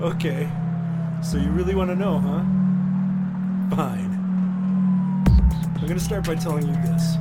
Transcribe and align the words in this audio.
Okay. 0.00 0.48
So 1.22 1.38
you 1.38 1.50
really 1.50 1.74
want 1.74 1.90
to 1.90 1.96
know, 1.96 2.20
huh? 2.20 2.44
Fine. 3.74 4.14
I'm 5.26 5.80
going 5.80 5.98
to 5.98 6.00
start 6.00 6.24
by 6.24 6.36
telling 6.36 6.68
you 6.68 6.74
this. 6.74 7.16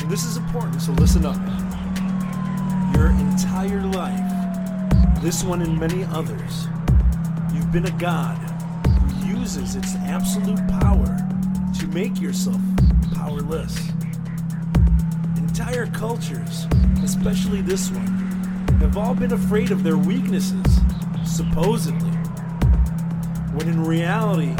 And 0.00 0.10
this 0.10 0.24
is 0.24 0.38
important, 0.38 0.80
so 0.80 0.92
listen 0.92 1.26
up. 1.26 1.36
Your 2.94 3.10
entire 3.10 3.82
life, 3.82 5.22
this 5.22 5.44
one 5.44 5.60
and 5.60 5.78
many 5.78 6.04
others, 6.04 6.66
you've 7.52 7.70
been 7.70 7.86
a 7.86 7.98
god 7.98 8.38
who 8.86 9.38
uses 9.38 9.74
its 9.74 9.94
absolute 9.96 10.66
power 10.80 11.04
to 11.78 11.86
make 11.88 12.18
yourself 12.18 12.60
powerless. 13.14 13.90
Entire 15.36 15.86
cultures, 15.88 16.66
especially 17.02 17.60
this 17.60 17.90
one, 17.90 18.06
have 18.80 18.96
all 18.96 19.14
been 19.14 19.32
afraid 19.32 19.70
of 19.70 19.82
their 19.82 19.98
weaknesses, 19.98 20.80
supposedly. 21.36 22.10
When 23.52 23.68
in 23.68 23.84
reality, 23.84 24.54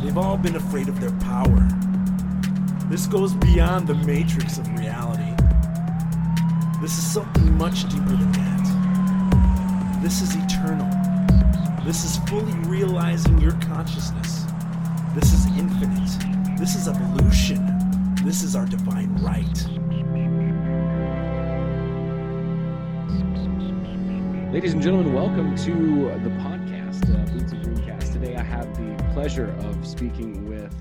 they've 0.00 0.18
all 0.18 0.36
been 0.36 0.56
afraid 0.56 0.88
of 0.88 1.00
their 1.00 1.12
power. 1.20 1.68
This 2.90 3.06
goes 3.06 3.32
beyond 3.34 3.86
the 3.86 3.94
matrix 3.94 4.58
of 4.58 4.66
reality. 4.76 5.22
This 6.82 6.98
is 6.98 7.06
something 7.06 7.56
much 7.56 7.88
deeper 7.88 8.16
than 8.16 8.32
that. 8.32 10.00
This 10.02 10.20
is 10.20 10.34
eternal. 10.34 10.90
This 11.84 12.04
is 12.04 12.16
fully 12.28 12.54
realizing 12.68 13.38
your 13.38 13.52
consciousness. 13.60 14.46
This 15.14 15.32
is 15.32 15.46
infinite. 15.56 16.58
This 16.58 16.74
is 16.74 16.88
evolution. 16.88 18.14
This 18.24 18.42
is 18.42 18.56
our 18.56 18.66
divine 18.66 19.14
right. 19.22 19.75
Ladies 24.56 24.72
and 24.72 24.82
gentlemen, 24.82 25.12
welcome 25.12 25.54
to 25.54 26.18
the 26.24 26.30
podcast, 26.40 27.04
uh, 27.14 27.30
Boots 27.30 27.52
and 27.52 27.62
Dreamcast. 27.62 28.14
Today 28.14 28.36
I 28.36 28.42
have 28.42 28.74
the 28.74 29.04
pleasure 29.12 29.54
of 29.58 29.86
speaking 29.86 30.48
with 30.48 30.74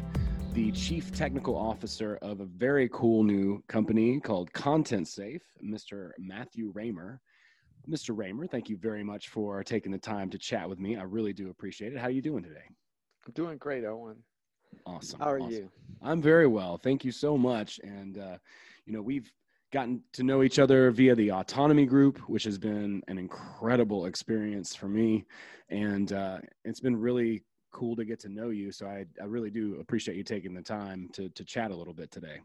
the 0.53 0.71
Chief 0.71 1.11
Technical 1.11 1.57
Officer 1.57 2.17
of 2.21 2.39
a 2.39 2.45
very 2.45 2.87
cool 2.93 3.21
new 3.21 3.61
company 3.67 4.21
called 4.21 4.53
Content 4.53 5.09
Safe, 5.09 5.41
Mr. 5.61 6.11
Matthew 6.17 6.71
Raymer. 6.73 7.19
Mr. 7.85 8.17
Raymer, 8.17 8.47
thank 8.47 8.69
you 8.69 8.77
very 8.77 9.03
much 9.03 9.27
for 9.27 9.61
taking 9.61 9.91
the 9.91 9.97
time 9.97 10.29
to 10.29 10.37
chat 10.37 10.69
with 10.69 10.79
me. 10.79 10.95
I 10.95 11.03
really 11.03 11.33
do 11.33 11.49
appreciate 11.49 11.91
it. 11.91 11.99
How 11.99 12.07
are 12.07 12.11
you 12.11 12.21
doing 12.21 12.43
today? 12.43 12.63
I'm 13.27 13.33
doing 13.33 13.57
great, 13.57 13.83
Owen. 13.83 14.23
Awesome. 14.85 15.19
How 15.19 15.31
are 15.31 15.39
awesome. 15.41 15.51
you? 15.51 15.71
I'm 16.01 16.21
very 16.21 16.47
well. 16.47 16.77
Thank 16.77 17.03
you 17.03 17.11
so 17.11 17.37
much. 17.37 17.81
And, 17.83 18.19
uh, 18.19 18.37
you 18.85 18.93
know, 18.93 19.01
we've 19.01 19.29
gotten 19.75 20.01
to 20.13 20.23
know 20.23 20.41
each 20.41 20.57
other 20.57 20.89
via 20.89 21.13
the 21.13 21.29
autonomy 21.29 21.85
group, 21.85 22.17
which 22.29 22.45
has 22.45 22.57
been 22.57 23.03
an 23.09 23.17
incredible 23.17 24.05
experience 24.05 24.73
for 24.73 24.87
me. 24.87 25.25
And 25.67 26.13
uh, 26.13 26.37
it's 26.63 26.79
been 26.79 26.95
really 26.95 27.43
cool 27.73 27.93
to 27.97 28.05
get 28.05 28.17
to 28.21 28.29
know 28.29 28.51
you. 28.51 28.71
So 28.71 28.87
I, 28.87 29.03
I 29.21 29.25
really 29.25 29.49
do 29.49 29.75
appreciate 29.81 30.15
you 30.15 30.23
taking 30.23 30.53
the 30.53 30.61
time 30.61 31.09
to, 31.11 31.27
to 31.27 31.43
chat 31.43 31.71
a 31.71 31.75
little 31.75 31.93
bit 31.93 32.09
today. 32.09 32.39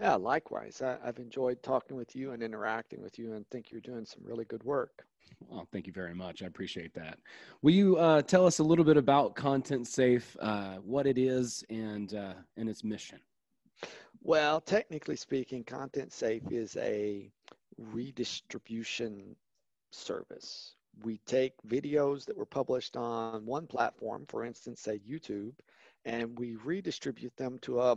Yeah, 0.00 0.16
likewise. 0.16 0.82
I, 0.82 0.96
I've 1.04 1.18
enjoyed 1.18 1.62
talking 1.62 1.96
with 1.96 2.16
you 2.16 2.32
and 2.32 2.42
interacting 2.42 3.00
with 3.00 3.20
you, 3.20 3.34
and 3.34 3.48
think 3.48 3.70
you're 3.70 3.80
doing 3.80 4.04
some 4.04 4.22
really 4.24 4.44
good 4.44 4.64
work. 4.64 5.06
Well, 5.48 5.68
thank 5.72 5.86
you 5.86 5.92
very 5.92 6.12
much. 6.12 6.42
I 6.42 6.46
appreciate 6.46 6.92
that. 6.94 7.20
Will 7.62 7.70
you 7.70 7.96
uh, 7.98 8.22
tell 8.22 8.44
us 8.46 8.58
a 8.58 8.64
little 8.64 8.84
bit 8.84 8.96
about 8.96 9.36
Content 9.36 9.86
Safe, 9.86 10.36
uh, 10.40 10.74
what 10.78 11.06
it 11.06 11.18
is, 11.18 11.62
and 11.70 12.12
uh, 12.14 12.34
and 12.56 12.68
its 12.68 12.82
mission? 12.82 13.20
Well, 14.22 14.60
technically 14.60 15.16
speaking, 15.16 15.64
Content 15.64 16.12
Safe 16.12 16.50
is 16.50 16.76
a 16.76 17.30
redistribution 17.76 19.36
service. 19.90 20.74
We 21.02 21.18
take 21.26 21.54
videos 21.66 22.24
that 22.26 22.36
were 22.36 22.46
published 22.46 22.96
on 22.96 23.46
one 23.46 23.66
platform, 23.66 24.26
for 24.28 24.44
instance, 24.44 24.82
say 24.82 25.00
YouTube, 25.08 25.54
and 26.04 26.38
we 26.38 26.56
redistribute 26.56 27.36
them 27.36 27.58
to 27.62 27.80
a 27.80 27.96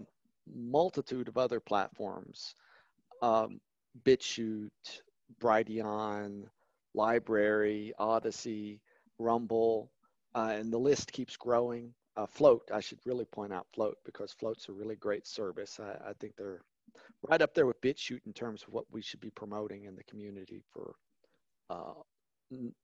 multitude 0.54 1.28
of 1.28 1.38
other 1.38 1.60
platforms 1.60 2.56
um, 3.22 3.60
BitChute, 4.04 5.02
Brighteon, 5.42 6.44
LBRY, 6.96 7.92
Odysee, 8.00 8.80
Rumble, 9.20 9.92
uh, 10.34 10.54
and 10.54 10.72
the 10.72 10.78
list 10.78 11.12
keeps 11.12 11.38
growing. 11.38 11.94
Uh, 12.18 12.26
Flote, 12.26 12.72
I 12.74 12.80
should 12.80 13.00
really 13.06 13.26
point 13.26 13.52
out 13.52 13.68
Flote 13.74 13.98
because 14.06 14.34
Flote's 14.34 14.70
a 14.70 14.74
really 14.74 14.96
great 14.96 15.28
service. 15.28 15.80
I, 15.80 16.10
I 16.10 16.14
think 16.20 16.36
they're 16.38 16.62
right 17.28 17.42
up 17.42 17.54
there 17.54 17.66
with 17.66 17.82
BitChute 17.82 18.26
in 18.26 18.34
terms 18.34 18.64
of 18.64 18.74
what 18.74 18.86
we 18.92 19.02
should 19.02 19.20
be 19.20 19.32
promoting 19.32 19.84
in 19.86 19.96
the 19.96 20.04
community 20.04 20.64
for 20.72 20.96
uh, 21.70 21.94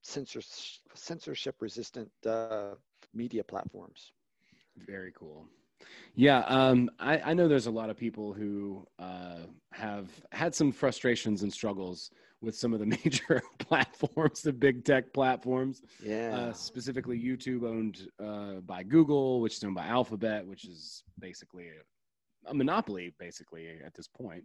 censorship, 0.01 0.81
censorship 0.93 1.55
resistant 1.61 2.09
uh, 2.25 2.73
media 3.13 3.43
platforms. 3.43 4.11
Very 4.77 5.13
cool. 5.17 5.45
Yeah, 6.15 6.39
um, 6.41 6.89
I, 6.99 7.19
I, 7.19 7.33
know 7.33 7.47
there's 7.47 7.65
a 7.65 7.71
lot 7.71 7.89
of 7.89 7.97
people 7.97 8.33
who 8.33 8.85
uh, 8.99 9.39
have 9.71 10.09
had 10.31 10.53
some 10.53 10.71
frustrations 10.71 11.41
and 11.41 11.51
struggles 11.51 12.11
with 12.41 12.55
some 12.55 12.73
of 12.73 12.79
the 12.79 12.85
major 13.03 13.41
platforms, 13.59 14.41
the 14.41 14.53
big 14.53 14.83
tech 14.83 15.13
platforms. 15.13 15.81
Yeah. 16.03 16.35
Uh, 16.35 16.53
specifically, 16.53 17.19
YouTube 17.19 17.63
owned 17.63 18.07
uh, 18.23 18.61
by 18.61 18.83
Google, 18.83 19.41
which 19.41 19.57
is 19.57 19.63
owned 19.63 19.75
by 19.75 19.87
Alphabet, 19.87 20.45
which 20.45 20.65
is 20.65 21.03
basically 21.19 21.67
a, 21.67 22.51
a 22.51 22.53
monopoly, 22.53 23.13
basically 23.19 23.67
at 23.85 23.93
this 23.93 24.07
point. 24.07 24.43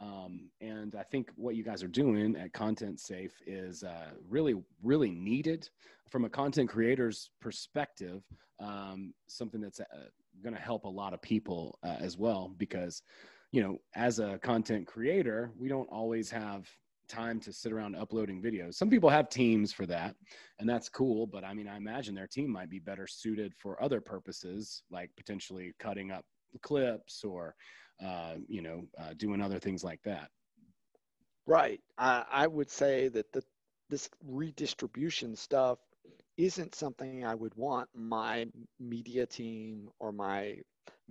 Um, 0.00 0.48
and 0.62 0.94
I 0.94 1.02
think 1.02 1.30
what 1.36 1.56
you 1.56 1.62
guys 1.62 1.82
are 1.82 1.88
doing 1.88 2.34
at 2.36 2.52
Content 2.54 3.00
Safe 3.00 3.34
is 3.46 3.82
uh, 3.82 4.10
really, 4.28 4.54
really 4.82 5.10
needed 5.10 5.68
from 6.08 6.24
a 6.24 6.30
content 6.30 6.70
creator's 6.70 7.30
perspective. 7.40 8.22
Um, 8.60 9.12
something 9.26 9.60
that's 9.60 9.80
uh, 9.80 9.84
going 10.42 10.54
to 10.54 10.60
help 10.60 10.84
a 10.84 10.88
lot 10.88 11.12
of 11.12 11.20
people 11.20 11.78
uh, 11.82 11.96
as 12.00 12.16
well, 12.16 12.54
because 12.56 13.02
you 13.52 13.62
know, 13.62 13.80
as 13.94 14.20
a 14.20 14.38
content 14.38 14.86
creator, 14.86 15.50
we 15.58 15.68
don't 15.68 15.88
always 15.88 16.30
have 16.30 16.68
time 17.10 17.40
to 17.40 17.52
sit 17.52 17.72
around 17.72 17.96
uploading 17.96 18.40
videos. 18.40 18.74
Some 18.74 18.88
people 18.88 19.10
have 19.10 19.28
teams 19.28 19.72
for 19.72 19.86
that, 19.86 20.14
and 20.58 20.68
that's 20.68 20.88
cool. 20.88 21.26
But 21.26 21.44
I 21.44 21.52
mean, 21.52 21.68
I 21.68 21.76
imagine 21.76 22.14
their 22.14 22.26
team 22.26 22.50
might 22.50 22.70
be 22.70 22.78
better 22.78 23.06
suited 23.06 23.52
for 23.58 23.82
other 23.82 24.00
purposes, 24.00 24.82
like 24.90 25.10
potentially 25.16 25.74
cutting 25.78 26.10
up 26.10 26.24
clips 26.62 27.24
or 27.24 27.54
uh, 28.04 28.36
you 28.48 28.62
know, 28.62 28.82
uh, 28.98 29.12
doing 29.16 29.42
other 29.42 29.58
things 29.58 29.84
like 29.84 30.00
that. 30.04 30.30
Right. 31.46 31.80
I, 31.98 32.24
I 32.30 32.46
would 32.46 32.70
say 32.70 33.08
that 33.08 33.32
the, 33.32 33.42
this 33.88 34.08
redistribution 34.24 35.36
stuff 35.36 35.78
isn't 36.36 36.74
something 36.74 37.24
I 37.24 37.34
would 37.34 37.54
want 37.56 37.88
my 37.94 38.46
media 38.78 39.26
team 39.26 39.90
or 39.98 40.12
my 40.12 40.56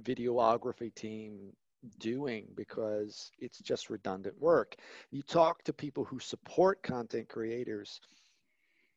videography 0.02 0.94
team 0.96 1.54
doing 2.00 2.47
because 2.56 3.31
it's 3.40 3.59
just 3.59 3.90
redundant 3.90 4.40
work. 4.40 4.75
You 5.12 5.22
talk 5.22 5.63
to 5.63 5.73
people 5.73 6.03
who 6.03 6.19
support 6.19 6.84
content 6.84 7.29
creators, 7.29 8.00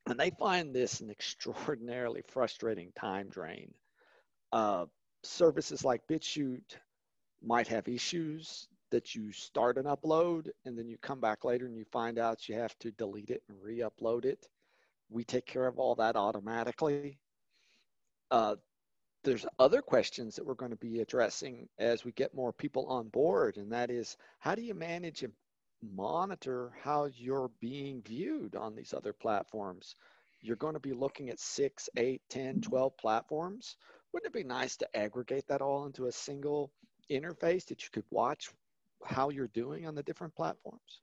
and 0.07 0.19
they 0.19 0.31
find 0.31 0.73
this 0.73 1.01
an 1.01 1.09
extraordinarily 1.09 2.21
frustrating 2.27 2.91
time 2.95 3.29
drain. 3.29 3.73
Uh, 4.51 4.85
services 5.23 5.83
like 5.83 6.01
BitChute 6.07 6.77
might 7.41 7.67
have 7.67 7.87
issues 7.87 8.67
that 8.91 9.15
you 9.15 9.31
start 9.31 9.77
an 9.77 9.85
upload 9.85 10.49
and 10.65 10.77
then 10.77 10.87
you 10.87 10.97
come 10.99 11.19
back 11.19 11.43
later 11.43 11.65
and 11.65 11.75
you 11.75 11.85
find 11.91 12.19
out 12.19 12.47
you 12.47 12.53
have 12.53 12.77
to 12.77 12.91
delete 12.91 13.31
it 13.31 13.41
and 13.49 13.57
re-upload 13.59 14.23
it. 14.23 14.47
We 15.09 15.23
take 15.23 15.47
care 15.47 15.65
of 15.65 15.79
all 15.79 15.95
that 15.95 16.15
automatically. 16.15 17.17
Uh, 18.29 18.55
there's 19.23 19.45
other 19.59 19.81
questions 19.81 20.35
that 20.35 20.45
we're 20.45 20.53
going 20.53 20.71
to 20.71 20.77
be 20.77 20.99
addressing 20.99 21.67
as 21.79 22.03
we 22.03 22.11
get 22.11 22.35
more 22.35 22.53
people 22.53 22.85
on 22.87 23.07
board, 23.09 23.57
and 23.57 23.71
that 23.71 23.89
is 23.89 24.17
how 24.39 24.55
do 24.55 24.61
you 24.61 24.73
manage 24.73 25.23
and 25.23 25.33
monitor 25.95 26.73
how 26.81 27.09
you're 27.15 27.51
being 27.59 28.01
viewed 28.01 28.55
on 28.55 28.75
these 28.75 28.93
other 28.93 29.13
platforms? 29.13 29.95
You're 30.41 30.57
going 30.57 30.73
to 30.73 30.79
be 30.79 30.93
looking 30.93 31.29
at 31.29 31.39
six, 31.39 31.89
eight, 31.95 32.21
10, 32.29 32.61
12 32.61 32.97
platforms. 32.97 33.77
Wouldn't 34.11 34.33
it 34.33 34.37
be 34.37 34.43
nice 34.43 34.75
to 34.77 34.97
aggregate 34.97 35.47
that 35.47 35.61
all 35.61 35.85
into 35.85 36.07
a 36.07 36.11
single 36.11 36.71
interface 37.09 37.65
that 37.67 37.83
you 37.83 37.89
could 37.91 38.05
watch 38.11 38.49
how 39.05 39.29
you're 39.29 39.47
doing 39.47 39.87
on 39.87 39.95
the 39.95 40.03
different 40.03 40.35
platforms? 40.35 41.01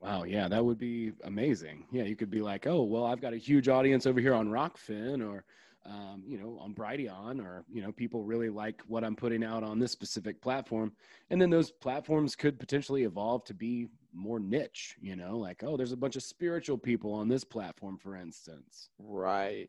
Wow, 0.00 0.24
yeah, 0.24 0.48
that 0.48 0.64
would 0.64 0.78
be 0.78 1.12
amazing. 1.24 1.86
Yeah, 1.90 2.02
you 2.02 2.16
could 2.16 2.30
be 2.30 2.42
like, 2.42 2.66
oh, 2.66 2.82
well, 2.82 3.06
I've 3.06 3.22
got 3.22 3.32
a 3.32 3.38
huge 3.38 3.68
audience 3.68 4.06
over 4.06 4.20
here 4.20 4.34
on 4.34 4.48
Rokfin, 4.48 5.26
or, 5.26 5.44
um, 5.86 6.22
you 6.26 6.38
know, 6.38 6.58
on 6.60 6.74
Brighteon, 6.74 7.44
or, 7.44 7.64
you 7.70 7.82
know, 7.82 7.92
people 7.92 8.22
really 8.22 8.48
like 8.48 8.82
what 8.86 9.04
I'm 9.04 9.16
putting 9.16 9.44
out 9.44 9.62
on 9.62 9.78
this 9.78 9.92
specific 9.92 10.40
platform. 10.40 10.92
And 11.30 11.40
then 11.40 11.50
those 11.50 11.70
platforms 11.70 12.34
could 12.34 12.58
potentially 12.58 13.04
evolve 13.04 13.44
to 13.44 13.54
be 13.54 13.88
more 14.12 14.40
niche, 14.40 14.96
you 15.00 15.16
know, 15.16 15.36
like, 15.36 15.62
oh, 15.62 15.76
there's 15.76 15.92
a 15.92 15.96
bunch 15.96 16.16
of 16.16 16.22
spiritual 16.22 16.78
people 16.78 17.12
on 17.12 17.28
this 17.28 17.44
platform, 17.44 17.98
for 17.98 18.16
instance. 18.16 18.88
Right. 18.98 19.68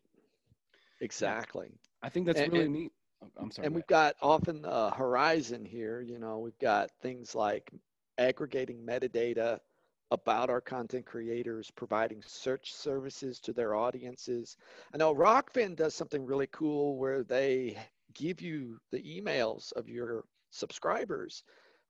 Exactly. 1.02 1.72
I 2.02 2.10
think 2.10 2.26
that's 2.26 2.40
and, 2.40 2.54
really 2.54 2.66
and, 2.66 2.74
neat. 2.74 2.92
I'm 3.38 3.52
sorry. 3.52 3.66
And 3.66 3.76
we've 3.76 3.88
got 3.88 4.16
often 4.22 4.62
the 4.62 4.92
horizon 4.92 5.66
here, 5.66 6.02
you 6.02 6.20
know, 6.20 6.40
we've 6.40 6.60
got 6.60 6.92
things 7.02 7.36
like 7.36 7.72
aggregating 8.18 8.86
metadata 8.86 9.60
about 10.12 10.50
our 10.50 10.62
content 10.62 11.06
creators, 11.06 11.72
providing 11.72 12.22
search 12.26 12.74
services 12.74 13.40
to 13.40 13.54
their 13.54 13.76
audiences. 13.76 14.58
I 14.94 14.98
know 14.98 15.16
Rokfin 15.16 15.76
does 15.76 15.96
something 15.96 16.26
really 16.26 16.48
cool 16.52 16.98
where 16.98 17.24
they 17.24 17.78
give 18.14 18.42
you 18.42 18.80
the 18.92 19.02
emails 19.02 19.74
of 19.74 19.90
your 19.90 20.26
subscribers. 20.52 21.44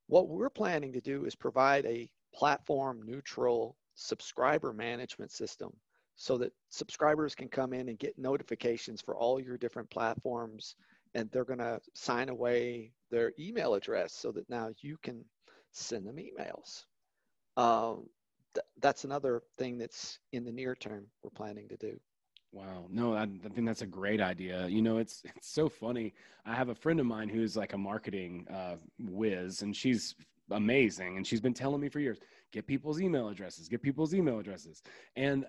What 0.07 0.29
we're 0.29 0.49
planning 0.49 0.93
to 0.93 1.01
do 1.01 1.25
is 1.25 1.35
provide 1.35 1.85
a 1.85 2.09
platform 2.33 3.01
neutral 3.05 3.77
subscriber 3.95 4.73
management 4.73 5.31
system 5.31 5.71
so 6.15 6.37
that 6.37 6.53
subscribers 6.69 7.35
can 7.35 7.49
come 7.49 7.73
in 7.73 7.89
and 7.89 7.99
get 7.99 8.17
notifications 8.17 9.01
for 9.01 9.15
all 9.15 9.39
your 9.39 9.57
different 9.57 9.89
platforms 9.89 10.75
and 11.15 11.31
they're 11.31 11.45
going 11.45 11.59
to 11.59 11.79
sign 11.93 12.29
away 12.29 12.91
their 13.09 13.31
email 13.39 13.73
address 13.73 14.13
so 14.13 14.31
that 14.33 14.49
now 14.49 14.69
you 14.81 14.97
can 15.01 15.23
send 15.71 16.05
them 16.05 16.17
emails. 16.17 16.83
Um, 17.57 18.09
th- 18.53 18.65
that's 18.81 19.03
another 19.03 19.43
thing 19.57 19.77
that's 19.77 20.19
in 20.31 20.43
the 20.43 20.51
near 20.51 20.75
term 20.75 21.07
we're 21.23 21.29
planning 21.29 21.67
to 21.69 21.77
do. 21.77 21.99
Wow. 22.51 22.85
No, 22.89 23.13
I, 23.13 23.23
I, 23.23 23.49
think 23.49 23.67
that's 23.67 23.81
a 23.81 23.85
great 23.85 24.21
idea. 24.21 24.65
You 24.67 24.81
know, 24.81 24.97
it's 24.97 25.23
it's 25.35 25.49
so 25.49 25.67
funny. 25.67 26.13
I 26.45 26.55
have 26.55 26.69
a 26.69 26.75
friend 26.75 26.99
of 26.99 27.05
mine 27.05 27.27
who's 27.27 27.57
like 27.57 27.73
a 27.73 27.77
marketing 27.77 28.47
uh, 28.49 28.77
whiz, 28.97 29.61
and 29.61 29.75
she's 29.75 30.15
amazing, 30.51 31.17
and 31.17 31.27
she's 31.27 31.41
been 31.41 31.53
telling 31.53 31.81
me 31.81 31.89
for 31.89 31.99
years, 31.99 32.19
get 32.53 32.65
people's 32.65 33.01
email 33.01 33.27
addresses, 33.27 33.67
get 33.67 33.81
people's 33.81 34.13
email 34.13 34.39
addresses, 34.39 34.81
and 35.17 35.45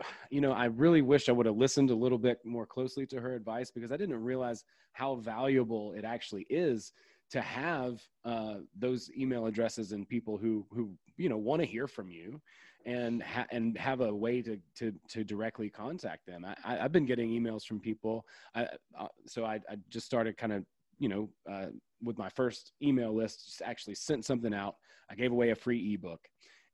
you 0.30 0.40
know, 0.40 0.52
I 0.52 0.66
really 0.66 1.02
wish 1.02 1.28
I 1.28 1.32
would 1.32 1.44
have 1.44 1.56
listened 1.56 1.90
a 1.90 1.94
little 1.94 2.18
bit 2.18 2.38
more 2.44 2.64
closely 2.64 3.04
to 3.08 3.20
her 3.20 3.34
advice 3.34 3.70
because 3.70 3.92
I 3.92 3.98
didn't 3.98 4.22
realize 4.22 4.64
how 4.92 5.16
valuable 5.16 5.92
it 5.92 6.04
actually 6.04 6.46
is 6.48 6.92
to 7.30 7.40
have 7.40 8.00
uh, 8.24 8.56
those 8.78 9.10
email 9.16 9.46
addresses 9.46 9.92
and 9.92 10.08
people 10.08 10.36
who 10.36 10.66
who 10.70 10.90
you 11.16 11.28
know 11.28 11.36
want 11.36 11.60
to 11.60 11.66
hear 11.66 11.86
from 11.86 12.10
you 12.10 12.40
and 12.86 13.22
ha- 13.22 13.46
and 13.50 13.76
have 13.76 14.00
a 14.00 14.14
way 14.14 14.40
to 14.42 14.58
to 14.76 14.92
to 15.08 15.24
directly 15.24 15.68
contact 15.68 16.26
them. 16.26 16.46
I, 16.64 16.76
have 16.76 16.92
been 16.92 17.06
getting 17.06 17.30
emails 17.30 17.64
from 17.64 17.80
people, 17.80 18.24
I, 18.54 18.68
uh, 18.98 19.08
so 19.26 19.44
I, 19.44 19.54
I, 19.70 19.76
just 19.90 20.06
started 20.06 20.36
kind 20.36 20.52
of 20.52 20.64
you 20.98 21.08
know 21.08 21.28
uh, 21.50 21.66
with 22.02 22.18
my 22.18 22.28
first 22.30 22.72
email 22.82 23.14
list, 23.14 23.46
just 23.46 23.62
actually 23.62 23.94
sent 23.94 24.24
something 24.24 24.54
out. 24.54 24.76
I 25.10 25.14
gave 25.14 25.32
away 25.32 25.50
a 25.50 25.54
free 25.54 25.94
ebook, 25.94 26.20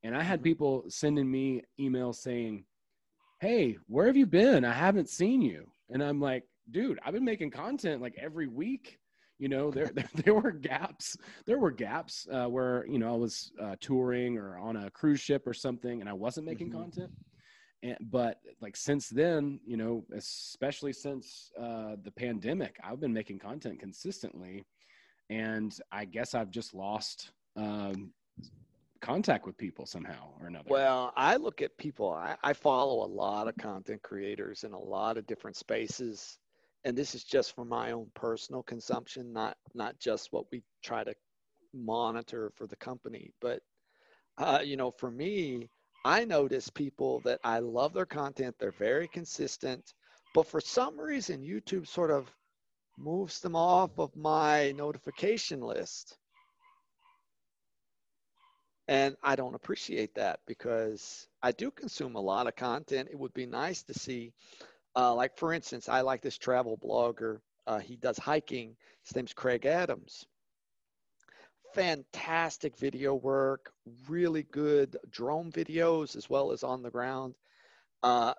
and 0.02 0.16
I 0.16 0.22
had 0.22 0.38
mm-hmm. 0.40 0.44
people 0.44 0.84
sending 0.88 1.30
me 1.30 1.62
emails 1.80 2.16
saying 2.16 2.64
hey, 3.44 3.76
where 3.88 4.06
have 4.06 4.16
you 4.16 4.24
been? 4.24 4.64
I 4.64 4.72
haven't 4.72 5.10
seen 5.10 5.42
you. 5.42 5.66
And 5.90 6.02
I'm 6.02 6.18
like, 6.18 6.44
dude, 6.70 6.98
I've 7.04 7.12
been 7.12 7.24
making 7.24 7.50
content 7.50 8.00
like 8.00 8.14
every 8.18 8.46
week. 8.46 8.98
You 9.38 9.48
know, 9.48 9.70
there, 9.70 9.86
there, 9.94 10.08
there 10.14 10.34
were 10.34 10.52
gaps. 10.52 11.16
There 11.46 11.58
were 11.58 11.70
gaps 11.70 12.26
uh, 12.30 12.46
where, 12.46 12.86
you 12.86 12.98
know, 12.98 13.12
I 13.12 13.16
was 13.16 13.52
uh, 13.60 13.76
touring 13.80 14.38
or 14.38 14.56
on 14.58 14.76
a 14.76 14.90
cruise 14.90 15.20
ship 15.20 15.46
or 15.46 15.54
something 15.54 16.00
and 16.00 16.08
I 16.08 16.12
wasn't 16.12 16.46
making 16.46 16.70
mm-hmm. 16.70 16.82
content. 16.82 17.10
And, 17.82 17.96
but 18.00 18.38
like 18.60 18.76
since 18.76 19.08
then, 19.08 19.60
you 19.66 19.76
know, 19.76 20.04
especially 20.16 20.92
since 20.92 21.50
uh, 21.60 21.96
the 22.02 22.12
pandemic, 22.12 22.76
I've 22.82 23.00
been 23.00 23.12
making 23.12 23.38
content 23.38 23.78
consistently. 23.78 24.64
And 25.30 25.74
I 25.90 26.04
guess 26.04 26.34
I've 26.34 26.50
just 26.50 26.74
lost 26.74 27.32
um, 27.56 28.12
contact 29.04 29.46
with 29.46 29.56
people 29.58 29.84
somehow 29.84 30.30
or 30.40 30.46
another? 30.46 30.64
Well, 30.68 31.12
I 31.16 31.36
look 31.36 31.60
at 31.60 31.76
people, 31.76 32.10
I, 32.10 32.36
I 32.42 32.54
follow 32.54 33.04
a 33.04 33.06
lot 33.06 33.48
of 33.48 33.56
content 33.58 34.02
creators 34.02 34.64
in 34.64 34.72
a 34.72 34.78
lot 34.78 35.18
of 35.18 35.26
different 35.26 35.56
spaces. 35.56 36.38
And 36.84 36.96
this 36.96 37.14
is 37.14 37.24
just 37.24 37.54
for 37.54 37.64
my 37.64 37.92
own 37.92 38.10
personal 38.14 38.62
consumption, 38.62 39.32
not 39.32 39.56
not 39.74 39.98
just 39.98 40.32
what 40.32 40.44
we 40.52 40.62
try 40.82 41.04
to 41.04 41.14
monitor 41.72 42.52
for 42.56 42.66
the 42.66 42.76
company. 42.76 43.32
But 43.40 43.62
uh, 44.38 44.60
you 44.64 44.76
know, 44.76 44.90
for 44.90 45.10
me, 45.10 45.68
I 46.04 46.24
notice 46.24 46.68
people 46.68 47.20
that 47.20 47.40
I 47.44 47.60
love 47.60 47.94
their 47.94 48.06
content, 48.06 48.56
they're 48.58 48.72
very 48.72 49.08
consistent, 49.08 49.94
but 50.34 50.46
for 50.46 50.60
some 50.60 51.00
reason 51.00 51.42
YouTube 51.42 51.86
sort 51.86 52.10
of 52.10 52.30
moves 52.98 53.40
them 53.40 53.56
off 53.56 53.98
of 53.98 54.14
my 54.14 54.72
notification 54.72 55.60
list. 55.60 56.18
And 58.86 59.16
I 59.22 59.34
don't 59.34 59.54
appreciate 59.54 60.14
that 60.16 60.40
because 60.46 61.26
I 61.42 61.52
do 61.52 61.70
consume 61.70 62.16
a 62.16 62.20
lot 62.20 62.46
of 62.46 62.54
content. 62.54 63.08
It 63.10 63.18
would 63.18 63.32
be 63.32 63.46
nice 63.46 63.82
to 63.84 63.94
see, 63.94 64.34
uh, 64.96 65.14
like, 65.14 65.36
for 65.36 65.52
instance, 65.52 65.88
I 65.88 66.00
like 66.02 66.22
this 66.22 66.38
travel 66.38 66.78
blogger. 66.78 67.40
Uh, 67.66 67.78
he 67.78 67.96
does 67.96 68.18
hiking. 68.18 68.76
His 69.04 69.16
name's 69.16 69.32
Craig 69.32 69.66
Adams. 69.66 70.26
Fantastic 71.74 72.78
video 72.78 73.14
work, 73.14 73.72
really 74.08 74.44
good 74.44 74.96
drone 75.10 75.50
videos 75.50 76.14
as 76.16 76.30
well 76.30 76.52
as 76.52 76.62
on 76.62 76.82
the 76.82 76.90
ground. 76.90 77.34
Uh, 78.02 78.34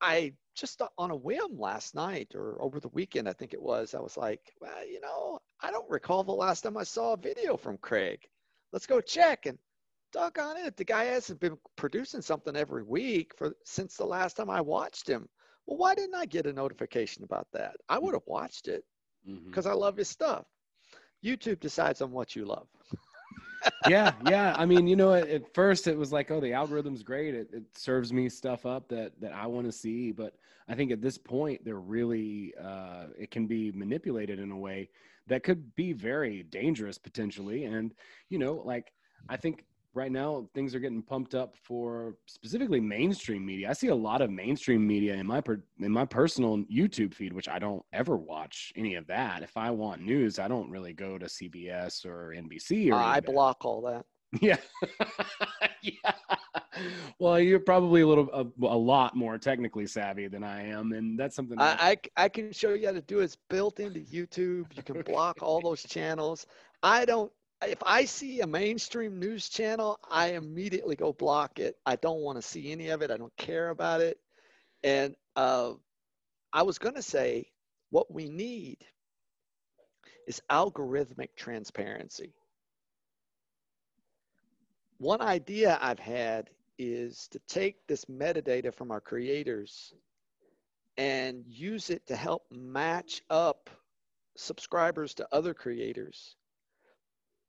I 0.00 0.34
just 0.54 0.82
on 0.98 1.10
a 1.10 1.16
whim 1.16 1.58
last 1.58 1.94
night 1.94 2.34
or 2.34 2.60
over 2.60 2.78
the 2.78 2.88
weekend, 2.88 3.28
I 3.28 3.32
think 3.32 3.54
it 3.54 3.62
was, 3.62 3.94
I 3.94 4.00
was 4.00 4.16
like, 4.16 4.52
well, 4.60 4.86
you 4.86 5.00
know, 5.00 5.40
I 5.60 5.70
don't 5.70 5.90
recall 5.90 6.24
the 6.24 6.32
last 6.32 6.62
time 6.62 6.76
I 6.76 6.84
saw 6.84 7.14
a 7.14 7.16
video 7.16 7.56
from 7.56 7.78
Craig 7.78 8.28
let's 8.72 8.86
go 8.86 9.00
check. 9.00 9.46
And 9.46 9.58
doggone 10.12 10.56
it, 10.58 10.76
the 10.76 10.84
guy 10.84 11.04
hasn't 11.04 11.40
been 11.40 11.58
producing 11.76 12.22
something 12.22 12.56
every 12.56 12.82
week 12.82 13.32
for 13.36 13.54
since 13.64 13.96
the 13.96 14.06
last 14.06 14.36
time 14.36 14.50
I 14.50 14.60
watched 14.60 15.08
him. 15.08 15.28
Well, 15.66 15.78
why 15.78 15.94
didn't 15.94 16.14
I 16.14 16.26
get 16.26 16.46
a 16.46 16.52
notification 16.52 17.24
about 17.24 17.46
that? 17.52 17.76
I 17.88 17.98
would 17.98 18.14
have 18.14 18.26
watched 18.26 18.68
it 18.68 18.84
because 19.24 19.64
mm-hmm. 19.64 19.72
I 19.72 19.76
love 19.76 19.96
his 19.96 20.08
stuff. 20.08 20.44
YouTube 21.24 21.60
decides 21.60 22.02
on 22.02 22.10
what 22.10 22.34
you 22.34 22.44
love. 22.44 22.66
yeah, 23.88 24.12
yeah. 24.26 24.54
I 24.58 24.66
mean, 24.66 24.88
you 24.88 24.96
know, 24.96 25.14
at, 25.14 25.28
at, 25.28 25.54
first 25.54 25.86
it 25.86 25.96
was 25.96 26.12
like, 26.12 26.30
oh, 26.32 26.40
the 26.40 26.52
algorithm's 26.52 27.04
great. 27.04 27.34
It, 27.34 27.48
it 27.52 27.62
serves 27.76 28.12
me 28.12 28.28
stuff 28.28 28.66
up 28.66 28.88
that 28.88 29.12
that 29.20 29.32
I 29.32 29.46
want 29.46 29.66
to 29.66 29.72
see. 29.72 30.10
But 30.10 30.34
I 30.68 30.74
think 30.74 30.90
at 30.90 31.00
this 31.00 31.16
point, 31.16 31.64
they're 31.64 31.76
really 31.76 32.54
uh, 32.60 33.06
it 33.16 33.30
can 33.30 33.46
be 33.46 33.70
manipulated 33.70 34.40
in 34.40 34.50
a 34.50 34.58
way 34.58 34.88
that 35.28 35.44
could 35.44 35.74
be 35.74 35.92
very 35.92 36.42
dangerous 36.44 36.98
potentially. 36.98 37.64
And, 37.64 37.94
you 38.28 38.38
know, 38.38 38.54
like 38.64 38.92
I 39.28 39.36
think 39.36 39.64
right 39.94 40.10
now 40.10 40.48
things 40.54 40.74
are 40.74 40.80
getting 40.80 41.02
pumped 41.02 41.34
up 41.34 41.54
for 41.62 42.16
specifically 42.26 42.80
mainstream 42.80 43.44
media. 43.44 43.70
I 43.70 43.72
see 43.72 43.88
a 43.88 43.94
lot 43.94 44.20
of 44.20 44.30
mainstream 44.30 44.86
media 44.86 45.14
in 45.14 45.26
my 45.26 45.40
per, 45.40 45.62
in 45.80 45.92
my 45.92 46.04
personal 46.04 46.58
YouTube 46.64 47.14
feed, 47.14 47.32
which 47.32 47.48
I 47.48 47.58
don't 47.58 47.84
ever 47.92 48.16
watch 48.16 48.72
any 48.76 48.94
of 48.94 49.06
that. 49.08 49.42
If 49.42 49.56
I 49.56 49.70
want 49.70 50.02
news, 50.02 50.38
I 50.38 50.48
don't 50.48 50.70
really 50.70 50.92
go 50.92 51.18
to 51.18 51.26
CBS 51.26 52.06
or 52.06 52.34
NBC. 52.36 52.90
Or 52.90 52.94
uh, 52.94 53.04
I 53.04 53.20
block 53.20 53.64
all 53.64 53.82
that. 53.82 54.04
Yeah, 54.40 54.56
yeah. 55.82 56.12
Well, 57.18 57.38
you're 57.38 57.60
probably 57.60 58.00
a 58.00 58.06
little 58.06 58.30
a, 58.32 58.66
a, 58.66 58.78
lot 58.78 59.14
more 59.14 59.36
technically 59.36 59.86
savvy 59.86 60.26
than 60.26 60.42
I 60.42 60.68
am, 60.68 60.92
and 60.92 61.18
that's 61.20 61.36
something. 61.36 61.58
That 61.58 61.78
I, 61.82 61.90
I, 61.90 62.24
I 62.24 62.28
can 62.30 62.50
show 62.50 62.72
you 62.72 62.86
how 62.86 62.92
to 62.92 63.02
do. 63.02 63.20
It's 63.20 63.36
built 63.50 63.78
into 63.78 64.00
YouTube. 64.00 64.74
You 64.74 64.82
can 64.82 65.02
block 65.02 65.42
all 65.42 65.60
those 65.60 65.82
channels. 65.82 66.46
I 66.82 67.04
don't. 67.04 67.30
If 67.62 67.78
I 67.84 68.04
see 68.04 68.40
a 68.40 68.46
mainstream 68.46 69.18
news 69.18 69.48
channel, 69.48 69.98
I 70.10 70.32
immediately 70.32 70.96
go 70.96 71.12
block 71.12 71.58
it. 71.58 71.76
I 71.86 71.96
don't 71.96 72.20
want 72.20 72.36
to 72.36 72.42
see 72.42 72.72
any 72.72 72.88
of 72.88 73.02
it. 73.02 73.10
I 73.10 73.16
don't 73.16 73.36
care 73.36 73.70
about 73.70 74.00
it. 74.00 74.18
And 74.82 75.14
uh, 75.36 75.72
I 76.52 76.62
was 76.62 76.78
going 76.78 76.96
to 76.96 77.02
say, 77.02 77.46
what 77.90 78.12
we 78.12 78.28
need 78.28 78.78
is 80.26 80.42
algorithmic 80.50 81.28
transparency 81.36 82.34
one 85.02 85.20
idea 85.20 85.76
I've 85.82 85.98
had 85.98 86.48
is 86.78 87.26
to 87.32 87.40
take 87.48 87.88
this 87.88 88.04
metadata 88.04 88.72
from 88.72 88.92
our 88.92 89.00
creators 89.00 89.92
and 90.96 91.44
use 91.48 91.90
it 91.90 92.06
to 92.06 92.14
help 92.14 92.44
match 92.52 93.20
up 93.28 93.68
subscribers 94.36 95.14
to 95.14 95.26
other 95.32 95.54
creators. 95.54 96.36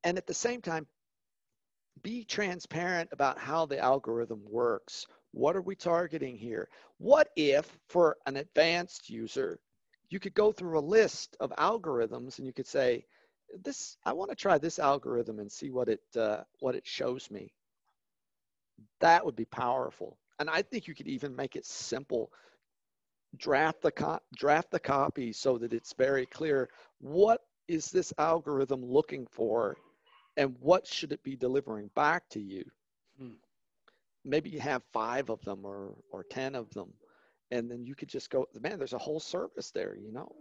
And 0.04 0.18
at 0.18 0.26
the 0.26 0.34
same 0.34 0.60
time, 0.60 0.86
be 2.02 2.24
transparent 2.24 3.08
about 3.12 3.38
how 3.38 3.66
the 3.66 3.78
algorithm 3.78 4.42
works. 4.48 5.06
What 5.32 5.56
are 5.56 5.62
we 5.62 5.74
targeting 5.74 6.36
here? 6.36 6.68
What 6.98 7.30
if, 7.36 7.78
for 7.88 8.16
an 8.26 8.36
advanced 8.36 9.08
user, 9.08 9.58
you 10.10 10.20
could 10.20 10.34
go 10.34 10.52
through 10.52 10.78
a 10.78 10.80
list 10.80 11.36
of 11.40 11.50
algorithms 11.58 12.38
and 12.38 12.46
you 12.46 12.52
could 12.52 12.66
say, 12.66 13.06
this 13.62 13.96
I 14.04 14.12
want 14.12 14.30
to 14.30 14.36
try 14.36 14.58
this 14.58 14.78
algorithm 14.78 15.38
and 15.38 15.50
see 15.50 15.70
what 15.70 15.88
it 15.88 16.00
uh, 16.16 16.42
what 16.60 16.74
it 16.74 16.86
shows 16.86 17.30
me. 17.30 17.52
That 19.00 19.24
would 19.24 19.36
be 19.36 19.44
powerful, 19.44 20.18
and 20.38 20.50
I 20.50 20.62
think 20.62 20.88
you 20.88 20.94
could 20.94 21.06
even 21.06 21.36
make 21.36 21.56
it 21.56 21.64
simple. 21.64 22.32
Draft 23.36 23.82
the 23.82 23.92
co- 23.92 24.20
draft 24.36 24.70
the 24.70 24.80
copy 24.80 25.32
so 25.32 25.58
that 25.58 25.72
it's 25.72 25.92
very 25.92 26.26
clear 26.26 26.68
what 27.00 27.42
is 27.68 27.90
this 27.90 28.12
algorithm 28.18 28.84
looking 28.84 29.26
for, 29.26 29.76
and 30.36 30.56
what 30.60 30.86
should 30.86 31.12
it 31.12 31.22
be 31.22 31.36
delivering 31.36 31.90
back 31.94 32.28
to 32.30 32.40
you. 32.40 32.64
Hmm. 33.18 33.34
Maybe 34.24 34.50
you 34.50 34.60
have 34.60 34.82
five 34.92 35.30
of 35.30 35.40
them 35.42 35.64
or 35.64 35.94
or 36.10 36.24
ten 36.24 36.54
of 36.54 36.70
them, 36.70 36.92
and 37.50 37.70
then 37.70 37.84
you 37.84 37.94
could 37.94 38.08
just 38.08 38.30
go. 38.30 38.46
Man, 38.60 38.78
there's 38.78 38.94
a 38.94 38.98
whole 38.98 39.20
service 39.20 39.70
there. 39.70 39.96
You 39.96 40.12
know 40.12 40.32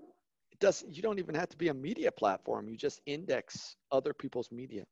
it 0.54 0.60
doesn't 0.60 0.96
you 0.96 1.02
don't 1.02 1.20
even 1.20 1.36
have 1.36 1.50
to 1.50 1.58
be 1.58 1.70
a 1.70 1.74
media 1.74 2.12
platform 2.12 2.70
you 2.70 2.78
just 2.78 3.02
index 3.06 3.76
other 3.92 4.14
people's 4.14 4.52
media 4.52 4.86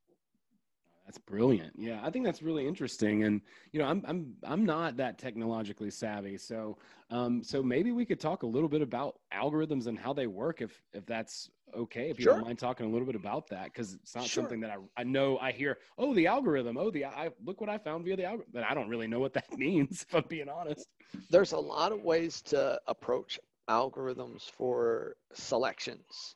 That's 1.05 1.17
brilliant. 1.17 1.74
Yeah, 1.77 2.00
I 2.03 2.10
think 2.10 2.25
that's 2.25 2.41
really 2.41 2.67
interesting. 2.67 3.24
And 3.24 3.41
you 3.72 3.79
know, 3.79 3.86
I'm 3.86 4.03
I'm 4.08 4.36
I'm 4.43 4.65
not 4.65 4.98
that 4.98 5.17
technologically 5.17 5.89
savvy, 5.89 6.38
so 6.38 6.77
um, 7.10 7.43
so 7.43 7.62
maybe 7.62 7.91
we 7.91 8.05
could 8.05 8.20
talk 8.20 8.43
a 8.43 8.48
little 8.48 8.70
bit 8.70 8.81
about 8.81 9.20
algorithms 9.34 9.88
and 9.88 9.98
how 10.00 10.13
they 10.13 10.27
work, 10.27 10.62
if 10.62 10.81
if 10.93 11.05
that's 11.05 11.50
okay. 11.75 12.10
If 12.10 12.20
you 12.20 12.25
Sure. 12.25 12.34
don't 12.34 12.39
mind 12.39 12.60
talking 12.60 12.86
a 12.86 12.89
little 12.89 13.05
bit 13.05 13.15
about 13.15 13.48
that, 13.50 13.65
because 13.65 13.93
it's 13.96 14.15
not 14.15 14.29
Sure. 14.29 14.31
something 14.31 14.62
that 14.62 14.72
I 14.72 14.77
I 15.01 15.03
know. 15.03 15.38
I 15.39 15.51
hear, 15.51 15.79
oh, 15.98 16.13
the 16.13 16.27
algorithm. 16.27 16.77
Oh, 16.77 16.91
the 16.91 17.05
I 17.05 17.29
look 17.43 17.60
what 17.60 17.70
I 17.70 17.77
found 17.77 18.05
via 18.05 18.15
the 18.15 18.25
algorithm, 18.25 18.51
but 18.53 18.63
I 18.63 18.74
don't 18.74 18.89
really 18.89 19.08
know 19.08 19.20
what 19.20 19.34
that 19.34 19.51
means. 19.58 20.03
If 20.08 20.15
I'm 20.15 20.24
being 20.29 20.50
honest. 20.50 20.88
There's 21.29 21.51
a 21.53 21.60
lot 21.60 21.91
of 21.91 22.01
ways 22.03 22.41
to 22.43 22.79
approach 22.88 23.39
algorithms 23.70 24.50
for 24.50 25.15
selections, 25.34 26.36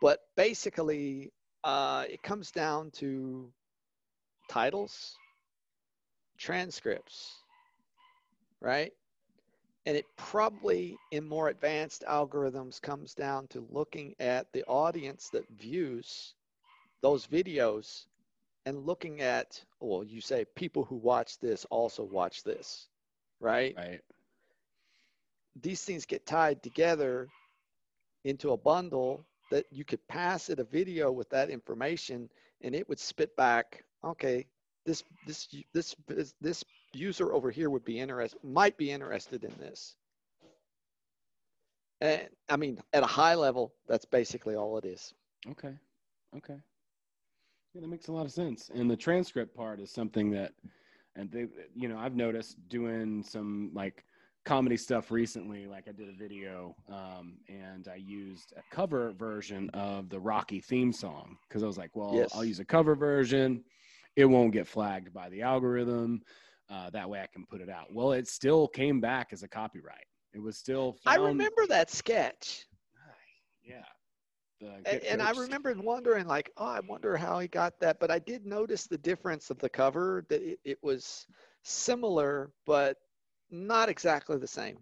but 0.00 0.20
basically, 0.36 1.32
uh, 1.64 2.04
it 2.08 2.22
comes 2.22 2.50
down 2.50 2.90
to 2.92 3.52
titles, 4.48 5.20
transcripts, 6.38 7.44
right? 8.60 8.92
And 9.86 9.96
it 9.96 10.06
probably, 10.16 11.00
in 11.10 11.24
more 11.26 11.48
advanced 11.48 12.04
algorithms, 12.08 12.80
comes 12.80 13.14
down 13.14 13.48
to 13.48 13.66
looking 13.70 14.14
at 14.20 14.52
the 14.52 14.64
audience 14.66 15.30
that 15.30 15.48
views 15.50 16.34
those 17.02 17.26
videos 17.26 18.06
and 18.66 18.86
looking 18.86 19.20
at, 19.22 19.64
well, 19.80 20.04
you 20.04 20.20
say 20.20 20.44
people 20.56 20.84
who 20.84 20.96
watch 20.96 21.38
this 21.40 21.64
also 21.70 22.04
watch 22.04 22.44
this, 22.44 22.88
right? 23.40 23.76
Right. 23.76 24.02
these 25.60 25.84
things 25.84 26.06
get 26.06 26.26
tied 26.26 26.62
together 26.62 27.28
into 28.24 28.52
a 28.52 28.56
bundle 28.58 29.26
that 29.50 29.66
you 29.70 29.84
could 29.84 30.06
pass 30.08 30.50
it 30.50 30.60
a 30.60 30.64
video 30.64 31.10
with 31.12 31.30
that 31.30 31.50
information 31.50 32.30
and 32.62 32.74
it 32.74 32.88
would 32.88 32.98
spit 33.00 33.36
back 33.36 33.84
okay 34.04 34.46
this 34.86 35.04
this 35.26 35.48
this 35.72 35.94
this, 36.40 36.64
user 36.94 37.34
over 37.34 37.50
here 37.50 37.68
would 37.68 37.84
be 37.84 38.00
interested 38.00 38.42
might 38.42 38.76
be 38.78 38.90
interested 38.90 39.44
in 39.44 39.52
this 39.58 39.96
and 42.00 42.28
i 42.48 42.56
mean 42.56 42.78
at 42.94 43.02
a 43.02 43.06
high 43.06 43.34
level 43.34 43.74
that's 43.86 44.06
basically 44.06 44.54
all 44.54 44.78
it 44.78 44.86
is 44.86 45.12
Okay. 45.50 45.74
Okay. 46.36 46.56
Yeah, 47.74 47.80
that 47.82 47.88
makes 47.88 48.08
a 48.08 48.12
lot 48.12 48.26
of 48.26 48.32
sense. 48.32 48.70
And 48.74 48.90
the 48.90 48.96
transcript 48.96 49.54
part 49.54 49.80
is 49.80 49.90
something 49.90 50.30
that, 50.30 50.52
and 51.16 51.30
they, 51.30 51.46
you 51.74 51.88
know, 51.88 51.98
I've 51.98 52.16
noticed 52.16 52.56
doing 52.68 53.22
some 53.22 53.70
like 53.74 54.04
comedy 54.44 54.76
stuff 54.76 55.10
recently. 55.10 55.66
Like 55.66 55.88
I 55.88 55.92
did 55.92 56.08
a 56.08 56.12
video, 56.12 56.74
um, 56.88 57.38
and 57.48 57.88
I 57.88 57.96
used 57.96 58.52
a 58.56 58.74
cover 58.74 59.12
version 59.12 59.70
of 59.70 60.08
the 60.08 60.18
Rocky 60.18 60.60
theme 60.60 60.92
song 60.92 61.36
because 61.48 61.62
I 61.62 61.66
was 61.66 61.78
like, 61.78 61.94
well, 61.94 62.14
Yes. 62.14 62.30
I'll 62.34 62.44
use 62.44 62.60
a 62.60 62.64
cover 62.64 62.94
version. 62.94 63.64
It 64.18 64.24
won't 64.24 64.52
get 64.52 64.66
flagged 64.66 65.12
by 65.12 65.28
the 65.28 65.42
algorithm. 65.42 66.22
Uh, 66.68 66.90
that 66.90 67.08
way 67.08 67.20
I 67.20 67.28
can 67.32 67.46
put 67.46 67.60
it 67.60 67.70
out. 67.70 67.94
Well, 67.94 68.10
it 68.10 68.26
still 68.26 68.66
came 68.66 69.00
back 69.00 69.28
as 69.32 69.44
a 69.44 69.48
copyright. 69.48 70.06
It 70.34 70.40
was 70.40 70.58
still. 70.58 70.96
i 71.06 71.14
remember 71.14 71.66
that 71.68 71.88
sketch 71.88 72.66
Yeah. 73.64 73.84
And, 74.60 75.02
and 75.04 75.22
i 75.22 75.30
remember 75.30 75.72
wondering 75.78 76.26
like 76.26 76.50
oh 76.56 76.66
i 76.66 76.80
wonder 76.80 77.16
how 77.16 77.38
he 77.38 77.46
got 77.46 77.78
that 77.78 78.00
but 78.00 78.10
i 78.10 78.18
did 78.18 78.44
notice 78.44 78.88
the 78.88 78.98
difference 78.98 79.50
of 79.50 79.58
the 79.60 79.68
cover 79.68 80.24
that 80.28 80.42
it, 80.42 80.58
it 80.64 80.78
was 80.82 81.28
similar 81.62 82.50
but 82.66 82.96
not 83.52 83.88
exactly 83.88 84.36
the 84.36 84.48
same 84.48 84.78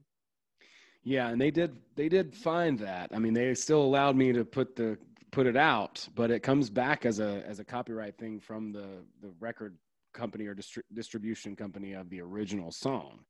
Yeah, 1.05 1.29
and 1.29 1.39
they 1.39 1.51
did 1.51 1.77
they 1.95 2.09
did 2.09 2.35
find 2.35 2.79
that. 2.81 3.11
I 3.15 3.19
mean, 3.19 3.35
they 3.35 3.55
still 3.55 3.83
allowed 3.83 4.17
me 4.17 4.33
to 4.33 4.45
put 4.45 4.75
the 4.75 4.99
put 5.33 5.47
it 5.47 5.57
out, 5.57 6.07
but 6.15 6.31
it 6.31 6.41
comes 6.41 6.71
back 6.71 7.05
as 7.07 7.21
a 7.21 7.43
as 7.47 7.59
a 7.59 7.65
copyright 7.65 8.17
thing 8.19 8.41
from 8.41 8.73
the 8.73 9.05
the 9.21 9.33
record 9.41 9.77
company 10.15 10.47
or 10.47 10.55
distri- 10.55 10.83
distribution 10.95 11.55
company 11.55 11.93
of 11.93 12.09
the 12.11 12.21
original 12.21 12.73
song. 12.73 13.21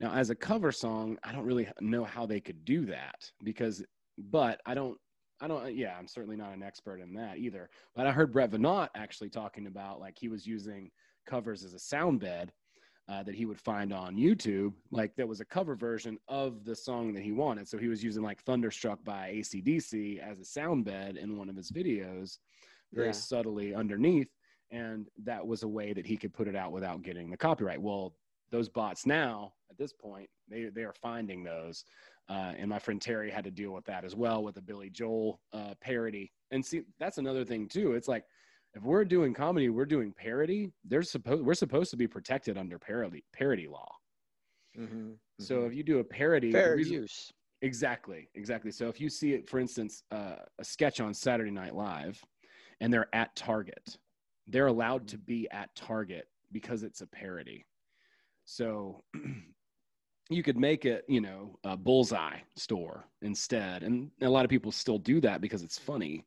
Now, 0.00 0.12
as 0.12 0.30
a 0.30 0.34
cover 0.34 0.70
song, 0.72 1.18
I 1.24 1.32
don't 1.32 1.44
really 1.44 1.68
know 1.80 2.04
how 2.04 2.26
they 2.26 2.40
could 2.40 2.64
do 2.64 2.86
that 2.86 3.30
because 3.42 3.84
but 4.18 4.60
I 4.66 4.74
don't 4.74 4.98
I 5.40 5.48
don't 5.48 5.74
yeah, 5.74 5.96
I'm 5.98 6.08
certainly 6.08 6.36
not 6.36 6.54
an 6.54 6.62
expert 6.62 7.00
in 7.00 7.12
that 7.14 7.38
either. 7.38 7.68
But 7.94 8.06
I 8.06 8.12
heard 8.12 8.32
Brett 8.32 8.50
Venant 8.50 8.90
actually 8.94 9.30
talking 9.30 9.66
about 9.66 10.00
like 10.00 10.16
he 10.18 10.28
was 10.28 10.46
using 10.46 10.90
covers 11.26 11.64
as 11.64 11.74
a 11.74 11.78
sound 11.78 12.20
bed 12.20 12.52
uh, 13.08 13.22
that 13.22 13.34
he 13.34 13.46
would 13.46 13.60
find 13.60 13.92
on 13.92 14.16
YouTube, 14.16 14.72
like 14.90 15.14
that 15.16 15.28
was 15.28 15.40
a 15.40 15.44
cover 15.44 15.76
version 15.76 16.18
of 16.28 16.64
the 16.64 16.74
song 16.74 17.12
that 17.12 17.22
he 17.22 17.32
wanted. 17.32 17.68
So 17.68 17.78
he 17.78 17.88
was 17.88 18.02
using 18.02 18.22
like 18.22 18.42
Thunderstruck 18.42 19.04
by 19.04 19.28
AC/DC 19.28 20.18
as 20.18 20.40
a 20.40 20.44
sound 20.44 20.84
bed 20.84 21.16
in 21.16 21.36
one 21.38 21.48
of 21.48 21.56
his 21.56 21.70
videos, 21.70 22.38
very 22.92 23.08
Yeah. 23.08 23.12
subtly 23.12 23.74
underneath. 23.74 24.28
And 24.70 25.08
that 25.22 25.46
was 25.46 25.62
a 25.62 25.68
way 25.68 25.92
that 25.92 26.04
he 26.06 26.16
could 26.16 26.34
put 26.34 26.48
it 26.48 26.56
out 26.56 26.72
without 26.72 27.02
getting 27.02 27.30
the 27.30 27.36
copyright. 27.36 27.80
Well, 27.80 28.16
those 28.50 28.68
bots 28.68 29.06
now, 29.06 29.54
at 29.70 29.78
this 29.78 29.92
point, 29.92 30.28
they, 30.48 30.64
they 30.64 30.82
are 30.82 30.92
finding 30.92 31.44
those. 31.44 31.84
Uh, 32.28 32.54
and 32.56 32.68
my 32.68 32.78
friend 32.80 33.00
Terry 33.00 33.30
had 33.30 33.44
to 33.44 33.52
deal 33.52 33.70
with 33.70 33.84
that 33.84 34.04
as 34.04 34.16
well 34.16 34.42
with 34.42 34.56
a 34.56 34.62
Billy 34.62 34.90
Joel 34.90 35.40
uh, 35.52 35.74
parody. 35.80 36.32
And 36.50 36.64
see, 36.64 36.82
that's 36.98 37.18
another 37.18 37.44
thing 37.44 37.68
too. 37.68 37.92
It's 37.92 38.08
like, 38.08 38.24
if 38.74 38.82
we're 38.82 39.04
doing 39.04 39.32
comedy, 39.32 39.68
we're 39.68 39.86
doing 39.86 40.12
parody. 40.12 40.70
They're 40.84 41.02
supposed 41.02 41.44
we're 41.44 41.54
supposed 41.54 41.90
to 41.90 41.96
be 41.96 42.06
protected 42.06 42.58
under 42.58 42.78
parody 42.78 43.24
parody 43.32 43.68
law. 43.68 43.90
So 45.40 45.64
if 45.64 45.74
you 45.74 45.82
do 45.82 45.98
a 46.00 46.04
parody, 46.04 46.52
fair 46.52 46.76
reason- 46.76 46.92
use 46.94 47.32
exactly, 47.62 48.28
exactly. 48.34 48.70
So 48.70 48.88
if 48.88 49.00
you 49.00 49.08
see 49.08 49.32
it, 49.32 49.48
for 49.48 49.58
instance, 49.58 50.02
uh, 50.10 50.36
a 50.58 50.64
sketch 50.64 51.00
on 51.00 51.14
Saturday 51.14 51.50
Night 51.50 51.74
Live, 51.74 52.22
and 52.80 52.92
they're 52.92 53.08
at 53.14 53.34
Target, 53.36 53.96
they're 54.46 54.66
allowed 54.66 55.08
to 55.08 55.18
be 55.18 55.48
at 55.50 55.74
Target 55.74 56.28
because 56.52 56.82
it's 56.82 57.00
a 57.00 57.06
parody. 57.06 57.64
So 58.44 59.02
you 60.30 60.42
could 60.42 60.56
make 60.58 60.84
it, 60.84 61.04
you 61.08 61.20
know, 61.20 61.58
a 61.64 61.76
bullseye 61.76 62.38
store 62.56 63.06
instead, 63.22 63.82
and 63.82 64.10
a 64.20 64.28
lot 64.28 64.44
of 64.44 64.50
people 64.50 64.70
still 64.72 64.98
do 64.98 65.20
that 65.22 65.40
because 65.40 65.62
it's 65.62 65.78
funny. 65.78 66.24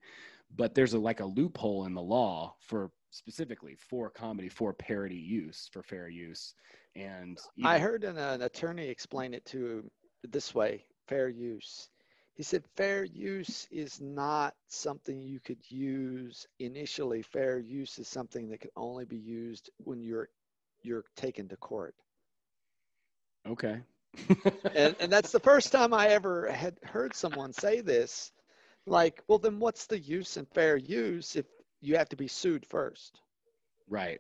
But 0.56 0.74
there's 0.76 0.94
a 0.94 1.00
like 1.00 1.20
a 1.20 1.26
loophole 1.26 1.86
in 1.86 1.94
the 1.94 2.02
law 2.02 2.56
for 2.60 2.92
specifically 3.12 3.76
for 3.76 4.10
comedy 4.10 4.50
for 4.50 4.74
parody 4.74 5.16
use 5.16 5.70
for 5.74 5.82
fair 5.82 6.10
use 6.10 6.54
and 6.96 7.40
I 7.64 7.80
heard 7.80 8.04
an, 8.04 8.18
an 8.18 8.42
attorney 8.44 8.88
explain 8.88 9.34
it 9.34 9.46
to 9.48 9.90
this 10.24 10.54
way 10.54 10.86
fair 11.08 11.30
use. 11.30 11.90
He 12.36 12.44
said 12.44 12.64
fair 12.78 13.04
use 13.04 13.68
is 13.72 14.00
not 14.00 14.54
something 14.68 15.22
you 15.22 15.40
could 15.40 15.60
use 15.70 16.48
initially. 16.60 17.22
Fair 17.22 17.60
use 17.60 18.00
is 18.00 18.08
something 18.08 18.48
that 18.50 18.62
could 18.62 18.72
only 18.78 19.06
be 19.06 19.18
used 19.18 19.70
when 19.78 20.02
you're 20.02 20.30
you're 20.82 21.04
taken 21.16 21.48
to 21.50 21.58
court. 21.58 21.96
okay 23.48 23.82
And 24.76 24.96
and 25.00 25.12
that's 25.12 25.32
the 25.32 25.40
first 25.40 25.72
time 25.72 25.94
I 25.94 26.10
ever 26.10 26.52
had 26.52 26.78
heard 26.84 27.16
someone 27.16 27.54
say 27.54 27.82
this. 27.82 28.32
Like, 28.90 29.22
well 29.28 29.38
then 29.38 29.60
what's 29.60 29.86
the 29.86 30.00
use 30.00 30.36
in 30.36 30.46
fair 30.46 30.76
use 30.76 31.36
if 31.36 31.46
you 31.80 31.96
have 31.96 32.10
to 32.10 32.16
be 32.16 32.28
sued 32.28 32.66
first? 32.66 33.22
Right. 33.88 34.20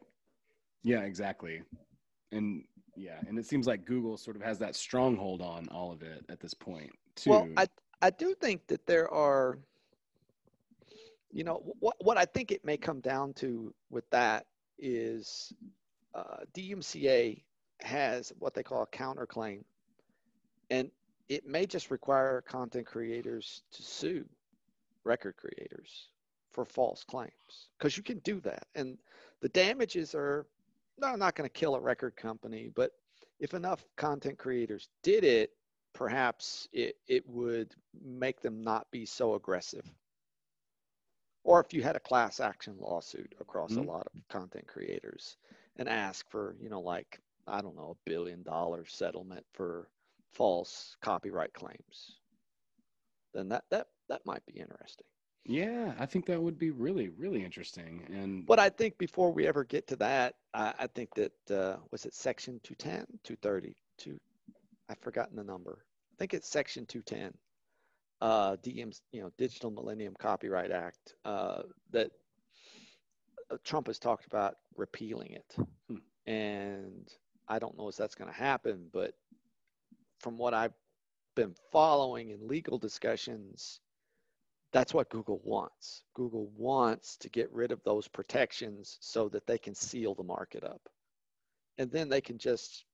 Yeah, 0.83 1.01
exactly. 1.01 1.63
And 2.31 2.63
yeah, 2.95 3.17
and 3.27 3.39
it 3.39 3.47
seems 3.47 3.65
like 3.65 3.83
Google 3.83 4.15
sort 4.15 4.35
of 4.35 4.43
has 4.43 4.59
that 4.59 4.75
stronghold 4.75 5.41
on 5.41 5.67
all 5.69 5.91
of 5.91 6.03
it 6.03 6.23
at 6.29 6.39
this 6.39 6.53
point, 6.53 6.91
too. 7.15 7.31
Well, 7.31 7.47
I 7.57 7.67
I 8.01 8.11
do 8.11 8.35
think 8.35 8.67
that 8.67 8.85
there 8.85 9.09
are, 9.09 9.57
you 11.31 11.43
know, 11.43 11.63
what 11.79 11.95
what 11.99 12.17
I 12.17 12.25
think 12.25 12.51
it 12.51 12.63
may 12.63 12.77
come 12.77 12.99
down 12.99 13.33
to 13.35 13.73
with 13.89 14.07
that 14.11 14.45
is 14.77 15.51
uh, 16.13 16.43
DMCA 16.53 17.41
has 17.81 18.31
what 18.37 18.53
they 18.53 18.63
call 18.63 18.83
a 18.83 18.87
counterclaim, 18.87 19.63
and 20.69 20.91
it 21.27 21.47
may 21.47 21.65
just 21.65 21.89
require 21.89 22.41
content 22.41 22.85
creators 22.85 23.63
to 23.71 23.81
sue 23.81 24.25
record 25.03 25.35
creators 25.37 26.11
for 26.51 26.65
false 26.65 27.03
claims 27.03 27.69
because 27.77 27.97
you 27.97 28.03
can 28.03 28.19
do 28.19 28.39
that, 28.41 28.67
and 28.75 28.97
the 29.41 29.49
damages 29.49 30.15
are 30.15 30.47
no, 30.97 31.15
not 31.15 31.35
going 31.35 31.49
to 31.49 31.53
kill 31.53 31.75
a 31.75 31.79
record 31.81 32.15
company, 32.15 32.69
but 32.69 32.91
if 33.39 33.53
enough 33.53 33.85
content 33.95 34.37
creators 34.37 34.89
did 35.03 35.23
it, 35.23 35.51
perhaps 35.93 36.67
it, 36.73 36.97
it 37.07 37.27
would 37.27 37.73
make 38.01 38.41
them 38.41 38.61
not 38.63 38.91
be 38.91 39.05
so 39.05 39.35
aggressive. 39.35 39.93
Or 41.43 41.59
if 41.59 41.73
you 41.73 41.81
had 41.83 41.95
a 41.97 41.99
class 41.99 42.39
action 42.39 42.77
lawsuit 42.79 43.35
across 43.39 43.75
Mhm. 43.75 43.81
a 43.83 43.83
lot 43.83 44.07
of 44.07 44.27
content 44.29 44.67
creators 44.67 45.37
and 45.77 45.89
ask 45.89 46.29
for, 46.29 46.55
you 46.59 46.69
know, 46.69 46.81
like, 46.81 47.19
I 47.47 47.61
don't 47.61 47.75
know, 47.75 47.91
a 47.91 48.09
billion 48.09 48.43
dollar 48.43 48.85
settlement 48.85 49.45
for 49.53 49.89
false 50.31 50.95
copyright 51.01 51.53
claims, 51.53 52.21
then 53.33 53.49
that, 53.49 53.69
that, 53.69 53.87
that 54.09 54.25
might 54.25 54.45
be 54.45 54.59
interesting. 54.59 55.07
yeah, 55.45 55.93
I 55.99 56.05
think 56.05 56.25
that 56.27 56.41
would 56.41 56.57
be 56.59 56.71
really, 56.71 57.09
really 57.09 57.43
interesting. 57.43 58.03
And 58.11 58.45
But 58.45 58.59
I 58.59 58.69
think 58.69 58.97
before 58.97 59.31
we 59.31 59.47
ever 59.47 59.63
get 59.63 59.87
to 59.87 59.95
that, 59.97 60.35
I, 60.53 60.73
I 60.79 60.87
think 60.87 61.09
that, 61.15 61.51
uh, 61.51 61.77
was 61.91 62.05
it 62.05 62.13
section 62.13 62.59
210, 62.63 63.05
230, 63.23 63.75
two, 63.97 64.19
I've 64.89 64.99
forgotten 64.99 65.35
the 65.35 65.43
number. 65.43 65.85
I 66.11 66.15
think 66.19 66.33
it's 66.33 66.47
section 66.49 66.85
210, 66.85 67.33
uh, 68.21 68.57
DM's, 68.57 69.01
you 69.11 69.21
know, 69.21 69.31
Digital 69.37 69.71
Millennium 69.71 70.13
Copyright 70.19 70.71
Act, 70.71 71.15
uh, 71.25 71.63
that 71.91 72.11
uh, 73.51 73.57
Trump 73.63 73.87
has 73.87 73.99
talked 73.99 74.25
about 74.25 74.55
repealing 74.75 75.31
it, 75.31 75.55
Hmm. 75.87 75.97
and 76.27 77.07
I 77.47 77.59
don't 77.59 77.77
know 77.77 77.87
if 77.87 77.95
that's 77.95 78.15
going 78.15 78.29
to 78.31 78.37
happen. 78.37 78.89
But 78.91 79.13
from 80.19 80.37
what 80.37 80.53
I've 80.53 80.73
been 81.35 81.55
following 81.71 82.29
in 82.31 82.47
legal 82.47 82.77
discussions, 82.77 83.79
that's 84.71 84.93
what 84.93 85.09
Google 85.09 85.39
wants. 85.43 86.03
Google 86.13 86.47
wants 86.55 87.17
to 87.17 87.29
get 87.29 87.51
rid 87.51 87.71
of 87.71 87.83
those 87.83 88.07
protections 88.07 88.97
so 89.01 89.29
that 89.29 89.45
they 89.47 89.57
can 89.57 89.73
seal 89.75 90.13
the 90.15 90.23
market 90.23 90.63
up, 90.63 90.81
and 91.77 91.91
then 91.91 92.09
they 92.09 92.21
can 92.21 92.37
just, 92.37 92.85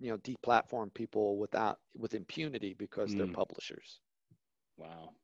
you 0.00 0.10
know, 0.10 0.18
deplatform 0.18 0.92
people 0.94 1.38
without 1.38 1.78
with 1.96 2.14
impunity 2.14 2.74
because 2.74 3.14
they're 3.14 3.26
Mm. 3.26 3.34
publishers. 3.34 4.00
Wow. 4.76 5.14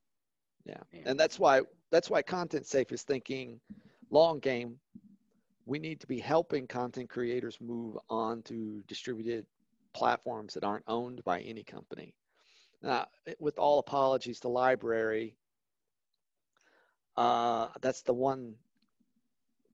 Yeah, 0.64 0.82
Man. 0.92 1.04
and 1.04 1.18
that's 1.18 1.38
why 1.38 1.62
that's 1.90 2.10
why 2.10 2.22
Content 2.22 2.66
Safe 2.66 2.92
is 2.92 3.02
thinking 3.02 3.60
long 4.10 4.38
game. 4.40 4.78
We 5.66 5.78
need 5.78 6.00
to 6.00 6.06
be 6.06 6.18
helping 6.20 6.66
content 6.66 7.08
creators 7.10 7.60
move 7.60 7.96
on 8.08 8.42
to 8.44 8.82
distributed 8.86 9.46
platforms 9.94 10.54
that 10.54 10.64
aren't 10.64 10.84
owned 10.88 11.22
by 11.24 11.40
any 11.40 11.62
company. 11.64 12.14
Now, 12.82 13.06
with 13.38 13.58
all 13.58 13.78
apologies 13.78 14.40
to 14.40 14.48
LBRY, 14.48 15.34
uh, 17.16 17.68
that's 17.80 18.02
the 18.02 18.14
one 18.14 18.54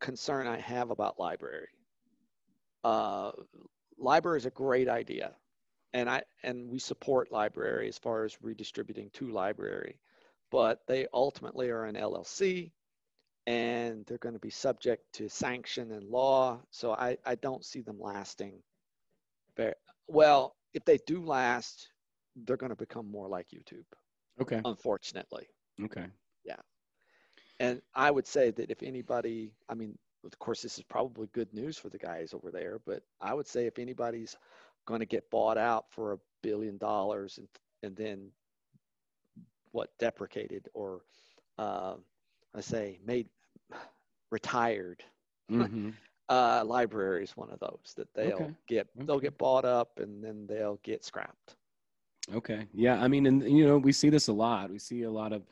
concern 0.01 0.47
I 0.47 0.59
have 0.59 0.91
about 0.91 1.19
LBRY. 1.19 1.67
Uh, 2.85 3.33
LBRY 4.03 4.37
is 4.37 4.47
a 4.47 4.51
great 4.51 4.89
idea, 4.89 5.33
and 5.93 6.09
I 6.09 6.23
and 6.43 6.69
we 6.71 6.79
support 6.79 7.31
LBRY 7.31 7.89
as 7.89 7.99
far 7.99 8.25
as 8.25 8.37
redistributing 8.43 9.11
to 9.15 9.29
LBRY 9.29 9.95
but 10.51 10.81
they 10.87 11.07
ultimately 11.13 11.71
are 11.71 11.85
an 11.85 11.97
LLC 11.97 12.71
and 13.47 14.05
they're 14.07 14.19
going 14.19 14.35
to 14.35 14.41
be 14.41 14.51
subject 14.51 15.03
to 15.15 15.29
sanction 15.29 15.93
and 15.93 16.09
law. 16.09 16.61
So 16.71 16.93
I, 16.93 17.17
I 17.25 17.37
don't 17.37 17.65
see 17.65 17.81
them 17.81 17.99
lasting. 18.01 18.55
Very, 19.57 19.75
well, 20.09 20.57
if 20.75 20.85
they 20.85 20.99
do 21.07 21.25
last, 21.25 21.89
they're 22.45 22.57
going 22.57 22.71
to 22.71 22.77
become 22.77 23.11
more 23.11 23.29
like 23.29 23.47
YouTube, 23.55 23.85
Okay. 24.41 24.61
unfortunately. 24.65 25.47
Okay. 25.83 26.07
And 27.61 27.81
I 27.95 28.11
would 28.11 28.27
say 28.27 28.51
that 28.51 28.71
if 28.71 28.83
anybody, 28.83 29.53
I 29.69 29.75
mean, 29.75 29.97
of 30.25 30.39
course, 30.39 30.63
this 30.63 30.79
is 30.79 30.85
probably 30.85 31.29
good 31.33 31.53
news 31.53 31.77
for 31.79 31.89
the 31.89 31.99
guys 31.99 32.33
over 32.35 32.51
there, 32.51 32.81
but 32.85 33.03
I 33.21 33.35
would 33.35 33.47
say 33.47 33.67
if 33.67 33.79
anybody's 33.79 34.37
going 34.87 35.01
to 35.01 35.07
get 35.07 35.31
bought 35.31 35.59
out 35.59 35.91
for 35.91 36.13
a 36.13 36.19
billion 36.43 36.77
dollars 36.79 37.39
and, 37.39 37.49
and 37.83 37.97
then 37.97 38.31
what 39.73 39.97
deprecated 39.99 40.69
or 40.75 41.03
uh, 41.59 41.95
I 42.55 42.61
say 42.61 42.99
made 43.05 43.29
retired. 44.31 45.05
hmm 45.49 45.91
Uh, 46.29 46.63
LBRY 46.65 47.23
is 47.23 47.37
one 47.37 47.51
of 47.51 47.59
those 47.61 47.95
that 47.97 48.13
they'll 48.15 48.51
Okay. 48.51 48.55
get 48.67 48.89
they'll 49.07 49.19
get 49.21 49.37
bought 49.39 49.65
up 49.65 49.99
and 49.99 50.23
then 50.23 50.47
they'll 50.47 50.79
get 50.83 51.05
scrapped. 51.05 51.57
Okay. 52.35 52.67
Yeah. 52.73 53.01
I 53.03 53.09
mean, 53.09 53.27
and 53.27 53.43
you 53.43 53.67
know, 53.67 53.79
we 53.79 53.93
see 53.93 54.09
this 54.09 54.29
a 54.29 54.33
lot. 54.33 54.71
We 54.71 54.79
see 54.79 55.03
a 55.03 55.11
lot 55.11 55.33
of 55.33 55.43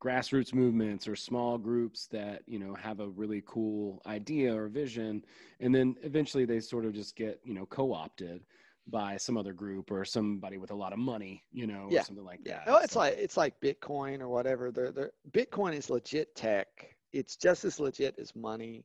grassroots 0.00 0.54
movements 0.54 1.06
or 1.06 1.14
small 1.14 1.58
groups 1.58 2.06
that 2.08 2.42
you 2.46 2.58
know 2.58 2.74
have 2.74 3.00
a 3.00 3.08
really 3.08 3.42
cool 3.46 4.00
idea 4.06 4.54
or 4.54 4.68
vision, 4.68 5.24
and 5.60 5.74
then 5.74 5.96
eventually 6.02 6.44
they 6.44 6.60
sort 6.60 6.84
of 6.84 6.92
just 6.92 7.16
get 7.16 7.40
you 7.44 7.54
know 7.54 7.66
co-opted 7.66 8.44
by 8.86 9.16
some 9.16 9.36
other 9.36 9.52
group 9.52 9.90
or 9.90 10.04
somebody 10.04 10.56
with 10.58 10.70
a 10.72 10.74
lot 10.74 10.92
of 10.92 10.98
money, 10.98 11.44
you 11.52 11.66
know, 11.66 11.86
Yeah. 11.90 12.00
or 12.00 12.04
something 12.04 12.24
like 12.24 12.40
Yeah, 12.44 12.64
that. 12.64 12.68
oh, 12.68 12.78
it's 12.78 12.94
So- 12.94 13.00
like 13.00 13.18
it's 13.18 13.36
like 13.36 13.60
Bitcoin 13.60 14.20
or 14.20 14.28
whatever. 14.28 14.72
They're, 14.72 14.90
they're, 14.90 15.12
Bitcoin 15.30 15.74
is 15.74 15.90
legit 15.90 16.34
tech. 16.34 16.66
It's 17.12 17.36
just 17.36 17.64
as 17.64 17.78
legit 17.78 18.18
as 18.18 18.34
money. 18.34 18.84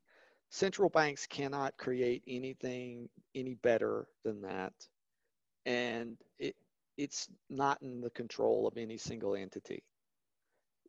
Central 0.52 0.90
banks 0.90 1.26
cannot 1.26 1.76
create 1.78 2.24
anything 2.28 3.10
any 3.34 3.56
better 3.56 4.08
than 4.24 4.42
that, 4.42 4.74
and 5.66 6.18
it 6.40 6.56
it's 6.98 7.28
not 7.50 7.82
in 7.82 8.00
the 8.02 8.10
control 8.12 8.68
of 8.68 8.78
any 8.78 8.98
single 8.98 9.36
entity. 9.36 9.84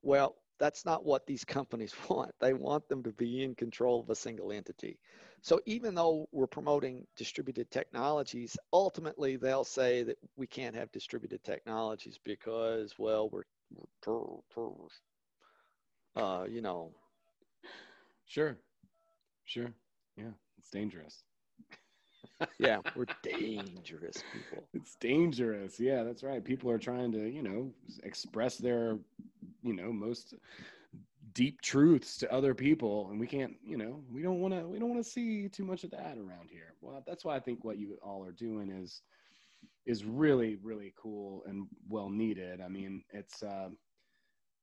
Well, 0.06 0.36
that's 0.60 0.84
not 0.84 1.04
what 1.04 1.26
these 1.26 1.44
companies 1.44 1.92
want. 2.08 2.32
They 2.40 2.54
want 2.54 2.88
them 2.88 3.02
to 3.02 3.12
be 3.12 3.42
in 3.42 3.54
control 3.56 4.00
of 4.00 4.08
a 4.08 4.14
single 4.14 4.52
entity. 4.52 5.00
So 5.42 5.60
even 5.66 5.94
though 5.96 6.28
we're 6.32 6.46
promoting 6.46 7.06
distributed 7.16 7.70
technologies, 7.72 8.56
ultimately 8.72 9.36
they'll 9.36 9.64
say 9.64 10.04
that 10.04 10.18
we 10.36 10.46
can't 10.46 10.76
have 10.76 10.92
distributed 10.92 11.42
technologies 11.42 12.18
because, 12.24 12.94
well, 12.98 13.28
we're, 13.30 13.42
uh, 16.16 16.46
you 16.48 16.60
know, 16.62 16.92
Sure. 18.26 18.58
Sure. 19.44 19.72
Yeah. 20.16 20.32
It's 20.58 20.70
dangerous. 20.70 21.24
Yeah, 22.58 22.78
we're 22.94 23.06
dangerous 23.22 24.22
people. 24.32 24.64
It's 24.74 24.96
dangerous. 24.96 25.80
Yeah, 25.80 26.02
that's 26.02 26.22
right. 26.22 26.44
People 26.44 26.70
are 26.70 26.78
trying 26.78 27.12
to, 27.12 27.28
you 27.28 27.42
know, 27.42 27.70
express 28.02 28.56
their, 28.56 28.98
you 29.62 29.74
know, 29.74 29.92
most 29.92 30.34
deep 31.32 31.60
truths 31.60 32.16
to 32.16 32.32
other 32.32 32.54
people 32.54 33.08
and 33.10 33.20
we 33.20 33.26
can't, 33.26 33.54
you 33.62 33.76
know, 33.76 34.02
we 34.10 34.22
don't 34.22 34.40
want 34.40 34.54
to 34.54 34.66
we 34.66 34.78
don't 34.78 34.88
want 34.88 35.04
to 35.04 35.10
see 35.10 35.48
too 35.48 35.64
much 35.64 35.84
of 35.84 35.90
that 35.90 36.16
around 36.18 36.48
here. 36.50 36.74
Well, 36.80 37.02
that's 37.06 37.24
why 37.24 37.36
I 37.36 37.40
think 37.40 37.64
what 37.64 37.78
you 37.78 37.98
all 38.02 38.24
are 38.24 38.32
doing 38.32 38.70
is 38.70 39.02
is 39.84 40.04
really 40.04 40.56
really 40.62 40.94
cool 40.96 41.42
and 41.46 41.66
well 41.88 42.08
needed. 42.08 42.60
I 42.60 42.68
mean, 42.68 43.02
it's 43.12 43.42
um 43.42 43.76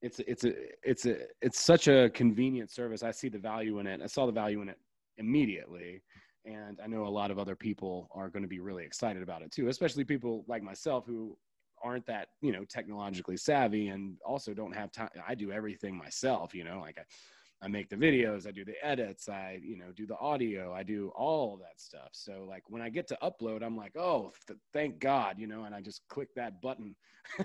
it's 0.01 0.19
it's 0.27 0.43
a 0.43 0.53
it's 0.83 1.05
a 1.05 1.17
it's 1.41 1.59
such 1.59 1.87
a 1.87 2.09
convenient 2.09 2.71
service. 2.71 3.03
I 3.03 3.11
see 3.11 3.29
the 3.29 3.39
value 3.39 3.79
in 3.79 3.87
it. 3.87 4.01
I 4.01 4.07
saw 4.07 4.25
the 4.25 4.31
value 4.31 4.61
in 4.61 4.69
it 4.69 4.77
immediately 5.17 6.01
and 6.45 6.79
i 6.83 6.87
know 6.87 7.05
a 7.05 7.09
lot 7.09 7.31
of 7.31 7.39
other 7.39 7.55
people 7.55 8.09
are 8.13 8.29
going 8.29 8.43
to 8.43 8.49
be 8.49 8.59
really 8.59 8.83
excited 8.83 9.21
about 9.23 9.41
it 9.41 9.51
too 9.51 9.67
especially 9.67 10.03
people 10.03 10.43
like 10.47 10.63
myself 10.63 11.05
who 11.05 11.37
aren't 11.83 12.05
that 12.05 12.29
you 12.41 12.51
know 12.51 12.63
technologically 12.65 13.37
savvy 13.37 13.89
and 13.89 14.15
also 14.25 14.53
don't 14.53 14.75
have 14.75 14.91
time 14.91 15.09
i 15.27 15.35
do 15.35 15.51
everything 15.51 15.97
myself 15.97 16.53
you 16.53 16.63
know 16.63 16.79
like 16.79 16.97
I, 16.97 17.65
I 17.65 17.67
make 17.67 17.89
the 17.89 17.95
videos 17.95 18.47
i 18.47 18.51
do 18.51 18.65
the 18.65 18.75
edits 18.83 19.29
i 19.29 19.59
you 19.61 19.77
know 19.77 19.91
do 19.95 20.05
the 20.05 20.17
audio 20.17 20.73
i 20.73 20.83
do 20.83 21.11
all 21.15 21.57
that 21.57 21.79
stuff 21.79 22.09
so 22.11 22.45
like 22.47 22.63
when 22.67 22.81
i 22.81 22.89
get 22.89 23.07
to 23.09 23.17
upload 23.21 23.63
i'm 23.63 23.77
like 23.77 23.95
oh 23.97 24.31
th- 24.47 24.59
thank 24.73 24.99
god 24.99 25.37
you 25.39 25.47
know 25.47 25.63
and 25.63 25.75
i 25.75 25.81
just 25.81 26.01
click 26.07 26.29
that 26.35 26.61
button 26.61 26.95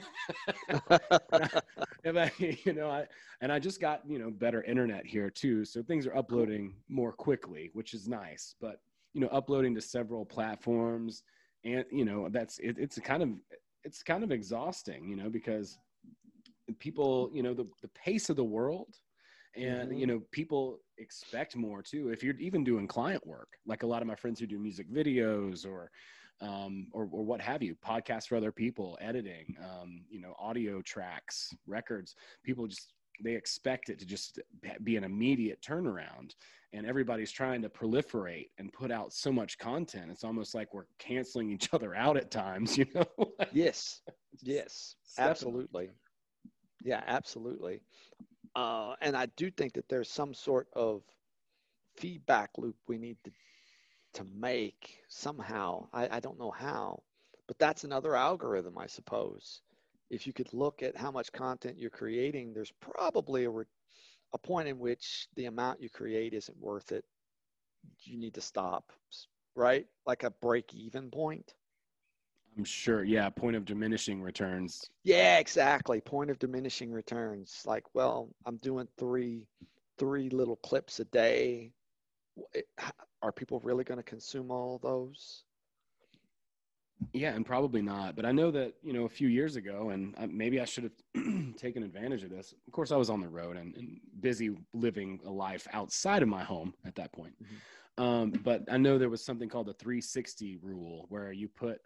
if 2.04 2.16
I, 2.16 2.32
you 2.64 2.72
know, 2.72 2.90
I, 2.90 3.06
and 3.40 3.52
I 3.52 3.58
just 3.58 3.80
got, 3.80 4.02
you 4.08 4.18
know, 4.18 4.30
better 4.30 4.62
internet 4.62 5.06
here 5.06 5.30
too. 5.30 5.64
So 5.64 5.82
things 5.82 6.06
are 6.06 6.16
uploading 6.16 6.74
more 6.88 7.12
quickly, 7.12 7.70
which 7.72 7.94
is 7.94 8.08
nice, 8.08 8.54
but, 8.60 8.80
you 9.18 9.24
know, 9.24 9.30
uploading 9.32 9.74
to 9.74 9.80
several 9.80 10.24
platforms 10.24 11.24
and, 11.64 11.84
you 11.90 12.04
know, 12.04 12.28
that's, 12.28 12.60
it, 12.60 12.78
it's 12.78 13.00
kind 13.00 13.20
of, 13.20 13.30
it's 13.82 14.04
kind 14.04 14.22
of 14.22 14.30
exhausting, 14.30 15.08
you 15.08 15.16
know, 15.16 15.28
because 15.28 15.76
people, 16.78 17.28
you 17.34 17.42
know, 17.42 17.52
the, 17.52 17.66
the 17.82 17.88
pace 17.88 18.30
of 18.30 18.36
the 18.36 18.44
world 18.44 19.00
and, 19.56 19.90
Mhm. 19.90 19.98
you 19.98 20.06
know, 20.06 20.20
people 20.30 20.78
expect 20.98 21.56
more 21.56 21.82
too. 21.82 22.10
If 22.10 22.22
you're 22.22 22.36
even 22.36 22.62
doing 22.62 22.86
client 22.86 23.26
work, 23.26 23.58
like 23.66 23.82
a 23.82 23.88
lot 23.88 24.02
of 24.02 24.06
my 24.06 24.14
friends 24.14 24.38
who 24.38 24.46
do 24.46 24.56
music 24.60 24.88
videos 24.88 25.66
or, 25.66 25.90
um, 26.40 26.86
or, 26.92 27.08
or 27.10 27.24
what 27.24 27.40
have 27.40 27.60
you, 27.60 27.74
podcasts 27.74 28.28
for 28.28 28.36
other 28.36 28.52
people, 28.52 28.96
editing, 29.00 29.56
um, 29.60 30.04
you 30.08 30.20
know, 30.20 30.34
audio 30.38 30.80
tracks, 30.80 31.52
records. 31.66 32.14
People 32.44 32.68
just 32.68 32.94
they 33.20 33.34
expect 33.34 33.88
it 33.90 33.98
to 33.98 34.06
just 34.06 34.38
be 34.84 34.96
an 34.96 35.02
immediate 35.02 35.60
turnaround, 35.60 36.36
and 36.72 36.86
everybody's 36.86 37.32
trying 37.32 37.62
to 37.62 37.68
proliferate 37.68 38.48
and 38.58 38.72
put 38.72 38.90
out 38.90 39.12
so 39.12 39.32
much 39.32 39.58
content. 39.58 40.10
It's 40.10 40.24
almost 40.24 40.54
like 40.54 40.74
we're 40.74 40.86
canceling 40.98 41.50
each 41.54 41.72
other 41.72 41.94
out 41.94 42.16
at 42.16 42.30
times, 42.30 42.76
you 42.76 42.86
know. 42.94 43.06
yes, 43.52 44.02
yes, 44.42 44.96
absolutely. 45.18 45.90
Yeah, 46.84 47.02
absolutely. 47.06 47.80
Uh, 48.54 48.94
and 49.00 49.16
I 49.16 49.26
do 49.36 49.50
think 49.50 49.74
that 49.74 49.88
there's 49.88 50.10
some 50.10 50.34
sort 50.34 50.68
of 50.74 51.02
feedback 51.96 52.50
loop 52.56 52.76
we 52.86 52.98
need 52.98 53.16
to 53.24 53.30
to 54.14 54.24
make 54.34 55.00
somehow. 55.08 55.86
I, 55.92 56.16
I 56.16 56.20
don't 56.20 56.38
know 56.38 56.50
how, 56.50 57.02
but 57.46 57.58
that's 57.58 57.84
another 57.84 58.16
algorithm, 58.16 58.78
I 58.78 58.86
suppose. 58.86 59.60
If 60.10 60.26
you 60.26 60.32
could 60.32 60.52
look 60.54 60.82
at 60.82 60.96
how 60.96 61.10
much 61.10 61.30
content 61.32 61.78
you're 61.78 61.90
creating, 61.90 62.54
there's 62.54 62.72
probably 62.80 63.44
a, 63.44 63.50
re- 63.50 63.64
a 64.32 64.38
point 64.38 64.68
in 64.68 64.78
which 64.78 65.28
the 65.36 65.46
amount 65.46 65.82
you 65.82 65.88
create 65.90 66.34
isn't 66.34 66.58
worth 66.58 66.92
it. 66.92 67.04
You 68.02 68.18
need 68.18 68.34
to 68.34 68.40
stop, 68.40 68.92
right? 69.54 69.86
Like 70.06 70.24
a 70.24 70.30
break 70.30 70.74
even 70.74 71.10
point. 71.10 71.54
I'm 72.56 72.64
sure. 72.64 73.04
Yeah, 73.04 73.28
point 73.30 73.56
of 73.56 73.64
diminishing 73.64 74.20
returns. 74.20 74.90
Yeah, 75.04 75.38
exactly. 75.38 76.00
Point 76.00 76.30
of 76.30 76.38
diminishing 76.38 76.90
returns. 76.90 77.62
Like, 77.64 77.84
well, 77.94 78.28
I'm 78.46 78.56
doing 78.56 78.88
three, 78.98 79.46
three 79.96 80.28
little 80.30 80.56
clips 80.56 80.98
a 81.00 81.04
day. 81.06 81.72
W- 82.36 82.48
it- 82.54 82.68
h- 82.80 82.92
Are 83.22 83.32
people 83.32 83.60
really 83.60 83.84
going 83.84 83.98
to 83.98 84.02
consume 84.04 84.50
all 84.50 84.78
those? 84.78 85.44
Yeah, 87.12 87.34
and 87.34 87.44
probably 87.44 87.82
not. 87.82 88.16
But 88.16 88.26
I 88.26 88.32
know 88.32 88.50
that 88.50 88.74
you 88.82 88.92
know 88.92 89.04
a 89.04 89.08
few 89.08 89.28
years 89.28 89.56
ago, 89.56 89.90
and 89.90 90.14
uh, 90.18 90.26
maybe 90.28 90.60
I 90.60 90.64
should 90.64 90.84
have 90.84 91.54
taken 91.56 91.82
advantage 91.82 92.22
of 92.22 92.30
this. 92.30 92.54
Of 92.66 92.72
course, 92.72 92.92
I 92.92 92.96
was 92.96 93.10
on 93.10 93.20
the 93.20 93.28
road 93.28 93.56
and, 93.56 93.74
and 93.76 94.00
busy 94.20 94.56
living 94.74 95.20
a 95.24 95.30
life 95.30 95.66
outside 95.72 96.22
of 96.22 96.28
my 96.28 96.42
home 96.42 96.74
at 96.84 96.94
that 96.96 97.12
point. 97.12 97.34
Mm-hmm. 97.42 98.04
Um, 98.04 98.30
but 98.44 98.62
I 98.70 98.76
know 98.76 98.98
there 98.98 99.08
was 99.08 99.24
something 99.24 99.48
called 99.48 99.66
the 99.66 99.74
360 99.74 100.58
rule, 100.62 101.06
where 101.08 101.32
you 101.32 101.48
put 101.48 101.80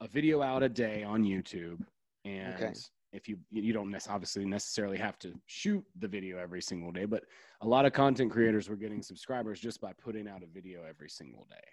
a 0.00 0.08
video 0.08 0.42
out 0.42 0.62
a 0.62 0.68
day 0.68 1.02
on 1.02 1.24
YouTube, 1.24 1.80
and 2.24 2.54
okay. 2.54 2.72
if 3.12 3.28
you 3.28 3.38
you 3.50 3.72
don't 3.72 3.94
obviously 4.08 4.44
necessarily 4.44 4.98
have 4.98 5.18
to 5.20 5.32
shoot 5.46 5.84
the 5.98 6.08
video 6.08 6.38
every 6.38 6.62
single 6.62 6.92
day, 6.92 7.04
but 7.04 7.24
a 7.62 7.66
lot 7.66 7.86
of 7.86 7.92
content 7.92 8.30
creators 8.30 8.68
were 8.68 8.76
getting 8.76 9.02
subscribers 9.02 9.60
just 9.60 9.80
by 9.80 9.92
putting 9.92 10.28
out 10.28 10.42
a 10.42 10.46
video 10.46 10.80
every 10.88 11.08
single 11.08 11.46
day 11.50 11.68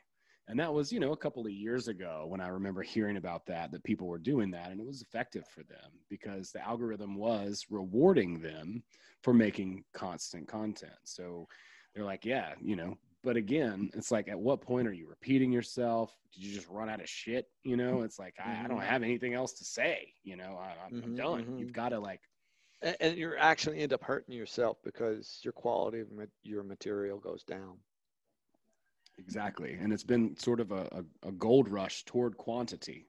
and 0.47 0.60
that 0.60 0.73
was 0.73 0.91
you 0.91 0.99
know 0.99 1.12
a 1.12 1.17
couple 1.17 1.45
of 1.45 1.51
years 1.51 1.88
ago 1.88 2.25
when 2.27 2.39
i 2.39 2.47
remember 2.47 2.81
hearing 2.81 3.17
about 3.17 3.45
that 3.45 3.71
that 3.71 3.83
people 3.83 4.07
were 4.07 4.17
doing 4.17 4.49
that 4.51 4.71
and 4.71 4.79
it 4.79 4.86
was 4.86 5.01
effective 5.01 5.45
for 5.47 5.63
them 5.63 5.91
because 6.10 6.51
the 6.51 6.65
algorithm 6.65 7.15
was 7.15 7.65
rewarding 7.69 8.39
them 8.39 8.83
for 9.21 9.33
making 9.33 9.83
constant 9.93 10.47
content. 10.47 10.93
So 11.03 11.47
they're 11.93 12.05
like 12.05 12.25
yeah 12.25 12.53
you 12.62 12.75
know 12.75 12.95
but 13.23 13.36
again 13.36 13.89
it's 13.93 14.12
like 14.12 14.29
at 14.29 14.39
what 14.39 14.62
point 14.62 14.88
are 14.88 14.93
you 14.93 15.07
repeating 15.07 15.51
yourself? 15.51 16.15
Did 16.33 16.43
you 16.43 16.55
just 16.55 16.69
run 16.69 16.89
out 16.89 17.01
of 17.01 17.10
shit? 17.10 17.47
You 17.63 17.77
know 17.77 18.01
it's 18.01 18.19
like 18.19 18.36
i, 18.43 18.51
I 18.51 18.67
don't 18.67 18.77
mm-hmm. 18.77 18.88
have 18.88 19.03
anything 19.03 19.33
else 19.33 19.53
to 19.53 19.65
say 19.65 20.13
you 20.23 20.36
know 20.36 20.57
I, 20.60 20.86
am 20.86 21.01
mm-hmm, 21.01 21.15
done. 21.15 21.43
Mm-hmm. 21.43 21.57
you've 21.57 21.73
got 21.73 21.89
to 21.89 21.99
like 21.99 22.21
and, 22.81 22.95
and 22.99 23.17
you 23.17 23.33
actually 23.39 23.79
end 23.79 23.93
up 23.93 24.03
hurting 24.03 24.36
yourself 24.36 24.77
because 24.83 25.39
your 25.43 25.53
quality 25.53 26.01
of 26.01 26.07
your 26.43 26.63
material 26.63 27.19
goes 27.19 27.43
down 27.43 27.77
Exactly. 29.17 29.77
And 29.80 29.91
it's 29.91 30.03
been 30.03 30.38
sort 30.38 30.60
of 30.60 30.71
a, 30.71 30.88
a, 31.23 31.30
a 31.30 31.32
gold 31.32 31.69
rush 31.69 32.03
toward 32.06 32.38
quantity, 32.38 33.08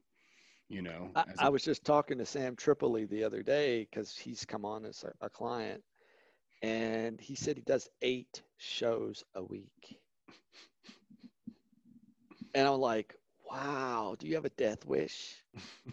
you 0.68 0.82
know. 0.82 1.10
I, 1.14 1.20
a, 1.20 1.44
I, 1.44 1.48
was 1.48 1.62
just 1.62 1.84
talking 1.84 2.18
to 2.18 2.26
Sam 2.26 2.56
Tripoli 2.56 3.04
the 3.04 3.24
other 3.24 3.42
day 3.42 3.86
because 3.90 4.16
he's 4.16 4.44
come 4.44 4.64
on 4.64 4.84
as 4.84 5.04
a, 5.04 5.26
a 5.26 5.28
client, 5.28 5.82
and 6.62 7.20
he 7.20 7.34
said 7.34 7.56
he 7.56 7.62
does 7.62 7.88
eight 8.02 8.42
shows 8.56 9.24
a 9.34 9.44
week. 9.44 9.98
And 12.54 12.66
I'm 12.66 12.80
like, 12.80 13.14
wow, 13.50 14.16
do 14.18 14.26
you 14.26 14.34
have 14.34 14.44
a 14.44 14.50
death 14.50 14.84
wish? 14.86 15.42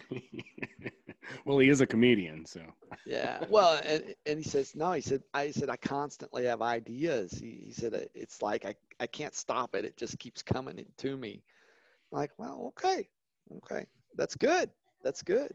well, 1.46 1.60
he 1.60 1.70
is 1.70 1.82
a 1.82 1.88
comedian, 1.88 2.46
so. 2.46 2.62
yeah. 3.06 3.44
Well, 3.50 3.80
and, 3.84 4.16
and 4.26 4.40
he 4.40 4.44
says, 4.44 4.76
no, 4.76 4.92
he 4.94 5.02
said, 5.02 5.24
I 5.34 5.52
said, 5.52 5.70
I 5.70 5.78
constantly 5.78 6.46
have 6.46 6.62
ideas. 6.62 7.32
He, 7.34 7.64
he 7.66 7.72
said, 7.72 7.94
uh, 7.94 8.00
it's 8.14 8.42
like 8.42 8.66
I, 8.66 8.76
I 9.00 9.08
can't 9.08 9.36
stop 9.36 9.76
it. 9.76 9.86
It 9.86 9.98
just 9.98 10.20
keeps 10.20 10.42
coming 10.42 10.86
to 10.98 11.18
me. 11.18 11.44
I'm 12.12 12.20
like, 12.20 12.32
well, 12.38 12.74
okay. 12.78 13.08
Okay. 13.58 13.86
That's 14.16 14.36
good. 14.36 14.70
That's 15.04 15.22
good. 15.22 15.54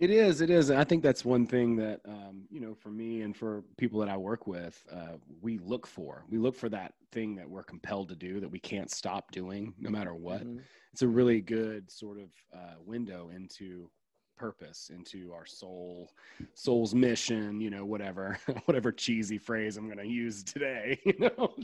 It 0.00 0.08
is. 0.08 0.40
It 0.40 0.48
is. 0.48 0.70
I 0.70 0.82
think 0.82 1.02
that's 1.02 1.26
one 1.26 1.46
thing 1.46 1.76
that, 1.76 2.00
um, 2.08 2.44
you 2.50 2.58
know, 2.58 2.74
for 2.74 2.88
me 2.88 3.20
and 3.20 3.36
for 3.36 3.62
people 3.76 4.00
that 4.00 4.08
I 4.08 4.16
work 4.16 4.46
with, 4.46 4.82
uh, 4.90 5.18
we 5.42 5.58
look 5.58 5.86
for. 5.86 6.24
We 6.30 6.38
look 6.38 6.56
for 6.56 6.70
that 6.70 6.94
thing 7.12 7.36
that 7.36 7.48
we're 7.48 7.62
compelled 7.62 8.08
to 8.08 8.16
do 8.16 8.40
that 8.40 8.50
we 8.50 8.58
can't 8.58 8.90
stop 8.90 9.30
doing 9.30 9.74
no 9.78 9.90
matter 9.90 10.14
what. 10.14 10.40
Mm-hmm. 10.40 10.60
It's 10.94 11.02
a 11.02 11.08
really 11.08 11.42
good 11.42 11.90
sort 11.90 12.18
of 12.18 12.30
uh, 12.54 12.76
window 12.82 13.30
into 13.34 13.90
purpose 14.38 14.90
into 14.94 15.34
our 15.34 15.44
soul 15.44 16.10
soul's 16.54 16.94
mission 16.94 17.60
you 17.60 17.68
know 17.68 17.84
whatever 17.84 18.38
whatever 18.64 18.90
cheesy 18.90 19.36
phrase 19.36 19.76
i'm 19.76 19.84
going 19.84 19.98
to 19.98 20.06
use 20.06 20.42
today 20.42 20.98
you 21.04 21.14
know 21.18 21.54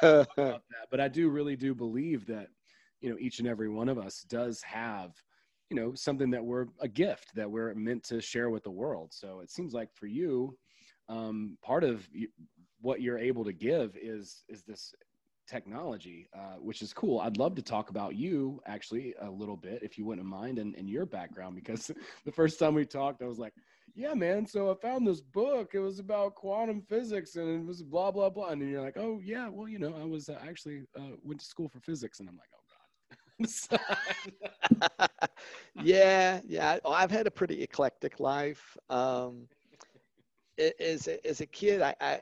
but 0.90 0.98
i 0.98 1.08
do 1.08 1.28
really 1.28 1.56
do 1.56 1.74
believe 1.74 2.24
that 2.24 2.46
you 3.02 3.10
know 3.10 3.18
each 3.20 3.38
and 3.38 3.46
every 3.46 3.68
one 3.68 3.86
of 3.86 3.98
us 3.98 4.22
does 4.30 4.62
have 4.62 5.12
you 5.70 5.76
know 5.76 5.94
something 5.94 6.30
that 6.30 6.44
we're 6.44 6.66
a 6.80 6.88
gift 6.88 7.34
that 7.34 7.50
we're 7.50 7.74
meant 7.74 8.04
to 8.04 8.20
share 8.20 8.50
with 8.50 8.62
the 8.64 8.70
world. 8.70 9.12
So 9.12 9.40
it 9.40 9.50
seems 9.50 9.72
like 9.72 9.88
for 9.94 10.06
you 10.06 10.56
um, 11.08 11.56
part 11.62 11.84
of 11.84 12.08
what 12.80 13.00
you're 13.00 13.18
able 13.18 13.44
to 13.44 13.52
give 13.52 13.96
is 14.00 14.44
is 14.48 14.62
this 14.62 14.94
technology 15.48 16.28
uh, 16.36 16.56
which 16.58 16.82
is 16.82 16.92
cool. 16.92 17.20
I'd 17.20 17.36
love 17.36 17.54
to 17.54 17.62
talk 17.62 17.90
about 17.90 18.16
you 18.16 18.60
actually 18.66 19.14
a 19.20 19.30
little 19.30 19.56
bit 19.56 19.80
if 19.82 19.96
you 19.96 20.04
wouldn't 20.04 20.26
mind 20.26 20.58
and, 20.58 20.74
and 20.74 20.90
your 20.90 21.06
background 21.06 21.54
because 21.54 21.90
the 22.24 22.32
first 22.32 22.58
time 22.58 22.74
we 22.74 22.84
talked 22.84 23.22
i 23.22 23.26
was 23.26 23.38
like 23.38 23.54
yeah 23.94 24.12
man 24.12 24.44
so 24.44 24.70
i 24.70 24.74
found 24.74 25.06
this 25.06 25.20
book. 25.20 25.70
It 25.74 25.78
was 25.78 26.00
about 26.00 26.34
quantum 26.34 26.82
physics 26.82 27.36
and 27.36 27.48
it 27.48 27.66
was 27.66 27.82
blah 27.82 28.10
blah 28.10 28.30
blah. 28.30 28.48
And 28.48 28.68
you're 28.68 28.82
like 28.82 28.96
oh 28.98 29.20
yeah 29.24 29.48
well 29.48 29.68
you 29.68 29.78
know 29.78 29.94
i 30.00 30.04
was 30.04 30.28
uh, 30.28 30.38
actually 30.46 30.82
uh, 30.98 31.14
went 31.22 31.40
to 31.40 31.46
school 31.46 31.68
for 31.68 31.80
physics. 31.80 32.20
And 32.20 32.28
i'm 32.28 32.36
like 32.36 32.55
oh 33.72 33.78
yeah, 35.74 36.40
yeah. 36.46 36.78
I've 36.86 37.10
had 37.10 37.26
a 37.26 37.30
pretty 37.30 37.62
eclectic 37.62 38.20
life. 38.20 38.76
Um, 38.88 39.48
as 40.80 41.08
a, 41.08 41.26
as 41.26 41.40
a 41.40 41.46
kid, 41.46 41.82
I, 41.82 41.94
I 42.00 42.20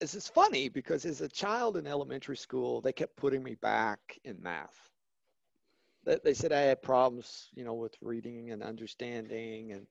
this 0.00 0.14
is 0.14 0.28
funny 0.28 0.68
because 0.68 1.04
as 1.04 1.20
a 1.20 1.28
child 1.28 1.76
in 1.76 1.86
elementary 1.86 2.36
school, 2.36 2.80
they 2.80 2.92
kept 2.92 3.16
putting 3.16 3.42
me 3.42 3.54
back 3.56 4.18
in 4.24 4.40
math. 4.42 4.90
They, 6.04 6.18
they 6.24 6.34
said 6.34 6.52
I 6.52 6.60
had 6.60 6.82
problems, 6.82 7.50
you 7.54 7.64
know, 7.64 7.74
with 7.74 7.96
reading 8.00 8.50
and 8.50 8.62
understanding. 8.62 9.72
And 9.72 9.86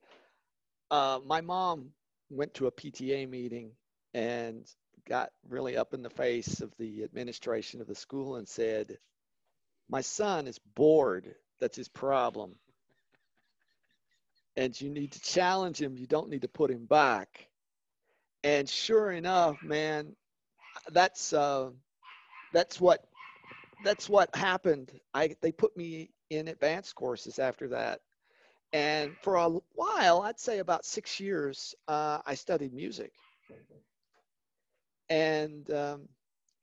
uh, 0.90 1.20
my 1.24 1.40
mom 1.40 1.90
went 2.30 2.54
to 2.54 2.66
a 2.66 2.72
PTA 2.72 3.26
meeting 3.26 3.72
and 4.14 4.66
got 5.08 5.30
really 5.48 5.76
up 5.76 5.94
in 5.94 6.02
the 6.02 6.10
face 6.10 6.60
of 6.60 6.72
the 6.78 7.04
administration 7.04 7.80
of 7.80 7.86
the 7.86 7.94
school 7.94 8.36
and 8.36 8.48
said, 8.48 8.98
my 9.88 10.00
son 10.00 10.46
is 10.46 10.58
bored. 10.74 11.34
That's 11.60 11.76
his 11.76 11.88
problem. 11.88 12.56
And 14.56 14.78
you 14.80 14.88
need 14.90 15.12
to 15.12 15.20
challenge 15.20 15.80
him. 15.80 15.96
You 15.96 16.06
don't 16.06 16.30
need 16.30 16.42
to 16.42 16.48
put 16.48 16.70
him 16.70 16.86
back. 16.86 17.48
And 18.42 18.68
sure 18.68 19.10
enough, 19.12 19.62
man, 19.62 20.14
that's 20.92 21.32
uh, 21.32 21.70
that's 22.52 22.80
what 22.80 23.04
that's 23.84 24.08
what 24.08 24.34
happened. 24.34 24.92
I 25.14 25.36
they 25.42 25.52
put 25.52 25.76
me 25.76 26.10
in 26.30 26.48
advanced 26.48 26.94
courses 26.94 27.38
after 27.38 27.68
that, 27.68 28.00
and 28.72 29.16
for 29.22 29.36
a 29.36 29.48
while, 29.74 30.22
I'd 30.22 30.40
say 30.40 30.58
about 30.58 30.84
six 30.84 31.20
years, 31.20 31.74
uh, 31.88 32.20
I 32.26 32.34
studied 32.34 32.72
music. 32.72 33.12
And 35.08 35.70
um, 35.70 36.08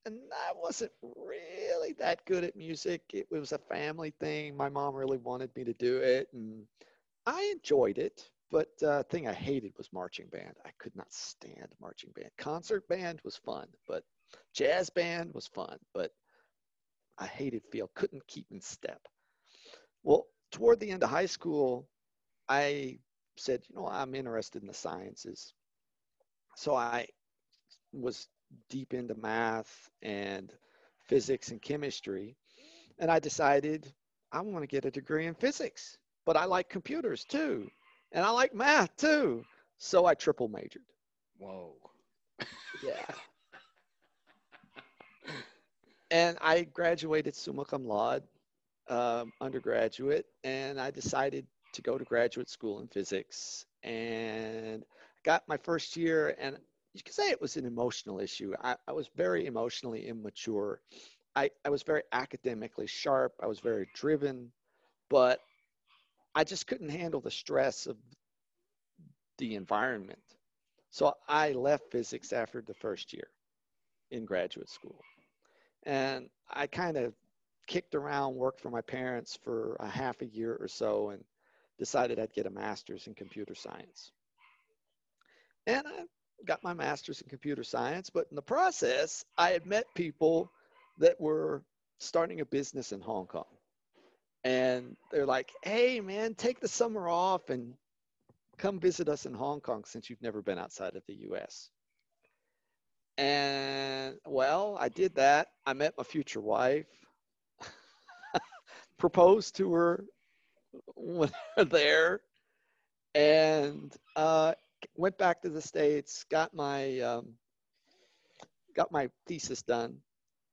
and 0.06 0.18
I 0.32 0.52
wasn't 0.56 0.92
really 1.02 1.94
that 1.94 2.26
good 2.26 2.44
at 2.44 2.56
music. 2.56 3.02
It 3.14 3.28
was 3.32 3.52
a 3.52 3.58
family 3.58 4.14
thing. 4.20 4.56
My 4.56 4.70
mom 4.70 4.96
really 4.96 5.18
wanted 5.18 5.56
me 5.56 5.64
to 5.64 5.74
do 5.74 5.98
it, 5.98 6.28
and 6.34 6.64
I 7.26 7.44
enjoyed 7.54 7.98
it. 7.98 8.30
But 8.52 8.68
the 8.80 8.92
uh, 8.92 9.04
thing 9.04 9.28
I 9.28 9.34
hated 9.34 9.74
was 9.78 9.92
marching 9.92 10.28
band. 10.28 10.54
I 10.64 10.70
could 10.78 10.96
not 10.96 11.12
stand 11.12 11.70
marching 11.82 12.12
band. 12.16 12.30
Concert 12.38 12.88
band 12.88 13.20
was 13.24 13.36
fun, 13.36 13.68
but 13.88 14.04
jazz 14.54 14.92
band 14.92 15.34
was 15.34 15.48
fun, 15.48 15.80
but 15.94 16.12
I 17.18 17.26
hated 17.26 17.64
feel. 17.72 17.90
Couldn't 17.96 18.28
keep 18.28 18.46
in 18.52 18.62
step. 18.62 19.02
Well, 20.04 20.28
toward 20.52 20.80
the 20.80 20.92
end 20.92 21.02
of 21.02 21.10
high 21.10 21.26
school, 21.26 21.88
I 22.48 23.00
said, 23.38 23.64
you 23.70 23.76
know, 23.76 23.88
I'm 23.88 24.14
interested 24.14 24.62
in 24.62 24.68
the 24.68 24.74
sciences. 24.74 25.54
So 26.56 26.76
I 26.76 27.08
was 27.92 28.28
deep 28.70 28.94
into 28.94 29.16
math 29.16 29.90
and 30.02 30.52
physics 31.08 31.52
and 31.52 31.62
chemistry. 31.62 32.36
And 33.00 33.12
I 33.12 33.20
decided 33.20 33.92
I 34.32 34.42
want 34.42 34.64
to 34.64 34.68
get 34.68 34.86
a 34.86 34.92
degree 34.92 35.26
in 35.28 35.36
physics, 35.36 35.98
but 36.26 36.38
I 36.38 36.46
like 36.46 36.70
computers 36.70 37.26
too. 37.26 37.70
And 38.12 38.26
I 38.26 38.30
like 38.32 38.54
math 38.54 38.96
too. 38.98 39.46
So 39.78 40.06
I 40.06 40.14
triple 40.16 40.48
majored. 40.48 40.84
Whoa. 41.38 41.76
Yeah. 42.82 43.06
and 46.12 46.38
I 46.42 46.64
graduated 46.64 47.36
summa 47.36 47.66
cum 47.66 47.86
laude, 47.88 48.24
um, 48.90 49.32
undergraduate, 49.42 50.26
and 50.44 50.80
I 50.80 50.92
decided 50.92 51.46
to 51.74 51.82
go 51.82 51.98
to 51.98 52.04
graduate 52.06 52.50
school 52.50 52.82
in 52.82 52.88
physics. 52.88 53.66
And 53.84 54.84
got 55.24 55.48
my 55.48 55.58
first 55.58 55.98
year, 55.98 56.36
and 56.40 56.58
you 56.94 57.02
could 57.04 57.16
say 57.16 57.30
it 57.30 57.42
was 57.42 57.58
an 57.58 57.66
emotional 57.66 58.20
issue. 58.20 58.54
I, 58.62 58.76
I 58.88 58.92
was 58.92 59.10
very 59.16 59.46
emotionally 59.46 60.08
immature. 60.08 60.80
I, 61.36 61.50
I 61.66 61.70
was 61.70 61.82
very 61.82 62.04
academically 62.12 62.88
sharp. 62.88 63.34
I 63.42 63.48
was 63.48 63.60
very 63.60 63.90
driven, 63.96 64.52
but 65.10 65.40
I 66.36 66.44
just 66.44 66.68
couldn't 66.68 66.90
handle 66.90 67.22
the 67.22 67.32
stress 67.32 67.88
of 67.88 67.98
the 69.40 69.56
environment. 69.56 70.20
So 70.92 71.14
I 71.28 71.54
left 71.54 71.92
physics 71.92 72.32
after 72.32 72.62
the 72.62 72.76
first 72.76 73.14
year 73.14 73.28
in 74.12 74.26
graduate 74.26 74.70
school. 74.70 75.02
And 75.84 76.30
I 76.50 76.68
kind 76.68 76.98
of 76.98 77.14
kicked 77.66 77.96
around, 77.96 78.36
worked 78.36 78.62
for 78.62 78.70
my 78.70 78.82
parents 78.82 79.38
for 79.44 79.76
a 79.80 79.88
half 79.88 80.22
a 80.22 80.28
year 80.28 80.56
or 80.60 80.68
so, 80.68 81.10
and 81.10 81.24
decided 81.80 82.20
I'd 82.20 82.34
get 82.34 82.46
a 82.46 82.52
master's 82.52 83.08
in 83.08 83.16
computer 83.16 83.56
science. 83.56 84.12
And 85.66 85.84
I 85.88 86.04
got 86.46 86.64
my 86.64 86.74
master's 86.74 87.22
in 87.22 87.30
computer 87.30 87.64
science, 87.64 88.10
but 88.10 88.28
in 88.30 88.36
the 88.36 88.42
process, 88.42 89.26
I 89.38 89.52
had 89.52 89.66
met 89.66 89.94
people 89.96 90.52
that 91.00 91.20
were 91.20 91.64
starting 92.00 92.42
a 92.42 92.46
business 92.46 92.92
in 92.92 93.02
Hong 93.02 93.28
Kong. 93.28 93.46
and 94.44 94.96
they're 95.12 95.26
like, 95.26 95.52
"Hey, 95.64 96.00
man, 96.02 96.36
take 96.36 96.60
the 96.60 96.68
summer 96.68 97.08
off 97.10 97.50
and 97.50 97.76
come 98.58 98.80
visit 98.80 99.10
us 99.10 99.26
in 99.26 99.34
Hong 99.34 99.62
Kong 99.62 99.84
since 99.86 100.10
you've 100.10 100.22
never 100.22 100.42
been 100.42 100.60
outside 100.60 100.96
of 100.96 101.06
the 101.08 101.16
U.S." 101.30 101.70
And 103.18 104.20
well, 104.26 104.78
I 104.80 104.90
did 104.90 105.16
that. 105.16 105.50
I 105.66 105.74
met 105.74 105.98
my 105.98 106.04
future 106.04 106.42
wife, 106.42 106.88
proposed 108.98 109.56
to 109.58 109.74
her 109.74 110.06
when 110.96 111.32
there, 111.68 112.22
and 113.16 113.94
uh, 114.16 114.54
went 114.96 115.18
back 115.18 115.42
to 115.42 115.50
the 115.50 115.62
states. 115.62 116.26
Got 116.30 116.54
my 116.54 117.00
um, 117.00 117.34
got 118.76 118.92
my 118.92 119.10
thesis 119.28 119.62
done. 119.62 119.98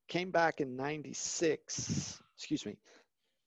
Came 0.09 0.31
back 0.31 0.61
in 0.61 0.77
'96. 0.77 2.23
Excuse 2.37 2.65
me, 2.65 2.77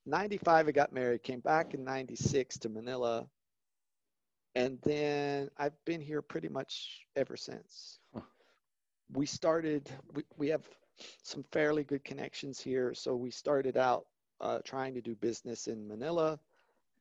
95 0.05 0.67
I 0.67 0.71
got 0.71 0.93
married, 0.93 1.23
came 1.23 1.39
back 1.39 1.73
in 1.73 1.83
96 1.83 2.59
to 2.59 2.69
Manila. 2.69 3.27
And 4.55 4.77
then 4.83 5.49
I've 5.57 5.73
been 5.85 6.01
here 6.01 6.21
pretty 6.21 6.49
much 6.49 7.07
ever 7.15 7.37
since. 7.37 7.99
Huh. 8.13 8.21
We 9.11 9.25
started, 9.25 9.89
we, 10.13 10.23
we 10.37 10.47
have 10.49 10.67
some 11.23 11.43
fairly 11.51 11.83
good 11.83 12.03
connections 12.03 12.59
here. 12.59 12.93
So 12.93 13.15
we 13.15 13.31
started 13.31 13.77
out 13.77 14.05
uh, 14.41 14.59
trying 14.63 14.93
to 14.95 15.01
do 15.01 15.15
business 15.15 15.67
in 15.67 15.87
Manila, 15.87 16.39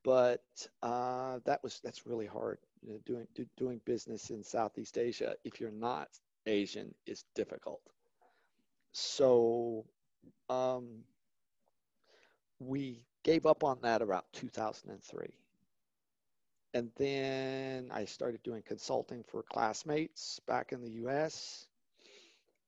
but 0.03 0.43
uh, 0.81 1.39
that 1.45 1.61
was, 1.63 1.79
that's 1.83 2.07
really 2.07 2.25
hard. 2.25 2.57
Doing, 3.05 3.27
do, 3.33 3.45
doing 3.57 3.81
business 3.85 4.29
in 4.29 4.43
Southeast 4.43 4.97
Asia, 4.97 5.35
if 5.43 5.59
you're 5.59 5.71
not 5.71 6.09
Asian, 6.45 6.93
is 7.05 7.23
difficult. 7.33 7.81
So, 8.91 9.85
um, 10.49 11.03
we 12.59 13.05
gave 13.23 13.45
up 13.45 13.63
on 13.63 13.79
that 13.81 14.01
about 14.01 14.25
2003. 14.33 15.27
And 16.73 16.89
then 16.97 17.89
I 17.91 18.05
started 18.05 18.41
doing 18.43 18.63
consulting 18.65 19.23
for 19.23 19.43
classmates 19.43 20.39
back 20.47 20.71
in 20.71 20.81
the 20.81 20.91
US. 21.05 21.67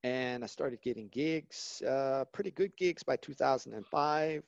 And 0.04 0.44
I 0.44 0.48
started 0.48 0.82
getting 0.82 1.08
gigs, 1.08 1.82
uh, 1.82 2.26
pretty 2.32 2.52
good 2.52 2.76
gigs 2.78 3.02
by 3.02 3.16
2005, 3.18 4.44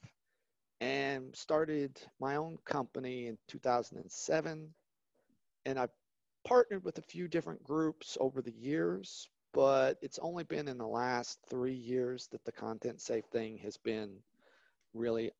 and 0.79 1.35
started 1.35 1.99
my 2.19 2.35
own 2.35 2.59
company 2.65 3.25
in 3.25 3.37
2007. 3.47 4.71
And 5.67 5.77
I've 5.77 5.91
partnered 6.45 6.83
with 6.85 6.97
a 6.97 7.03
few 7.03 7.27
different 7.27 7.61
groups 7.63 8.17
over 8.19 8.41
the 8.41 8.53
years, 8.53 9.27
but 9.53 9.97
it's 10.01 10.17
only 10.19 10.45
been 10.45 10.67
in 10.67 10.77
the 10.77 10.87
last 10.87 11.39
three 11.49 11.75
years 11.75 12.27
that 12.31 12.45
the 12.45 12.53
content 12.53 13.01
safe 13.01 13.25
thing 13.25 13.57
has 13.57 13.75
been 13.77 14.09
really 14.93 15.31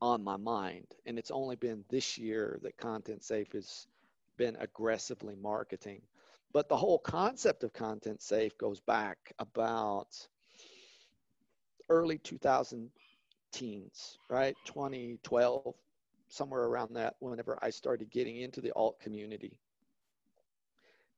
on 0.00 0.22
my 0.22 0.36
mind. 0.36 0.86
And 1.04 1.18
it's 1.18 1.32
only 1.32 1.56
been 1.56 1.84
this 1.88 2.16
year 2.16 2.58
that 2.62 2.76
Content 2.76 3.24
Safe 3.24 3.50
has 3.52 3.86
been 4.36 4.56
aggressively 4.60 5.34
marketing. 5.34 6.02
But 6.52 6.68
the 6.68 6.76
whole 6.76 6.98
concept 6.98 7.64
of 7.64 7.72
Content 7.72 8.22
Safe 8.22 8.56
goes 8.58 8.80
back 8.80 9.32
about 9.38 10.28
early 11.88 12.18
2000 12.18 12.90
teens, 13.52 14.18
right? 14.28 14.56
2012, 14.64 15.74
somewhere 16.28 16.64
around 16.64 16.94
that, 16.94 17.16
whenever 17.20 17.58
I 17.62 17.70
started 17.70 18.10
getting 18.10 18.36
into 18.36 18.60
the 18.60 18.72
alt 18.72 19.00
community. 19.00 19.58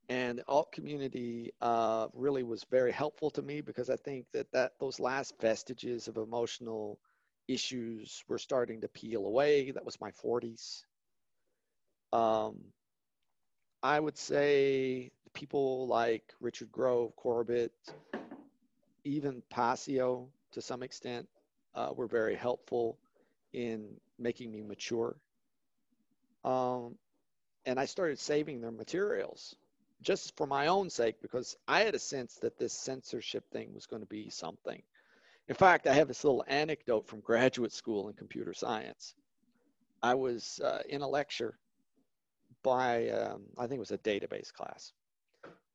And 0.08 0.38
the 0.38 0.48
alt 0.48 0.72
community 0.72 1.52
uh, 1.60 2.08
really 2.14 2.42
was 2.42 2.64
very 2.64 2.92
helpful 2.92 3.30
to 3.32 3.42
me 3.42 3.60
because 3.60 3.90
I 3.90 3.96
think 3.96 4.26
that, 4.32 4.50
that 4.52 4.72
those 4.80 4.98
last 4.98 5.34
vestiges 5.40 6.08
of 6.08 6.16
emotional 6.16 6.98
issues 7.46 8.24
were 8.28 8.38
starting 8.38 8.80
to 8.80 8.88
peel 8.88 9.26
away. 9.26 9.70
That 9.70 9.84
was 9.84 10.00
my 10.00 10.10
40s. 10.10 10.84
Um, 12.12 12.56
I 13.82 14.00
would 14.00 14.16
say 14.16 15.10
people 15.34 15.86
like 15.86 16.34
Richard 16.40 16.72
Grove, 16.72 17.14
Corbett, 17.16 17.72
even 19.04 19.42
Passio 19.50 20.28
to 20.52 20.62
some 20.62 20.82
extent 20.82 21.28
uh, 21.74 21.92
were 21.94 22.06
very 22.06 22.34
helpful 22.34 22.98
in 23.52 23.88
making 24.18 24.52
me 24.52 24.62
mature. 24.62 25.16
Um, 26.44 26.96
and 27.66 27.78
I 27.78 27.86
started 27.86 28.18
saving 28.18 28.60
their 28.60 28.70
materials 28.70 29.56
just 30.00 30.36
for 30.36 30.46
my 30.46 30.68
own 30.68 30.90
sake 30.90 31.16
because 31.20 31.56
I 31.66 31.80
had 31.80 31.94
a 31.94 31.98
sense 31.98 32.36
that 32.36 32.58
this 32.58 32.72
censorship 32.72 33.44
thing 33.50 33.74
was 33.74 33.86
going 33.86 34.02
to 34.02 34.08
be 34.08 34.30
something. 34.30 34.82
In 35.48 35.54
fact, 35.54 35.86
I 35.86 35.94
have 35.94 36.08
this 36.08 36.24
little 36.24 36.44
anecdote 36.46 37.08
from 37.08 37.20
graduate 37.20 37.72
school 37.72 38.08
in 38.08 38.14
computer 38.14 38.54
science. 38.54 39.14
I 40.02 40.14
was 40.14 40.60
uh, 40.62 40.82
in 40.88 41.02
a 41.02 41.08
lecture 41.08 41.58
by, 42.62 43.08
um, 43.08 43.42
I 43.56 43.66
think 43.66 43.78
it 43.78 43.80
was 43.80 43.90
a 43.90 43.98
database 43.98 44.52
class. 44.52 44.92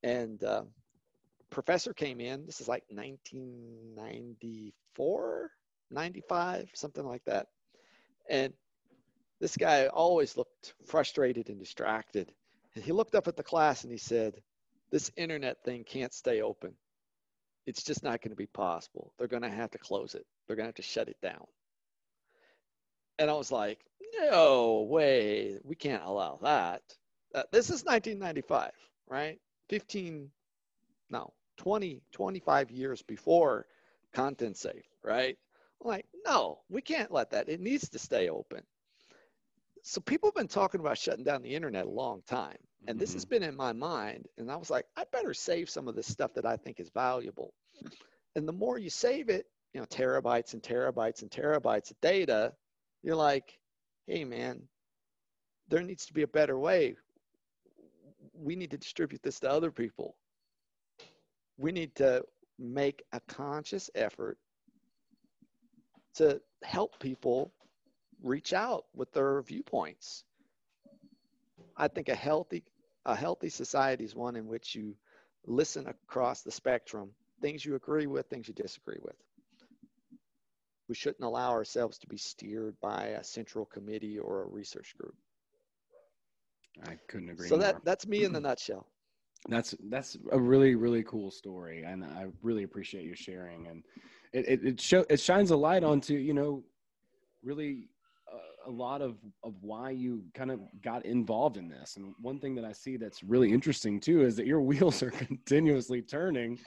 And 0.04 0.42
uh, 0.44 0.64
professor 1.50 1.94
came 1.94 2.22
in, 2.22 2.46
this 2.46 2.62
is 2.62 2.68
like 2.68 2.84
1994, 2.90 5.52
95, 5.92 6.70
something 6.74 7.06
like 7.06 7.24
that. 7.26 7.48
And 8.30 8.54
this 9.40 9.58
guy 9.58 9.88
always 9.88 10.38
looked 10.38 10.74
frustrated 10.86 11.50
and 11.50 11.60
distracted. 11.60 12.32
And 12.76 12.84
he 12.84 12.92
looked 12.92 13.16
up 13.16 13.28
at 13.28 13.36
the 13.36 13.44
class 13.44 13.84
and 13.84 13.92
he 13.92 13.98
said, 13.98 14.42
This 14.92 15.12
internet 15.18 15.64
thing 15.64 15.84
can't 15.84 16.14
stay 16.14 16.42
open 16.42 16.76
it's 17.66 17.84
just 17.84 18.04
not 18.04 18.22
going 18.22 18.32
to 18.32 18.36
be 18.36 18.48
possible. 18.48 19.14
They're 19.18 19.28
going 19.28 19.44
to 19.44 19.50
have 19.50 19.72
to 19.72 19.78
close 19.78 20.16
it. 20.16 20.26
They're 20.48 20.56
going 20.56 20.66
to 20.66 20.70
have 20.70 20.76
to 20.76 20.82
shut 20.82 21.08
it 21.08 21.18
down. 21.22 21.46
And 23.20 23.30
I 23.30 23.34
was 23.34 23.52
like, 23.52 23.80
no 24.20 24.86
way. 24.90 25.58
We 25.64 25.76
can't 25.76 26.04
allow 26.04 26.40
that. 26.42 26.82
Uh, 27.34 27.44
this 27.52 27.70
is 27.70 27.84
1995, 27.84 28.72
right? 29.08 29.40
15, 29.70 30.30
no, 31.10 31.34
20, 31.58 32.02
25 32.12 32.72
years 32.72 33.02
before 33.02 33.66
content 34.14 34.58
safe, 34.58 34.86
right? 35.04 35.38
Like, 35.84 36.06
no, 36.26 36.60
we 36.70 36.82
can't 36.82 37.12
let 37.12 37.32
that. 37.32 37.50
It 37.50 37.60
needs 37.60 37.90
to 37.90 38.00
stay 38.00 38.30
open. 38.30 38.62
So 39.84 40.00
people 40.00 40.30
have 40.30 40.36
been 40.36 40.48
talking 40.48 40.80
about 40.80 40.98
shutting 40.98 41.26
down 41.26 41.42
the 41.42 41.54
internet 41.54 41.86
a 41.86 41.90
long 41.90 42.22
time. 42.26 42.58
And 42.88 43.00
this 43.00 43.10
mm-hmm. 43.10 43.18
has 43.18 43.26
been 43.26 43.44
in 43.44 43.56
my 43.56 43.74
mind. 43.74 44.28
And 44.38 44.50
I 44.50 44.56
was 44.56 44.70
like, 44.70 44.86
I 44.96 45.04
better 45.12 45.34
save 45.34 45.70
some 45.70 45.88
of 45.88 45.96
this 45.96 46.08
stuff 46.08 46.34
that 46.36 46.46
I 46.46 46.56
think 46.56 46.80
is 46.80 46.90
valuable. 46.90 47.54
And 48.36 48.48
the 48.48 48.54
more 48.54 48.78
you 48.78 48.90
save 48.90 49.30
it, 49.30 49.46
you 49.74 49.80
know, 49.80 49.86
terabytes 49.88 50.54
and 50.54 50.62
terabytes 50.62 51.22
and 51.22 51.32
terabytes 51.32 51.92
of 51.92 52.00
data, 52.02 52.54
you're 53.02 53.16
like, 53.16 53.58
hey, 54.08 54.24
man, 54.24 54.62
there 55.70 55.82
needs 55.82 56.06
to 56.06 56.14
be 56.14 56.24
a 56.24 56.28
better 56.28 56.58
way. 56.58 56.96
We 58.34 58.56
need 58.56 58.72
to 58.72 58.78
distribute 58.78 59.22
this 59.24 59.40
to 59.42 59.50
other 59.50 59.72
people. 59.72 60.16
We 61.58 61.72
need 61.72 61.96
to 61.96 62.24
make 62.60 63.04
a 63.12 63.20
conscious 63.28 63.90
effort 63.96 64.38
to 66.16 66.42
help 66.64 67.00
people 67.00 67.52
reach 68.22 68.54
out 68.54 68.86
with 68.96 69.12
their 69.14 69.42
viewpoints. 69.42 70.24
I 71.76 71.88
think 71.88 72.10
a 72.10 72.16
healthy 72.16 72.64
a 73.06 73.16
healthy 73.16 73.50
society 73.50 74.06
is 74.06 74.16
one 74.16 74.38
in 74.38 74.48
which 74.48 74.76
you 74.76 74.96
listen 75.46 75.88
across 75.88 76.42
the 76.42 76.52
spectrum, 76.52 77.12
things 77.42 77.66
you 77.66 77.76
agree 77.76 78.08
with, 78.08 78.28
things 78.28 78.48
you 78.48 78.54
disagree 78.54 79.00
with. 79.02 79.16
We 80.88 80.96
shouldn't 80.96 81.24
allow 81.24 81.52
ourselves 81.52 81.98
to 82.00 82.08
be 82.08 82.18
steered 82.18 82.80
by 82.82 83.08
a 83.08 83.24
central 83.24 83.66
committee 83.66 84.20
or 84.20 84.44
a 84.44 84.48
research 84.48 84.96
group. 84.98 85.16
I 86.86 86.98
couldn't 87.08 87.30
agree. 87.30 87.50
So 87.50 87.56
more. 87.56 87.66
that 87.66 87.86
that's 87.86 88.08
me 88.08 88.24
in 88.24 88.34
the 88.34 88.40
nutshell. 88.50 88.88
That's 89.50 89.76
that's 89.90 90.18
a 90.32 90.40
really 90.40 90.76
really 90.76 91.04
cool 91.04 91.30
story, 91.30 91.84
and 91.84 92.04
I 92.06 92.28
really 92.42 92.64
appreciate 92.64 93.04
you 93.04 93.16
sharing. 93.16 93.68
And 93.68 93.84
it 94.34 94.48
it 94.48 94.64
it, 94.64 94.82
show, 94.82 95.06
it 95.10 95.20
shines 95.20 95.52
a 95.52 95.56
light 95.56 95.84
onto 95.84 96.16
you 96.16 96.34
know 96.34 96.64
really 97.44 97.90
uh, 98.32 98.70
a 98.70 98.72
lot 98.72 99.02
of 99.02 99.18
of 99.44 99.54
why 99.62 99.92
you 99.92 100.24
kind 100.34 100.52
of 100.52 100.60
got 100.82 101.06
involved 101.06 101.58
in 101.58 101.70
this. 101.70 101.98
And 101.98 102.14
one 102.20 102.40
thing 102.40 102.56
that 102.56 102.66
I 102.66 102.72
see 102.72 102.98
that's 102.98 103.24
really 103.24 103.52
interesting 103.52 104.00
too 104.00 104.24
is 104.24 104.36
that 104.36 104.48
your 104.48 104.62
wheels 104.70 105.04
are 105.04 105.12
continuously 105.12 106.02
turning 106.02 106.60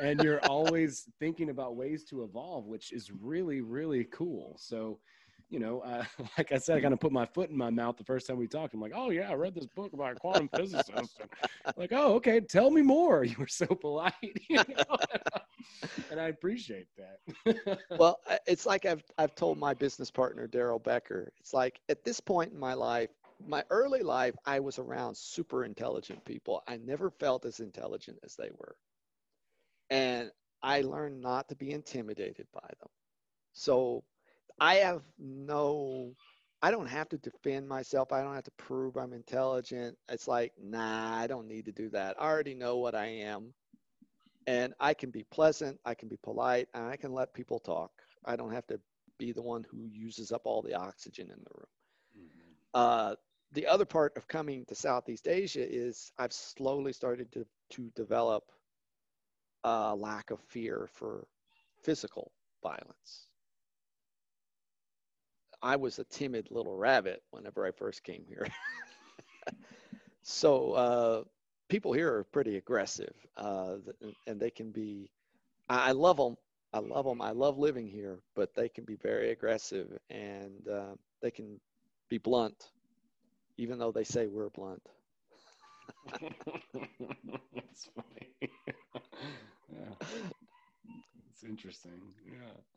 and 0.00 0.22
you're 0.22 0.40
always 0.46 1.08
thinking 1.18 1.48
about 1.48 1.76
ways 1.76 2.04
to 2.04 2.22
evolve, 2.22 2.66
which 2.66 2.92
is 2.92 3.10
really 3.10 3.62
really 3.62 4.04
cool. 4.04 4.56
So 4.58 4.98
you 5.48 5.58
know, 5.58 5.80
uh, 5.80 6.04
like 6.38 6.52
I 6.52 6.58
said, 6.58 6.78
I 6.78 6.80
kind 6.80 6.94
of 6.94 7.00
put 7.00 7.12
my 7.12 7.26
foot 7.26 7.50
in 7.50 7.56
my 7.56 7.70
mouth 7.70 7.96
the 7.96 8.04
first 8.04 8.26
time 8.26 8.36
we 8.36 8.48
talked. 8.48 8.74
I'm 8.74 8.80
like, 8.80 8.92
oh 8.94 9.10
yeah, 9.10 9.30
I 9.30 9.34
read 9.34 9.54
this 9.54 9.66
book 9.66 9.92
about 9.92 10.12
a 10.12 10.14
quantum 10.16 10.48
physicist. 10.54 11.20
like, 11.76 11.92
oh 11.92 12.14
okay, 12.14 12.40
tell 12.40 12.70
me 12.70 12.82
more. 12.82 13.24
You 13.36 13.36
were 13.38 13.48
so 13.48 13.66
polite, 13.66 14.12
you 14.48 14.56
know? 14.56 14.96
and 16.10 16.20
I 16.20 16.28
appreciate 16.28 16.86
that. 16.96 17.78
well, 17.98 18.20
it's 18.46 18.66
like 18.66 18.86
I've 18.86 19.02
I've 19.18 19.34
told 19.34 19.58
my 19.58 19.74
business 19.74 20.10
partner 20.10 20.46
Daryl 20.46 20.82
Becker. 20.82 21.32
It's 21.40 21.52
like 21.52 21.80
at 21.88 22.04
this 22.04 22.20
point 22.20 22.52
in 22.52 22.58
my 22.58 22.74
life, 22.74 23.10
my 23.46 23.64
early 23.70 24.02
life, 24.02 24.34
I 24.46 24.60
was 24.60 24.78
around 24.78 25.16
super 25.16 25.64
intelligent 25.64 26.24
people. 26.24 26.62
I 26.68 26.76
never 26.78 27.10
felt 27.10 27.44
as 27.44 27.60
intelligent 27.60 28.18
as 28.24 28.36
they 28.36 28.50
were, 28.58 28.76
and 29.90 30.30
I 30.62 30.82
learned 30.82 31.20
not 31.20 31.48
to 31.48 31.56
be 31.56 31.72
intimidated 31.72 32.46
by 32.52 32.68
them. 32.80 32.88
So 33.52 34.04
I 34.58 34.76
have 34.76 35.02
no, 35.18 36.14
I 36.62 36.70
don't 36.70 36.86
have 36.86 37.08
to 37.10 37.18
defend 37.18 37.68
myself. 37.68 38.12
I 38.12 38.22
don't 38.22 38.34
have 38.34 38.44
to 38.44 38.50
prove 38.52 38.96
I'm 38.96 39.12
intelligent. 39.12 39.96
It's 40.08 40.26
like, 40.26 40.52
nah, 40.62 41.16
I 41.16 41.26
don't 41.26 41.48
need 41.48 41.66
to 41.66 41.72
do 41.72 41.90
that. 41.90 42.16
I 42.18 42.26
already 42.26 42.54
know 42.54 42.78
what 42.78 42.94
I 42.94 43.06
am. 43.06 43.52
And 44.46 44.74
I 44.78 44.94
can 44.94 45.10
be 45.10 45.24
pleasant, 45.24 45.78
I 45.84 45.94
can 45.94 46.08
be 46.08 46.18
polite, 46.22 46.68
and 46.72 46.84
I 46.84 46.96
can 46.96 47.12
let 47.12 47.34
people 47.34 47.58
talk. 47.58 47.90
I 48.24 48.36
don't 48.36 48.52
have 48.52 48.66
to 48.68 48.80
be 49.18 49.32
the 49.32 49.42
one 49.42 49.66
who 49.68 49.88
uses 49.92 50.30
up 50.30 50.42
all 50.44 50.62
the 50.62 50.74
oxygen 50.74 51.30
in 51.30 51.38
the 51.38 51.50
room. 51.54 51.66
Mm-hmm. 52.16 52.50
Uh, 52.74 53.14
the 53.52 53.66
other 53.66 53.84
part 53.84 54.16
of 54.16 54.28
coming 54.28 54.64
to 54.66 54.74
Southeast 54.74 55.26
Asia 55.26 55.66
is 55.68 56.12
I've 56.18 56.32
slowly 56.32 56.92
started 56.92 57.32
to, 57.32 57.46
to 57.70 57.90
develop 57.96 58.44
a 59.64 59.94
lack 59.94 60.30
of 60.30 60.40
fear 60.40 60.88
for 60.92 61.26
physical 61.82 62.32
violence. 62.62 63.25
I 65.62 65.76
was 65.76 65.98
a 65.98 66.04
timid 66.04 66.48
little 66.50 66.76
rabbit 66.76 67.22
whenever 67.30 67.66
I 67.66 67.70
first 67.72 68.04
came 68.04 68.24
here. 68.28 68.46
so 70.22 70.72
uh, 70.72 71.24
people 71.68 71.92
here 71.92 72.12
are 72.14 72.24
pretty 72.24 72.56
aggressive, 72.56 73.14
uh, 73.36 73.76
and 74.26 74.40
they 74.40 74.50
can 74.50 74.70
be. 74.70 75.10
I 75.68 75.92
love 75.92 76.16
them. 76.16 76.36
I 76.72 76.78
love 76.78 77.04
them. 77.04 77.20
I 77.22 77.30
love 77.30 77.58
living 77.58 77.86
here, 77.88 78.20
but 78.34 78.54
they 78.54 78.68
can 78.68 78.84
be 78.84 78.96
very 78.96 79.30
aggressive, 79.30 79.88
and 80.10 80.66
uh, 80.68 80.94
they 81.22 81.30
can 81.30 81.60
be 82.08 82.18
blunt, 82.18 82.70
even 83.58 83.78
though 83.78 83.92
they 83.92 84.04
say 84.04 84.26
we're 84.26 84.50
blunt. 84.50 84.82
That's 87.54 87.88
funny. 87.94 88.50
yeah. 89.72 89.94
It's 91.30 91.44
interesting. 91.44 92.00
Yeah. 92.26 92.75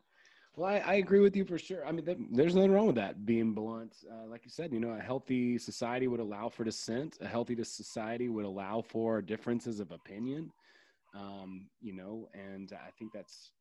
Well, 0.59 0.69
I, 0.69 0.79
I, 0.79 0.93
agree 0.95 1.21
with 1.21 1.37
you 1.37 1.45
for 1.45 1.57
sure. 1.57 1.87
I 1.87 1.93
mean, 1.93 2.27
there's 2.33 2.53
nothing 2.53 2.73
wrong 2.73 2.87
with 2.87 2.97
that 2.97 3.25
being 3.25 3.53
blunt. 3.53 3.95
Uh, 4.11 4.27
like 4.27 4.41
you 4.43 4.51
said, 4.51 4.73
you 4.73 4.81
know, 4.81 4.89
a 4.89 4.99
healthy 4.99 5.57
society 5.57 6.09
would 6.09 6.19
allow 6.19 6.49
for 6.49 6.65
dissent. 6.65 7.17
A 7.21 7.27
healthy 7.29 7.55
society 7.63 8.27
would 8.27 8.43
allow 8.43 8.81
for 8.81 9.21
differences 9.21 9.79
of 9.79 9.91
opinion. 9.91 10.51
Um, 11.15 11.67
you 11.79 11.93
know, 11.93 12.27
and 12.33 12.73
I 12.73 12.89
think 12.99 13.13
that's 13.13 13.53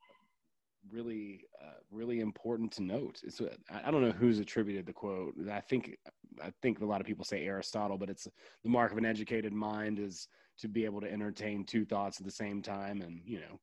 really, 0.90 1.42
uh, 1.62 1.78
really 1.92 2.18
important 2.18 2.72
to 2.72 2.82
note. 2.82 3.20
It's, 3.22 3.40
I 3.70 3.92
don't 3.92 4.02
know 4.02 4.10
who's 4.10 4.40
attributed 4.40 4.84
the 4.84 4.92
quote. 4.92 5.34
I 5.52 5.60
think, 5.60 5.96
I 6.42 6.52
think 6.62 6.80
a 6.80 6.84
lot 6.84 7.00
of 7.00 7.06
people 7.06 7.24
say 7.24 7.46
Aristotle, 7.46 7.96
but 7.96 8.10
it's 8.10 8.26
the 8.64 8.70
mark 8.70 8.90
of 8.90 8.98
an 8.98 9.06
educated 9.06 9.52
mind 9.52 10.00
is 10.00 10.26
to 10.58 10.66
be 10.66 10.84
able 10.84 11.00
to 11.02 11.12
entertain 11.12 11.64
two 11.64 11.84
thoughts 11.84 12.18
at 12.18 12.26
the 12.26 12.32
same 12.32 12.60
time, 12.60 13.02
and 13.02 13.20
you 13.24 13.38
know 13.38 13.60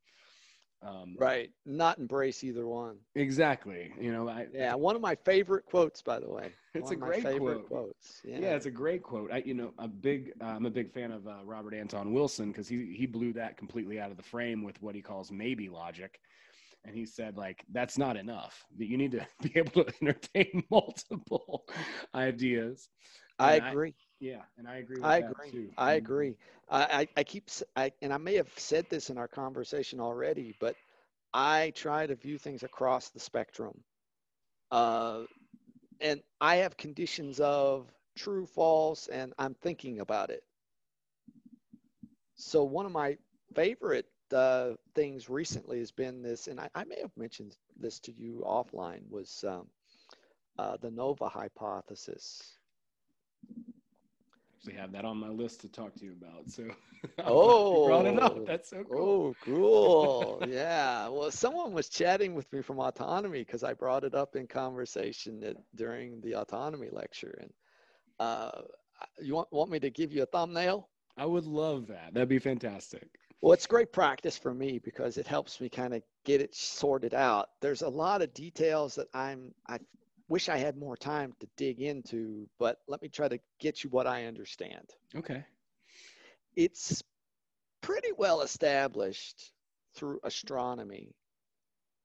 um, 0.82 1.16
right. 1.18 1.50
Not 1.66 1.98
embrace 1.98 2.44
either 2.44 2.68
one. 2.68 2.98
Exactly. 3.16 3.92
You 4.00 4.12
know, 4.12 4.30
I, 4.30 4.48
yeah. 4.54 4.76
One 4.76 4.96
of 4.96 5.02
my 5.02 5.16
favorite 5.16 5.66
quotes, 5.66 6.02
by 6.02 6.20
the 6.20 6.30
way. 6.30 6.52
It's 6.76 6.92
a 6.92 6.96
great 6.98 7.24
quote. 7.24 7.70
Quotes. 7.70 8.20
Yeah. 8.26 8.40
yeah. 8.40 8.56
it's 8.56 8.66
a 8.66 8.72
great 8.72 9.02
quote. 9.02 9.32
I, 9.32 9.38
you 9.46 9.54
know, 9.54 9.72
a 9.80 9.88
big. 9.88 10.34
Uh, 10.42 10.48
I'm 10.48 10.66
a 10.66 10.70
big 10.70 10.92
fan 10.92 11.10
of 11.10 11.26
uh, 11.26 11.36
Robert 11.46 11.74
Anton 11.74 12.14
Wilson 12.14 12.52
because 12.52 12.68
he 12.68 12.94
he 12.98 13.06
blew 13.06 13.32
that 13.32 13.56
completely 13.56 13.98
out 13.98 14.12
of 14.12 14.18
the 14.18 14.24
frame 14.24 14.62
with 14.62 14.82
what 14.82 14.94
he 14.94 15.02
calls 15.02 15.32
maybe 15.32 15.70
logic, 15.70 16.20
and 16.84 16.94
he 16.94 17.06
said 17.06 17.38
like 17.38 17.64
that's 17.72 17.98
not 17.98 18.18
enough. 18.18 18.66
That 18.78 18.88
you 18.88 18.98
need 18.98 19.14
to 19.14 19.26
be 19.42 19.54
able 19.56 19.86
to 19.86 19.94
entertain 20.02 20.66
multiple 20.70 21.64
ideas. 22.14 22.90
I 23.40 23.54
agree. 23.54 23.96
Yeah, 24.20 24.42
and 24.58 24.68
I 24.68 24.78
agree. 24.78 25.02
I 25.02 25.18
agree. 25.18 25.52
Too. 25.52 25.70
I 25.78 25.92
mm-hmm. 25.92 26.06
agree. 26.06 26.38
I, 26.70 27.08
I 27.16 27.24
keep, 27.24 27.50
I, 27.76 27.92
and 28.02 28.12
I 28.14 28.18
may 28.18 28.36
have 28.36 28.50
said 28.58 28.88
this 28.90 29.10
in 29.10 29.18
our 29.18 29.28
conversation 29.28 30.00
already, 30.00 30.56
but 30.60 30.76
I 31.34 31.74
try 31.76 32.08
to 32.08 32.16
view 32.16 32.38
things 32.38 32.64
across 32.64 33.10
the 33.10 33.20
spectrum. 33.20 33.84
Uh, 34.72 35.24
and 36.02 36.22
I 36.42 36.58
have 36.58 36.78
conditions 36.78 37.40
of 37.40 37.88
true, 38.16 38.46
false, 38.46 39.08
and 39.08 39.34
I'm 39.38 39.54
thinking 39.54 40.00
about 40.00 40.30
it. 40.30 40.44
So 42.36 42.64
one 42.64 42.86
of 42.86 42.92
my 42.92 43.18
favorite 43.54 44.08
uh, 44.34 44.72
things 44.96 45.30
recently 45.30 45.80
has 45.80 45.92
been 45.92 46.22
this, 46.22 46.48
and 46.48 46.60
I, 46.60 46.70
I, 46.74 46.84
may 46.86 47.00
have 47.00 47.16
mentioned 47.16 47.56
this 47.80 48.00
to 48.02 48.12
you 48.12 48.44
offline, 48.46 49.02
was 49.10 49.46
um, 49.48 49.68
uh, 50.58 50.78
the 50.82 50.90
NOVA 50.90 51.30
hypothesis 51.30 52.58
actually 54.66 54.80
have 54.82 54.92
that 54.92 55.06
on 55.06 55.18
my 55.18 55.30
list 55.30 55.62
to 55.62 55.68
talk 55.68 55.94
to 55.96 56.06
you 56.06 56.14
about. 56.14 56.50
So 56.50 56.64
oh, 57.26 57.88
brought 57.88 58.06
it 58.06 58.20
up. 58.20 58.46
That's 58.46 58.70
so 58.70 58.84
cool. 58.84 59.00
Oh, 59.00 59.36
cool. 59.44 60.44
yeah. 60.48 61.08
Well, 61.08 61.32
someone 61.32 61.74
was 61.74 61.90
chatting 61.90 62.34
with 62.34 62.52
me 62.52 62.62
from 62.62 62.80
autonomy 62.80 63.40
because 63.40 63.64
I 63.64 63.74
brought 63.74 64.04
it 64.04 64.16
up 64.16 64.36
in 64.36 64.48
conversation 64.48 65.40
that, 65.42 65.58
during 65.76 66.22
the 66.22 66.36
autonomy 66.36 66.90
lecture. 66.92 67.38
And 67.42 67.54
uh, 68.20 68.62
you 69.22 69.36
want 69.36 69.52
want 69.52 69.70
me 69.70 69.80
to 69.80 69.90
give 69.90 70.12
you 70.12 70.24
a 70.24 70.28
thumbnail? 70.28 70.90
I 71.18 71.26
would 71.26 71.46
love 71.46 71.88
that. 71.88 72.14
That'd 72.14 72.30
be 72.30 72.40
fantastic. 72.40 73.08
Well, 73.42 73.54
it's 73.54 73.68
great 73.68 73.94
practice 73.94 74.38
for 74.38 74.54
me 74.54 74.80
because 74.80 75.18
it 75.18 75.28
helps 75.28 75.62
me 75.62 75.70
kind 75.70 75.94
of 75.94 76.02
get 76.24 76.42
it 76.42 76.56
sorted 76.56 77.14
out. 77.14 77.50
There's 77.62 77.84
a 77.84 77.90
lot 77.90 78.22
of 78.22 78.34
details 78.34 78.96
that 78.96 79.08
I'm 79.14 79.54
I 79.68 79.80
wish 80.28 80.50
I 80.50 80.58
had 80.58 80.78
more 80.78 80.98
time 80.98 81.34
to 81.40 81.48
dig 81.58 81.82
into, 81.82 82.48
but 82.60 82.78
let 82.88 83.02
me 83.02 83.10
try 83.10 83.28
to 83.28 83.40
get 83.60 83.84
you 83.84 83.90
what 83.90 84.08
I 84.08 84.26
understand. 84.26 84.90
Okay. 85.16 85.44
It's 86.56 87.04
pretty 87.82 88.12
well 88.18 88.42
established 88.42 89.52
through 89.96 90.20
astronomy 90.24 91.16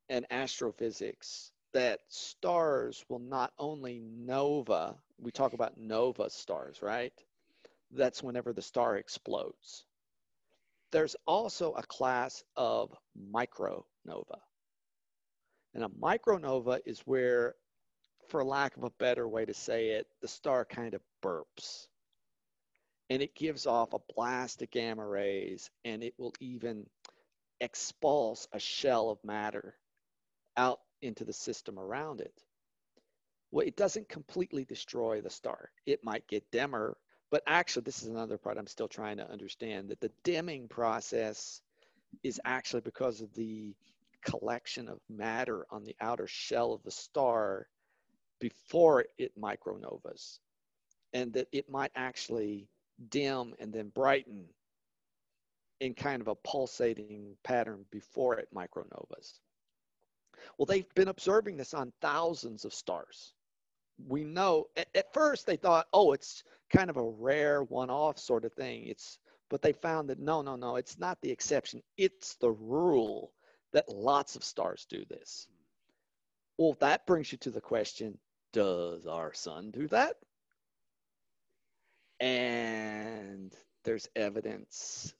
and 0.08 0.26
astrophysics 0.30 1.52
that 1.72 2.00
stars 2.08 3.04
will 3.08 3.20
not 3.20 3.52
only 3.58 4.00
nova, 4.00 4.96
we 5.18 5.30
talk 5.30 5.52
about 5.52 5.78
nova 5.78 6.28
stars, 6.28 6.82
right? 6.82 7.12
That's 7.92 8.22
whenever 8.22 8.52
the 8.52 8.62
star 8.62 8.96
explodes. 8.96 9.84
There's 10.92 11.16
also 11.26 11.72
a 11.72 11.82
class 11.82 12.42
of 12.56 12.92
micronova. 13.32 14.40
And 15.74 15.84
a 15.84 15.88
micronova 15.88 16.80
is 16.84 17.00
where 17.00 17.54
for 18.30 18.44
lack 18.44 18.76
of 18.76 18.84
a 18.84 18.90
better 18.90 19.28
way 19.28 19.44
to 19.44 19.54
say 19.54 19.90
it, 19.90 20.06
the 20.22 20.28
star 20.28 20.64
kind 20.64 20.94
of 20.94 21.02
burps. 21.22 21.88
And 23.10 23.20
it 23.20 23.34
gives 23.34 23.66
off 23.66 23.92
a 23.92 24.14
blast 24.14 24.62
of 24.62 24.70
gamma 24.70 25.06
rays, 25.06 25.68
and 25.84 26.02
it 26.02 26.14
will 26.16 26.32
even 26.38 26.86
expulse 27.60 28.46
a 28.52 28.60
shell 28.60 29.10
of 29.10 29.18
matter 29.24 29.74
out 30.56 30.80
into 31.02 31.24
the 31.24 31.32
system 31.32 31.78
around 31.78 32.20
it. 32.20 32.32
Well, 33.50 33.66
it 33.66 33.76
doesn't 33.76 34.08
completely 34.08 34.64
destroy 34.64 35.20
the 35.20 35.30
star. 35.30 35.70
It 35.84 36.04
might 36.04 36.28
get 36.28 36.50
dimmer, 36.52 36.96
but 37.32 37.42
actually, 37.48 37.82
this 37.82 38.02
is 38.02 38.08
another 38.08 38.38
part 38.38 38.58
I'm 38.58 38.66
still 38.68 38.88
trying 38.88 39.16
to 39.16 39.28
understand 39.28 39.88
that 39.88 40.00
the 40.00 40.12
dimming 40.22 40.68
process 40.68 41.60
is 42.22 42.40
actually 42.44 42.82
because 42.82 43.20
of 43.20 43.34
the 43.34 43.74
collection 44.24 44.88
of 44.88 45.00
matter 45.08 45.66
on 45.70 45.82
the 45.84 45.96
outer 46.00 46.28
shell 46.28 46.72
of 46.72 46.82
the 46.84 46.90
star 46.90 47.66
before 48.40 49.04
it 49.18 49.32
micronovas 49.40 50.38
and 51.12 51.32
that 51.32 51.48
it 51.52 51.68
might 51.70 51.92
actually 51.94 52.68
dim 53.08 53.54
and 53.58 53.72
then 53.72 53.88
brighten 53.90 54.44
in 55.80 55.94
kind 55.94 56.20
of 56.20 56.28
a 56.28 56.34
pulsating 56.34 57.36
pattern 57.42 57.84
before 57.90 58.38
it 58.38 58.48
micronovas. 58.54 59.38
Well, 60.58 60.66
they've 60.66 60.92
been 60.94 61.08
observing 61.08 61.56
this 61.56 61.74
on 61.74 61.92
thousands 62.00 62.64
of 62.64 62.74
stars. 62.74 63.34
We 64.08 64.24
know 64.24 64.66
at, 64.76 64.88
at 64.94 65.12
first 65.12 65.46
they 65.46 65.56
thought, 65.56 65.86
oh, 65.92 66.12
it's 66.12 66.44
kind 66.70 66.90
of 66.90 66.96
a 66.96 67.10
rare 67.10 67.62
one-off 67.64 68.18
sort 68.18 68.44
of 68.44 68.52
thing. 68.52 68.86
It's 68.86 69.18
but 69.48 69.62
they 69.62 69.72
found 69.72 70.08
that 70.08 70.20
no, 70.20 70.42
no, 70.42 70.54
no, 70.54 70.76
it's 70.76 70.98
not 70.98 71.20
the 71.20 71.30
exception. 71.30 71.82
It's 71.96 72.36
the 72.36 72.52
rule 72.52 73.32
that 73.72 73.88
lots 73.88 74.36
of 74.36 74.44
stars 74.44 74.86
do 74.88 75.04
this. 75.06 75.48
Well, 76.56 76.76
that 76.80 77.04
brings 77.06 77.32
you 77.32 77.38
to 77.38 77.50
the 77.50 77.60
question 77.60 78.18
does 78.52 79.06
our 79.06 79.32
sun 79.32 79.70
do 79.70 79.88
that? 79.88 80.16
And 82.20 83.54
there's 83.84 84.08
evidence, 84.14 85.14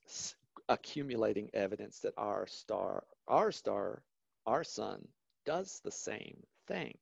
accumulating 0.68 1.50
evidence 1.54 2.00
that 2.00 2.14
our 2.16 2.46
star, 2.46 3.04
our 3.26 3.52
star, 3.52 4.02
our 4.46 4.64
sun 4.64 5.06
does 5.46 5.80
the 5.82 5.90
same 5.90 6.42
thing. 6.66 6.98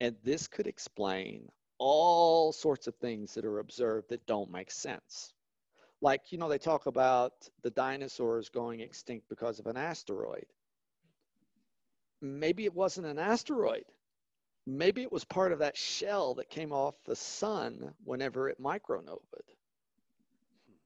And 0.00 0.16
this 0.22 0.46
could 0.46 0.66
explain 0.66 1.48
all 1.78 2.52
sorts 2.52 2.86
of 2.86 2.94
things 2.96 3.34
that 3.34 3.44
are 3.44 3.60
observed 3.60 4.10
that 4.10 4.26
don't 4.26 4.50
make 4.50 4.70
sense. 4.70 5.32
Like, 6.00 6.30
you 6.30 6.38
know, 6.38 6.48
they 6.48 6.58
talk 6.58 6.86
about 6.86 7.32
the 7.62 7.70
dinosaurs 7.70 8.48
going 8.48 8.80
extinct 8.80 9.28
because 9.28 9.58
of 9.58 9.66
an 9.66 9.76
asteroid. 9.76 10.46
Maybe 12.20 12.64
it 12.64 12.74
wasn't 12.74 13.06
an 13.06 13.18
asteroid 13.18 13.84
maybe 14.76 15.02
it 15.02 15.12
was 15.12 15.24
part 15.24 15.52
of 15.52 15.58
that 15.60 15.76
shell 15.76 16.34
that 16.34 16.50
came 16.50 16.72
off 16.72 16.94
the 17.04 17.16
sun 17.16 17.94
whenever 18.04 18.48
it 18.48 18.60
micronovaed. 18.60 19.18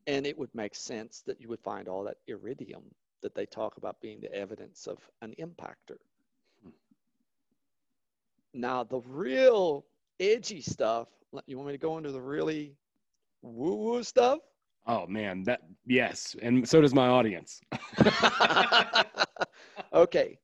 And 0.06 0.26
it 0.26 0.36
would 0.38 0.54
make 0.54 0.74
sense 0.74 1.22
that 1.26 1.40
you 1.40 1.48
would 1.48 1.60
find 1.60 1.88
all 1.88 2.04
that 2.04 2.18
iridium 2.26 2.82
that 3.22 3.34
they 3.34 3.46
talk 3.46 3.76
about 3.76 4.00
being 4.00 4.20
the 4.20 4.32
evidence 4.34 4.86
of 4.86 4.98
an 5.20 5.34
impactor. 5.38 5.96
Now, 8.54 8.84
the 8.84 9.00
real 9.00 9.86
edgy 10.20 10.60
stuff, 10.60 11.08
you 11.46 11.56
want 11.56 11.68
me 11.68 11.74
to 11.74 11.78
go 11.78 11.98
into 11.98 12.12
the 12.12 12.20
really 12.20 12.76
woo 13.42 13.76
woo 13.76 14.02
stuff? 14.02 14.40
Oh 14.86 15.06
man, 15.06 15.44
that 15.44 15.60
yes, 15.86 16.34
and 16.42 16.68
so 16.68 16.80
does 16.80 16.92
my 16.92 17.06
audience. 17.06 17.60
okay. 19.92 20.38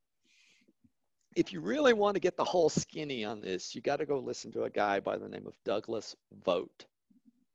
If 1.39 1.53
you 1.53 1.61
really 1.61 1.93
want 1.93 2.17
to 2.17 2.21
get 2.21 2.37
the 2.37 2.43
whole 2.43 2.69
skinny 2.69 3.25
on 3.25 3.41
this, 3.41 3.73
you 3.73 3.81
got 3.81 3.99
to 3.99 4.07
go 4.07 4.19
listen 4.19 4.51
to 4.51 4.65
a 4.65 4.71
guy 4.71 4.99
by 4.99 5.19
the 5.19 5.29
name 5.29 5.47
of 5.47 5.55
Douglas 5.65 6.17
Vogt, 6.45 6.87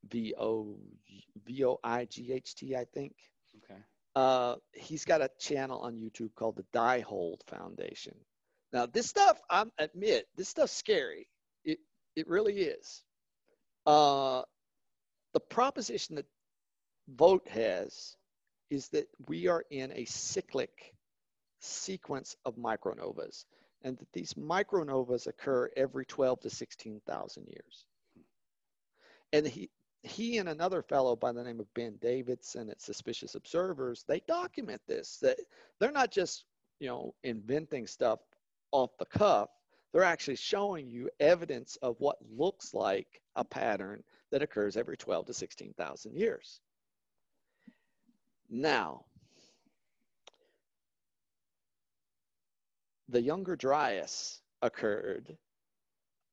V 0.09 0.33
O 0.39 0.77
V 1.45 1.65
O 1.65 1.81
I 1.83 2.05
G 2.05 2.31
H 2.31 2.55
T, 2.55 2.77
I 2.77 2.85
think. 2.85 3.13
Okay. 3.57 3.81
Uh, 4.15 4.55
he's 4.71 5.03
got 5.03 5.19
a 5.19 5.29
channel 5.37 5.81
on 5.81 5.95
YouTube 5.95 6.33
called 6.33 6.55
the 6.55 6.65
Dyhold 6.73 7.41
Foundation. 7.47 8.15
Now, 8.71 8.85
this 8.85 9.07
stuff, 9.07 9.41
I 9.49 9.65
admit, 9.77 10.27
this 10.37 10.47
stuff's 10.47 10.71
scary. 10.71 11.27
It 11.65 11.79
it 12.15 12.29
really 12.29 12.61
is. 12.61 13.03
Uh, 13.85 14.43
the 15.33 15.41
proposition 15.41 16.15
that 16.15 16.25
Vogt 17.09 17.49
has 17.49 18.15
is 18.69 18.87
that 18.89 19.09
we 19.27 19.49
are 19.49 19.65
in 19.69 19.91
a 19.91 20.05
cyclic 20.05 20.93
sequence 21.59 22.37
of 22.45 22.55
micronovas 22.55 23.43
and 23.83 23.97
that 23.97 24.11
these 24.13 24.33
micronovas 24.33 25.27
occur 25.27 25.69
every 25.75 26.05
12 26.05 26.41
to 26.41 26.49
16,000 26.49 27.47
years. 27.47 27.85
And 29.31 29.47
he, 29.47 29.69
he 30.03 30.37
and 30.37 30.49
another 30.49 30.81
fellow 30.81 31.15
by 31.15 31.31
the 31.31 31.43
name 31.43 31.59
of 31.59 31.73
Ben 31.73 31.97
Davidson 32.01 32.69
at 32.69 32.81
Suspicious 32.81 33.35
Observers, 33.35 34.03
they 34.07 34.21
document 34.27 34.81
this, 34.87 35.17
that 35.21 35.37
they're 35.79 35.91
not 35.91 36.11
just, 36.11 36.45
you 36.79 36.87
know, 36.87 37.13
inventing 37.23 37.87
stuff 37.87 38.19
off 38.71 38.91
the 38.97 39.05
cuff. 39.05 39.49
They're 39.91 40.03
actually 40.03 40.35
showing 40.35 40.89
you 40.89 41.09
evidence 41.19 41.77
of 41.81 41.95
what 41.99 42.17
looks 42.35 42.73
like 42.73 43.21
a 43.35 43.43
pattern 43.43 44.03
that 44.31 44.41
occurs 44.41 44.77
every 44.77 44.97
12 44.97 45.27
to 45.27 45.33
16,000 45.33 46.15
years. 46.15 46.59
Now, 48.49 49.05
the 53.13 53.21
Younger 53.21 53.55
Dryas 53.55 54.41
occurred 54.63 55.37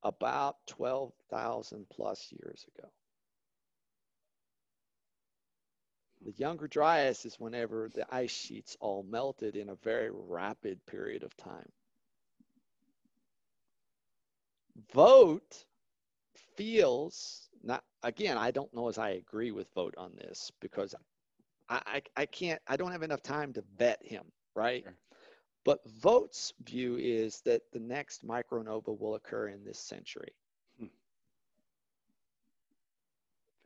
about 0.03 0.57
12,000 0.67 1.87
plus 1.89 2.31
years 2.31 2.65
ago. 2.75 2.89
The 6.25 6.31
Younger 6.31 6.67
Dryas 6.67 7.25
is 7.25 7.39
whenever 7.39 7.89
the 7.93 8.11
ice 8.13 8.31
sheets 8.31 8.77
all 8.79 9.03
melted 9.03 9.55
in 9.55 9.69
a 9.69 9.75
very 9.75 10.09
rapid 10.11 10.83
period 10.87 11.21
of 11.23 11.37
time. 11.37 11.71
Vogt 14.91 15.65
feels, 16.57 17.49
not 17.63 17.83
again, 18.01 18.37
I 18.39 18.49
don't 18.49 18.73
know 18.73 18.87
as 18.89 18.97
I 18.97 19.11
agree 19.11 19.51
with 19.51 19.71
Vogt 19.75 19.97
on 19.97 20.15
this 20.15 20.51
because 20.59 20.95
I, 21.69 21.81
I, 21.85 22.01
I 22.17 22.25
can't, 22.25 22.61
I 22.67 22.77
don't 22.77 22.91
have 22.91 23.03
enough 23.03 23.21
time 23.21 23.53
to 23.53 23.63
vet 23.77 24.03
him, 24.03 24.25
right? 24.55 24.83
Sure. 24.83 24.97
But 25.63 25.79
Vogt's 25.85 26.53
view 26.63 26.97
is 26.97 27.41
that 27.41 27.61
the 27.71 27.79
next 27.79 28.25
micronova 28.25 28.99
will 28.99 29.15
occur 29.15 29.49
in 29.49 29.63
this 29.63 29.79
century. 29.79 30.33
Hmm. 30.79 30.87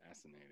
Fascinating. 0.06 0.42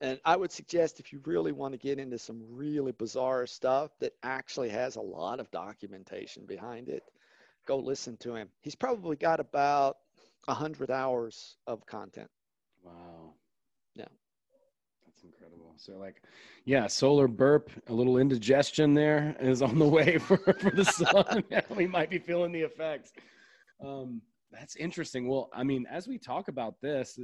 And 0.00 0.20
I 0.24 0.36
would 0.36 0.50
suggest 0.50 1.00
if 1.00 1.12
you 1.12 1.20
really 1.24 1.52
want 1.52 1.72
to 1.72 1.78
get 1.78 1.98
into 1.98 2.18
some 2.18 2.42
really 2.50 2.92
bizarre 2.92 3.46
stuff 3.46 3.90
that 4.00 4.12
actually 4.22 4.68
has 4.70 4.96
a 4.96 5.00
lot 5.00 5.40
of 5.40 5.50
documentation 5.50 6.44
behind 6.44 6.88
it, 6.88 7.04
go 7.66 7.78
listen 7.78 8.16
to 8.18 8.34
him. 8.34 8.48
He's 8.60 8.74
probably 8.74 9.16
got 9.16 9.40
about 9.40 9.98
100 10.46 10.90
hours 10.90 11.56
of 11.66 11.86
content. 11.86 12.28
Wow. 12.82 13.34
So 15.76 15.94
like, 15.94 16.22
yeah, 16.64 16.86
solar 16.86 17.28
burp, 17.28 17.70
a 17.88 17.92
little 17.92 18.18
indigestion 18.18 18.94
there 18.94 19.36
is 19.40 19.62
on 19.62 19.78
the 19.78 19.88
way 19.88 20.18
for, 20.18 20.36
for 20.36 20.70
the 20.70 20.84
sun. 20.84 21.44
we 21.76 21.86
might 21.86 22.10
be 22.10 22.18
feeling 22.18 22.52
the 22.52 22.62
effects. 22.62 23.12
Um, 23.84 24.22
that's 24.52 24.76
interesting. 24.76 25.28
Well, 25.28 25.50
I 25.52 25.64
mean, 25.64 25.86
as 25.90 26.06
we 26.06 26.18
talk 26.18 26.48
about 26.48 26.80
this, 26.80 27.18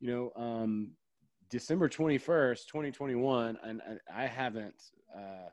you 0.00 0.08
know, 0.08 0.32
um, 0.36 0.92
December 1.50 1.88
21st, 1.88 2.66
2021, 2.66 3.58
and, 3.62 3.80
and 3.86 4.00
I 4.12 4.26
haven't 4.26 4.74
uh, 5.16 5.48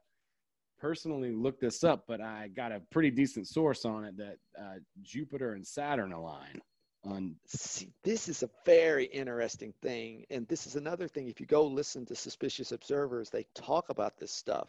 personally 0.80 1.32
looked 1.32 1.62
this 1.62 1.84
up, 1.84 2.06
but 2.08 2.22
I 2.22 2.50
got 2.56 2.72
a 2.72 2.82
pretty 2.90 3.12
decent 3.12 3.48
source 3.48 3.86
on 3.86 4.06
it 4.06 4.18
that 4.18 4.38
uh, 4.60 4.76
Jupiter 5.02 5.54
and 5.54 5.66
Saturn 5.66 6.14
align 6.14 6.62
on 7.04 7.36
See, 7.46 7.94
this 8.04 8.28
is 8.28 8.44
a 8.44 8.50
very 8.66 9.06
interesting 9.06 9.74
thing 9.82 10.26
and 10.30 10.48
this 10.48 10.68
is 10.68 10.76
another 10.76 11.08
thing 11.08 11.28
if 11.28 11.40
you 11.40 11.46
go 11.46 11.66
listen 11.66 12.06
to 12.08 12.16
suspicious 12.16 12.72
observers 12.72 13.30
they 13.30 13.46
talk 13.56 13.90
about 13.90 14.18
this 14.18 14.32
stuff 14.32 14.68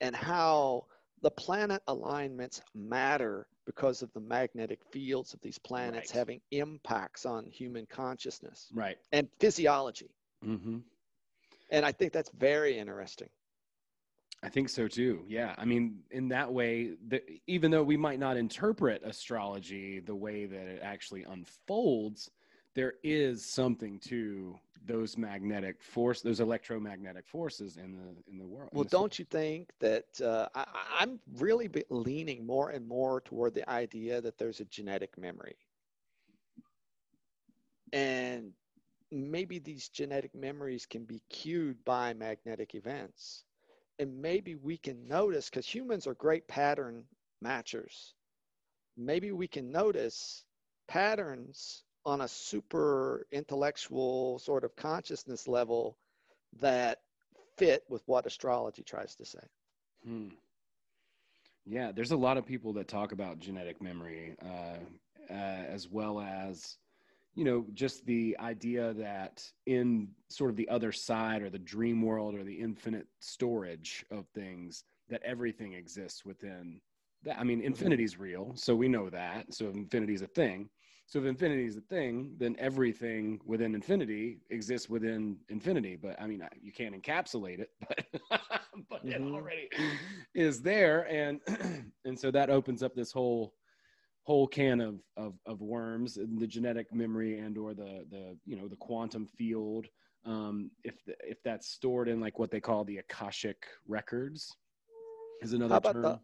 and 0.00 0.14
how 0.14 0.84
the 1.22 1.30
planet 1.30 1.82
alignments 1.86 2.62
matter 2.74 3.46
because 3.66 4.02
of 4.02 4.12
the 4.12 4.20
magnetic 4.20 4.80
fields 4.90 5.34
of 5.34 5.40
these 5.40 5.58
planets 5.58 6.12
right. 6.12 6.18
having 6.18 6.40
impacts 6.50 7.24
on 7.26 7.46
human 7.46 7.86
consciousness 7.86 8.66
right 8.74 8.96
and 9.12 9.28
physiology 9.38 10.10
mm-hmm. 10.44 10.78
and 11.70 11.86
i 11.86 11.92
think 11.92 12.12
that's 12.12 12.30
very 12.30 12.76
interesting 12.76 13.28
I 14.42 14.48
think 14.48 14.68
so 14.68 14.86
too. 14.86 15.24
Yeah. 15.26 15.54
I 15.58 15.64
mean, 15.64 15.98
in 16.10 16.28
that 16.28 16.52
way, 16.52 16.92
the, 17.08 17.22
even 17.46 17.70
though 17.70 17.82
we 17.82 17.96
might 17.96 18.20
not 18.20 18.36
interpret 18.36 19.02
astrology 19.04 20.00
the 20.00 20.14
way 20.14 20.46
that 20.46 20.66
it 20.68 20.80
actually 20.82 21.24
unfolds, 21.24 22.30
there 22.74 22.94
is 23.02 23.44
something 23.44 23.98
to 24.00 24.56
those 24.86 25.18
magnetic 25.18 25.82
force, 25.82 26.20
those 26.20 26.38
electromagnetic 26.38 27.26
forces 27.26 27.76
in 27.76 27.92
the 27.92 28.30
in 28.30 28.38
the 28.38 28.46
world. 28.46 28.70
Well, 28.72 28.84
the 28.84 28.90
don't 28.90 29.18
you 29.18 29.24
think 29.24 29.70
that 29.80 30.06
uh, 30.22 30.46
I, 30.54 30.64
I'm 31.00 31.18
really 31.36 31.68
leaning 31.90 32.46
more 32.46 32.70
and 32.70 32.86
more 32.86 33.20
toward 33.20 33.54
the 33.54 33.68
idea 33.68 34.20
that 34.20 34.38
there's 34.38 34.60
a 34.60 34.64
genetic 34.66 35.18
memory, 35.18 35.56
and 37.92 38.52
maybe 39.10 39.58
these 39.58 39.88
genetic 39.88 40.32
memories 40.34 40.86
can 40.86 41.04
be 41.04 41.20
cued 41.28 41.84
by 41.84 42.14
magnetic 42.14 42.76
events 42.76 43.44
and 43.98 44.20
maybe 44.20 44.54
we 44.54 44.76
can 44.76 45.06
notice 45.06 45.50
because 45.50 45.66
humans 45.66 46.06
are 46.06 46.14
great 46.14 46.46
pattern 46.48 47.04
matchers 47.44 48.14
maybe 48.96 49.32
we 49.32 49.46
can 49.46 49.70
notice 49.70 50.44
patterns 50.88 51.84
on 52.04 52.22
a 52.22 52.28
super 52.28 53.26
intellectual 53.32 54.38
sort 54.38 54.64
of 54.64 54.74
consciousness 54.76 55.46
level 55.46 55.96
that 56.60 56.98
fit 57.56 57.84
with 57.88 58.02
what 58.06 58.26
astrology 58.26 58.82
tries 58.82 59.14
to 59.14 59.24
say 59.24 59.38
hmm. 60.04 60.28
yeah 61.66 61.92
there's 61.92 62.12
a 62.12 62.16
lot 62.16 62.36
of 62.36 62.46
people 62.46 62.72
that 62.72 62.88
talk 62.88 63.12
about 63.12 63.38
genetic 63.38 63.80
memory 63.82 64.34
uh, 64.44 64.78
uh, 65.30 65.34
as 65.68 65.88
well 65.88 66.20
as 66.20 66.78
you 67.38 67.44
know, 67.44 67.64
just 67.72 68.04
the 68.04 68.36
idea 68.40 68.92
that 68.94 69.48
in 69.66 70.08
sort 70.28 70.50
of 70.50 70.56
the 70.56 70.68
other 70.68 70.90
side 70.90 71.40
or 71.40 71.48
the 71.48 71.58
dream 71.60 72.02
world 72.02 72.34
or 72.34 72.42
the 72.42 72.52
infinite 72.52 73.06
storage 73.20 74.04
of 74.10 74.26
things, 74.34 74.82
that 75.08 75.22
everything 75.22 75.74
exists 75.74 76.24
within 76.24 76.80
that. 77.22 77.38
I 77.38 77.44
mean, 77.44 77.60
infinity 77.60 78.02
is 78.02 78.18
real, 78.18 78.54
so 78.56 78.74
we 78.74 78.88
know 78.88 79.08
that. 79.10 79.54
So 79.54 79.66
if 79.68 79.76
infinity 79.76 80.14
is 80.14 80.22
a 80.22 80.26
thing, 80.26 80.68
so 81.06 81.20
if 81.20 81.26
infinity 81.26 81.64
is 81.66 81.76
a 81.76 81.80
thing, 81.82 82.34
then 82.38 82.56
everything 82.58 83.40
within 83.44 83.72
infinity 83.72 84.40
exists 84.50 84.88
within 84.88 85.36
infinity. 85.48 85.94
But 85.94 86.20
I 86.20 86.26
mean, 86.26 86.42
you 86.60 86.72
can't 86.72 87.00
encapsulate 87.00 87.60
it, 87.60 87.70
but 87.88 88.40
but 88.90 89.06
mm-hmm. 89.06 89.12
it 89.12 89.32
already 89.32 89.68
is 90.34 90.60
there, 90.60 91.08
and 91.08 91.40
and 92.04 92.18
so 92.18 92.32
that 92.32 92.50
opens 92.50 92.82
up 92.82 92.96
this 92.96 93.12
whole 93.12 93.54
whole 94.28 94.46
can 94.46 94.82
of, 94.82 95.00
of, 95.16 95.32
of 95.46 95.62
worms 95.62 96.18
the 96.36 96.46
genetic 96.46 96.92
memory 96.92 97.38
and 97.38 97.56
or 97.56 97.72
the 97.72 98.04
the 98.10 98.36
you 98.44 98.56
know 98.56 98.68
the 98.68 98.76
quantum 98.76 99.26
field 99.26 99.86
um, 100.26 100.70
if 100.84 101.02
the, 101.06 101.14
if 101.26 101.42
that's 101.42 101.66
stored 101.66 102.08
in 102.08 102.20
like 102.20 102.38
what 102.38 102.50
they 102.50 102.60
call 102.60 102.84
the 102.84 102.98
akashic 102.98 103.56
records 103.86 104.54
is 105.40 105.54
another 105.54 105.72
How 105.72 105.78
about 105.78 105.92
term. 105.94 106.02
The, 106.02 106.20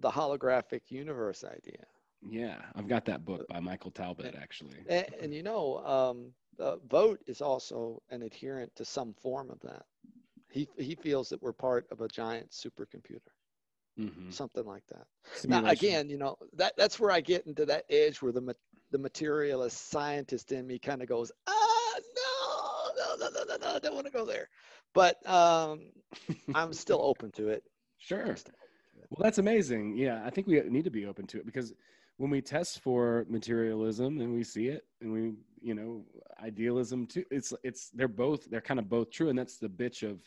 the 0.00 0.10
holographic 0.10 0.80
universe 0.88 1.44
idea? 1.44 1.84
Yeah 2.28 2.56
i've 2.74 2.88
got 2.88 3.04
that 3.04 3.24
book 3.24 3.46
by 3.46 3.60
michael 3.60 3.92
talbot 3.92 4.34
actually. 4.36 4.78
and, 4.88 5.06
and 5.22 5.32
you 5.32 5.44
know 5.44 5.78
um, 5.86 6.32
the 6.58 6.80
Vogt 6.88 7.22
is 7.28 7.40
also 7.40 8.02
an 8.10 8.22
adherent 8.22 8.74
to 8.74 8.84
some 8.84 9.14
form 9.22 9.50
of 9.52 9.60
that. 9.60 9.84
He 10.50 10.66
he 10.78 10.96
feels 10.96 11.28
that 11.28 11.40
we're 11.40 11.52
part 11.52 11.86
of 11.92 12.00
a 12.00 12.08
giant 12.08 12.50
supercomputer 12.50 13.35
mm-hmm. 13.98 14.30
something 14.30 14.64
like 14.64 14.86
that. 14.88 15.06
Simulation. 15.34 15.64
Now, 15.64 15.70
again, 15.70 16.08
you 16.08 16.18
know 16.18 16.36
that 16.54 16.74
that's 16.76 17.00
where 17.00 17.10
I 17.10 17.20
get 17.20 17.46
into 17.46 17.66
that 17.66 17.84
edge 17.90 18.22
where 18.22 18.32
the 18.32 18.54
the 18.90 18.98
materialist 18.98 19.90
scientist 19.90 20.52
in 20.52 20.66
me 20.66 20.78
kind 20.78 21.02
of 21.02 21.08
goes, 21.08 21.32
ah, 21.46 21.94
no, 22.16 23.16
no, 23.18 23.26
no, 23.26 23.30
no, 23.30 23.44
no, 23.44 23.56
no, 23.56 23.76
I 23.76 23.78
don't 23.78 23.94
want 23.94 24.06
to 24.06 24.12
go 24.12 24.24
there. 24.24 24.48
But 24.94 25.28
um, 25.28 25.90
I'm 26.54 26.72
still 26.72 27.00
open 27.02 27.32
to 27.32 27.48
it. 27.48 27.64
Sure. 27.98 28.24
Well, 29.10 29.18
that's 29.20 29.38
amazing. 29.38 29.96
Yeah, 29.96 30.22
I 30.24 30.30
think 30.30 30.46
we 30.46 30.60
need 30.60 30.84
to 30.84 30.90
be 30.90 31.06
open 31.06 31.26
to 31.28 31.38
it 31.38 31.46
because 31.46 31.72
when 32.16 32.30
we 32.30 32.40
test 32.40 32.80
for 32.80 33.26
materialism 33.28 34.20
and 34.20 34.32
we 34.32 34.42
see 34.42 34.68
it 34.68 34.84
and 35.00 35.12
we 35.12 35.32
you 35.60 35.74
know 35.74 36.04
idealism 36.42 37.06
too 37.06 37.24
it's 37.30 37.52
it's 37.62 37.90
they're 37.90 38.08
both 38.08 38.48
they're 38.50 38.60
kind 38.60 38.80
of 38.80 38.88
both 38.88 39.10
true 39.10 39.28
and 39.28 39.38
that's 39.38 39.58
the 39.58 39.68
bitch 39.68 40.02
of 40.02 40.20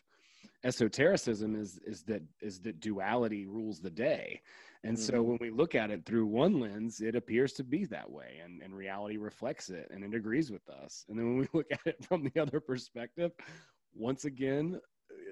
esotericism 0.63 1.55
is 1.55 1.79
is 1.85 2.03
that 2.03 2.21
is 2.41 2.59
that 2.59 2.79
duality 2.79 3.45
rules 3.47 3.79
the 3.79 3.89
day 3.89 4.41
and 4.83 4.97
mm-hmm. 4.97 5.15
so 5.15 5.21
when 5.21 5.37
we 5.39 5.49
look 5.49 5.73
at 5.73 5.89
it 5.89 6.05
through 6.05 6.25
one 6.25 6.59
lens 6.59 6.99
it 6.99 7.15
appears 7.15 7.53
to 7.53 7.63
be 7.63 7.85
that 7.85 8.09
way 8.09 8.41
and, 8.43 8.61
and 8.61 8.75
reality 8.75 9.17
reflects 9.17 9.69
it 9.69 9.89
and 9.91 10.03
it 10.03 10.13
agrees 10.13 10.51
with 10.51 10.67
us 10.69 11.05
and 11.07 11.17
then 11.17 11.25
when 11.27 11.37
we 11.39 11.47
look 11.53 11.67
at 11.71 11.79
it 11.85 12.03
from 12.03 12.23
the 12.23 12.41
other 12.41 12.59
perspective 12.59 13.31
once 13.95 14.25
again 14.25 14.79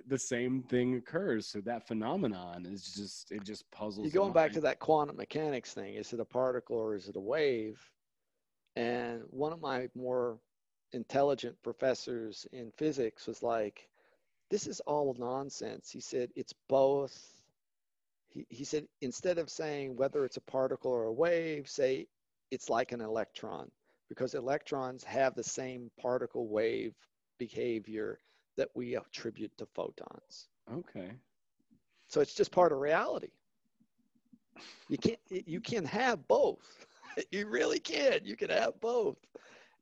the 0.07 0.17
same 0.17 0.63
thing 0.63 0.95
occurs. 0.95 1.47
So 1.47 1.61
that 1.61 1.87
phenomenon 1.87 2.65
is 2.65 2.93
just 2.93 3.31
it 3.31 3.43
just 3.43 3.69
puzzles. 3.71 4.05
You're 4.05 4.21
going 4.21 4.33
back 4.33 4.51
to 4.53 4.61
that 4.61 4.79
quantum 4.79 5.17
mechanics 5.17 5.73
thing. 5.73 5.95
Is 5.95 6.13
it 6.13 6.19
a 6.19 6.25
particle 6.25 6.77
or 6.77 6.95
is 6.95 7.07
it 7.07 7.15
a 7.15 7.19
wave? 7.21 7.79
And 8.75 9.23
one 9.29 9.53
of 9.53 9.61
my 9.61 9.89
more 9.95 10.39
intelligent 10.93 11.55
professors 11.63 12.45
in 12.53 12.71
physics 12.77 13.27
was 13.27 13.41
like, 13.43 13.89
"This 14.49 14.67
is 14.67 14.79
all 14.81 15.15
nonsense." 15.17 15.91
He 15.91 15.99
said, 15.99 16.31
"It's 16.35 16.53
both." 16.67 17.33
He, 18.29 18.45
he 18.49 18.63
said, 18.63 18.87
instead 19.01 19.37
of 19.37 19.49
saying 19.49 19.95
whether 19.95 20.25
it's 20.25 20.37
a 20.37 20.41
particle 20.41 20.91
or 20.91 21.05
a 21.05 21.13
wave, 21.13 21.69
say 21.69 22.07
it's 22.51 22.69
like 22.69 22.91
an 22.91 23.01
electron 23.01 23.71
because 24.09 24.33
electrons 24.33 25.03
have 25.03 25.35
the 25.35 25.43
same 25.43 25.91
particle 25.99 26.47
wave 26.47 26.93
behavior 27.37 28.19
that 28.57 28.69
we 28.73 28.95
attribute 28.95 29.51
to 29.57 29.65
photons. 29.73 30.49
Okay. 30.71 31.11
So 32.07 32.21
it's 32.21 32.33
just 32.33 32.51
part 32.51 32.71
of 32.71 32.79
reality. 32.79 33.29
You 34.89 34.97
can't. 34.97 35.19
You 35.29 35.59
can 35.59 35.85
have 35.85 36.27
both. 36.27 36.87
you 37.31 37.47
really 37.47 37.79
can. 37.79 38.21
You 38.23 38.35
can 38.35 38.49
have 38.49 38.79
both. 38.79 39.17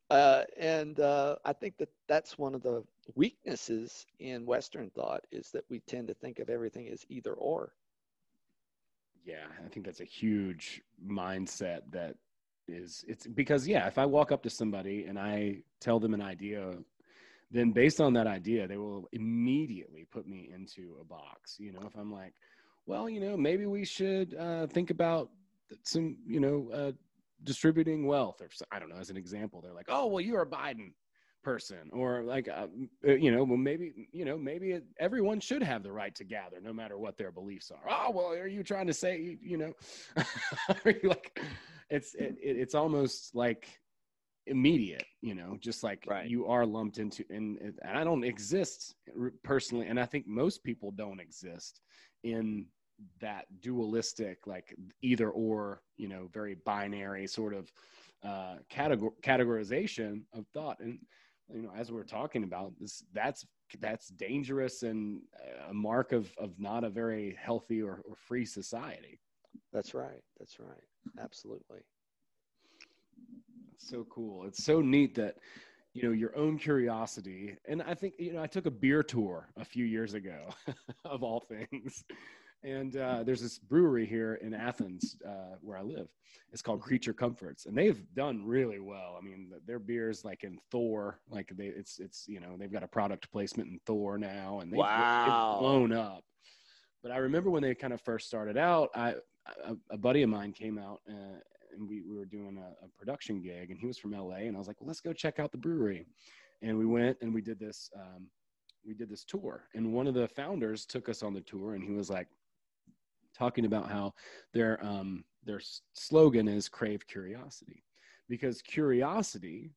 Uh, 0.09 0.43
and 0.57 0.99
uh, 0.99 1.35
I 1.45 1.53
think 1.53 1.77
that 1.77 1.89
that's 2.07 2.37
one 2.37 2.53
of 2.53 2.61
the 2.61 2.83
weaknesses 3.15 4.05
in 4.19 4.45
Western 4.45 4.89
thought 4.91 5.25
is 5.31 5.49
that 5.51 5.63
we 5.69 5.79
tend 5.81 6.07
to 6.07 6.13
think 6.13 6.39
of 6.39 6.49
everything 6.49 6.87
as 6.89 7.05
either 7.09 7.33
or. 7.33 7.73
Yeah, 9.23 9.45
I 9.63 9.69
think 9.69 9.85
that's 9.85 10.01
a 10.01 10.05
huge 10.05 10.81
mindset 11.03 11.81
that 11.91 12.15
is 12.67 13.03
it's 13.07 13.25
because 13.27 13.67
yeah, 13.67 13.87
if 13.87 13.97
I 13.97 14.05
walk 14.05 14.31
up 14.31 14.43
to 14.43 14.49
somebody 14.49 15.05
and 15.05 15.17
I 15.17 15.61
tell 15.79 15.99
them 15.99 16.13
an 16.13 16.21
idea 16.21 16.75
then 17.51 17.71
based 17.71 18.01
on 18.01 18.13
that 18.13 18.27
idea, 18.27 18.67
they 18.67 18.77
will 18.77 19.07
immediately 19.11 20.05
put 20.11 20.27
me 20.27 20.49
into 20.53 20.97
a 20.99 21.03
box. 21.03 21.57
You 21.59 21.71
know, 21.71 21.83
if 21.85 21.95
I'm 21.95 22.11
like, 22.11 22.33
well, 22.85 23.09
you 23.09 23.19
know, 23.19 23.37
maybe 23.37 23.65
we 23.65 23.85
should 23.85 24.35
uh, 24.35 24.67
think 24.67 24.89
about 24.89 25.29
some, 25.83 26.17
you 26.27 26.39
know, 26.39 26.69
uh, 26.73 26.91
distributing 27.43 28.05
wealth, 28.05 28.41
or 28.41 28.49
I 28.71 28.79
don't 28.79 28.89
know, 28.89 28.97
as 28.97 29.09
an 29.09 29.17
example, 29.17 29.61
they're 29.61 29.73
like, 29.73 29.87
oh, 29.89 30.07
well, 30.07 30.21
you're 30.21 30.41
a 30.41 30.47
Biden 30.47 30.93
person, 31.43 31.89
or 31.91 32.23
like, 32.23 32.47
uh, 32.47 32.67
uh 33.07 33.13
you 33.13 33.31
know, 33.31 33.43
well, 33.43 33.57
maybe, 33.57 34.09
you 34.11 34.25
know, 34.25 34.37
maybe 34.37 34.71
it, 34.71 34.83
everyone 34.99 35.39
should 35.39 35.61
have 35.61 35.83
the 35.83 35.91
right 35.91 36.15
to 36.15 36.23
gather, 36.23 36.59
no 36.61 36.73
matter 36.73 36.97
what 36.97 37.17
their 37.17 37.31
beliefs 37.31 37.71
are. 37.71 37.89
Oh, 37.89 38.11
well, 38.11 38.29
are 38.29 38.47
you 38.47 38.63
trying 38.63 38.87
to 38.87 38.93
say, 38.93 39.37
you 39.41 39.57
know, 39.57 39.73
are 40.85 40.91
you 40.91 41.09
like, 41.09 41.39
it's 41.89 42.15
it, 42.15 42.35
it's 42.41 42.75
almost 42.75 43.35
like 43.35 43.67
immediate 44.47 45.05
you 45.21 45.33
know 45.33 45.57
just 45.59 45.83
like 45.83 46.05
right. 46.07 46.29
you 46.29 46.45
are 46.45 46.65
lumped 46.65 46.99
into 46.99 47.23
and, 47.31 47.57
and 47.59 47.97
i 47.97 48.03
don't 48.03 48.23
exist 48.23 48.95
personally 49.43 49.87
and 49.87 49.99
i 49.99 50.05
think 50.05 50.27
most 50.27 50.63
people 50.63 50.91
don't 50.91 51.19
exist 51.19 51.81
in 52.23 52.65
that 53.19 53.45
dualistic 53.61 54.47
like 54.47 54.75
either 55.01 55.29
or 55.29 55.81
you 55.97 56.07
know 56.07 56.29
very 56.33 56.55
binary 56.65 57.27
sort 57.27 57.53
of 57.53 57.71
uh 58.23 58.55
categor- 58.71 59.19
categorization 59.21 60.21
of 60.33 60.45
thought. 60.53 60.79
And 60.79 60.99
you 61.53 61.61
know 61.61 61.71
as 61.75 61.91
we're 61.91 62.03
talking 62.03 62.43
about 62.43 62.73
this 62.79 63.03
that's 63.13 63.45
that's 63.79 64.07
dangerous 64.09 64.83
and 64.83 65.21
a 65.69 65.73
mark 65.73 66.11
of 66.11 66.31
of 66.37 66.59
not 66.59 66.83
a 66.83 66.89
very 66.89 67.37
healthy 67.39 67.81
or, 67.81 68.01
or 68.07 68.15
free 68.15 68.45
society. 68.45 69.19
That's 69.73 69.93
right. 69.93 70.21
That's 70.39 70.59
right. 70.59 70.83
Absolutely. 71.19 71.79
So 73.77 74.05
cool. 74.09 74.45
It's 74.45 74.63
so 74.63 74.81
neat 74.81 75.15
that 75.15 75.35
you 75.95 76.03
know 76.03 76.11
your 76.11 76.35
own 76.37 76.57
curiosity 76.59 77.55
and 77.67 77.81
i 77.81 77.93
think 77.93 78.13
you 78.19 78.33
know 78.33 78.43
i 78.43 78.47
took 78.47 78.65
a 78.65 78.71
beer 78.71 79.01
tour 79.01 79.47
a 79.57 79.63
few 79.63 79.85
years 79.85 80.13
ago 80.13 80.49
of 81.05 81.23
all 81.23 81.39
things 81.39 82.03
and 82.63 82.97
uh, 82.97 83.23
there's 83.23 83.41
this 83.41 83.59
brewery 83.59 84.05
here 84.05 84.35
in 84.35 84.53
athens 84.53 85.17
uh, 85.27 85.55
where 85.61 85.77
i 85.77 85.81
live 85.81 86.07
it's 86.51 86.61
called 86.61 86.79
mm-hmm. 86.79 86.87
creature 86.87 87.13
comforts 87.13 87.65
and 87.65 87.77
they've 87.77 88.03
done 88.15 88.45
really 88.45 88.79
well 88.79 89.17
i 89.19 89.23
mean 89.23 89.51
their 89.65 89.79
beers 89.79 90.25
like 90.25 90.43
in 90.43 90.57
thor 90.71 91.19
like 91.29 91.49
they 91.55 91.67
it's 91.67 91.99
it's 91.99 92.25
you 92.27 92.39
know 92.39 92.55
they've 92.57 92.71
got 92.73 92.83
a 92.83 92.87
product 92.87 93.31
placement 93.31 93.69
in 93.69 93.79
thor 93.85 94.17
now 94.17 94.59
and 94.61 94.71
they've, 94.71 94.77
wow. 94.77 95.53
they've 95.53 95.59
blown 95.59 95.93
up 95.93 96.23
but 97.03 97.11
i 97.11 97.17
remember 97.17 97.49
when 97.49 97.61
they 97.61 97.75
kind 97.75 97.93
of 97.93 98.01
first 98.01 98.27
started 98.27 98.57
out 98.57 98.89
i 98.95 99.13
a, 99.63 99.75
a 99.91 99.97
buddy 99.97 100.23
of 100.23 100.29
mine 100.29 100.51
came 100.51 100.77
out 100.77 101.01
uh, 101.09 101.39
and 101.75 101.87
we, 101.87 102.01
we 102.01 102.15
were 102.15 102.25
doing 102.25 102.57
a, 102.57 102.85
a, 102.85 102.89
production 102.97 103.41
gig 103.41 103.69
and 103.69 103.79
he 103.79 103.85
was 103.85 103.97
from 103.97 104.11
LA 104.11 104.47
and 104.47 104.55
I 104.55 104.59
was 104.59 104.67
like, 104.67 104.79
well, 104.79 104.87
let's 104.87 105.01
go 105.01 105.13
check 105.13 105.39
out 105.39 105.51
the 105.51 105.57
brewery. 105.57 106.05
And 106.61 106.77
we 106.77 106.85
went 106.85 107.17
and 107.21 107.33
we 107.33 107.41
did 107.41 107.59
this, 107.59 107.89
um, 107.95 108.27
we 108.85 108.93
did 108.93 109.09
this 109.09 109.23
tour 109.23 109.67
and 109.73 109.93
one 109.93 110.07
of 110.07 110.13
the 110.13 110.27
founders 110.27 110.85
took 110.85 111.09
us 111.09 111.23
on 111.23 111.33
the 111.33 111.41
tour 111.41 111.75
and 111.75 111.83
he 111.83 111.91
was 111.91 112.09
like 112.09 112.27
talking 113.37 113.65
about 113.65 113.89
how 113.89 114.13
their, 114.53 114.83
um, 114.85 115.23
their 115.43 115.61
slogan 115.93 116.47
is 116.47 116.69
crave 116.69 117.05
curiosity 117.07 117.83
because 118.27 118.61
curiosity 118.61 119.71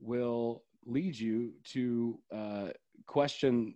will 0.00 0.62
lead 0.86 1.18
you 1.18 1.52
to 1.64 2.18
uh, 2.32 2.68
question 3.06 3.74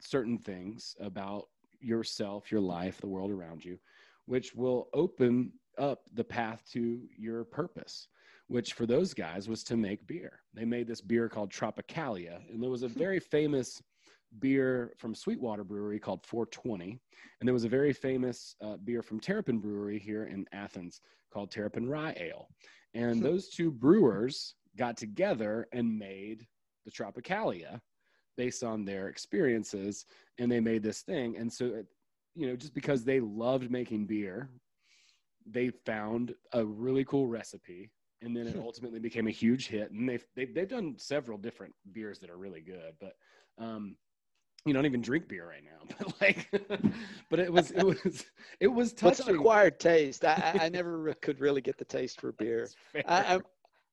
certain 0.00 0.38
things 0.38 0.96
about 1.00 1.48
yourself, 1.80 2.50
your 2.50 2.60
life, 2.60 3.00
the 3.00 3.06
world 3.06 3.30
around 3.30 3.64
you, 3.64 3.78
which 4.26 4.54
will 4.54 4.88
open 4.94 5.52
up 5.78 6.02
the 6.14 6.24
path 6.24 6.62
to 6.72 7.02
your 7.16 7.44
purpose, 7.44 8.08
which 8.46 8.72
for 8.74 8.86
those 8.86 9.12
guys 9.12 9.48
was 9.48 9.64
to 9.64 9.76
make 9.76 10.06
beer. 10.06 10.40
They 10.54 10.64
made 10.64 10.86
this 10.86 11.00
beer 11.00 11.28
called 11.28 11.50
Tropicalia, 11.50 12.40
and 12.50 12.62
there 12.62 12.70
was 12.70 12.82
a 12.82 12.88
very 12.88 13.18
famous 13.20 13.82
beer 14.40 14.92
from 14.98 15.14
Sweetwater 15.14 15.64
Brewery 15.64 15.98
called 15.98 16.24
420, 16.26 16.98
and 17.40 17.48
there 17.48 17.54
was 17.54 17.64
a 17.64 17.68
very 17.68 17.92
famous 17.92 18.54
uh, 18.62 18.76
beer 18.84 19.02
from 19.02 19.20
Terrapin 19.20 19.58
Brewery 19.58 19.98
here 19.98 20.24
in 20.24 20.46
Athens 20.52 21.00
called 21.32 21.50
Terrapin 21.50 21.88
Rye 21.88 22.14
Ale. 22.18 22.48
And 22.94 23.16
hmm. 23.16 23.22
those 23.22 23.48
two 23.48 23.70
brewers 23.70 24.54
got 24.76 24.96
together 24.96 25.66
and 25.72 25.98
made 25.98 26.46
the 26.84 26.90
Tropicalia 26.90 27.80
based 28.36 28.64
on 28.64 28.84
their 28.84 29.08
experiences, 29.08 30.06
and 30.38 30.50
they 30.50 30.60
made 30.60 30.82
this 30.82 31.02
thing. 31.02 31.36
And 31.36 31.52
so, 31.52 31.84
you 32.34 32.48
know, 32.48 32.56
just 32.56 32.74
because 32.74 33.04
they 33.04 33.20
loved 33.20 33.70
making 33.70 34.06
beer, 34.06 34.50
they 35.46 35.70
found 35.84 36.34
a 36.52 36.64
really 36.64 37.04
cool 37.04 37.26
recipe 37.26 37.90
and 38.22 38.34
then 38.34 38.46
it 38.46 38.56
ultimately 38.58 38.98
became 38.98 39.26
a 39.26 39.32
huge 39.32 39.68
hit 39.68 39.90
and 39.92 40.08
they've, 40.08 40.24
they've, 40.34 40.54
they've 40.54 40.68
done 40.68 40.94
several 40.96 41.36
different 41.38 41.74
beers 41.92 42.18
that 42.18 42.30
are 42.30 42.38
really 42.38 42.62
good 42.62 42.94
but 42.98 43.12
um 43.58 43.96
you 44.64 44.72
don't 44.72 44.86
even 44.86 45.00
drink 45.00 45.28
beer 45.28 45.48
right 45.48 45.62
now 45.64 45.94
but 45.98 46.20
like 46.20 46.48
but 47.30 47.38
it 47.38 47.52
was 47.52 47.70
it 47.72 47.84
was 47.84 48.24
it 48.60 48.68
was 48.68 48.92
touching. 48.94 49.20
It's 49.20 49.28
an 49.28 49.34
acquired 49.36 49.78
taste 49.78 50.24
i 50.24 50.58
i 50.60 50.68
never 50.68 51.12
could 51.20 51.40
really 51.40 51.60
get 51.60 51.78
the 51.78 51.84
taste 51.84 52.20
for 52.20 52.32
beer 52.38 52.68
I, 53.06 53.34
I'm, 53.34 53.42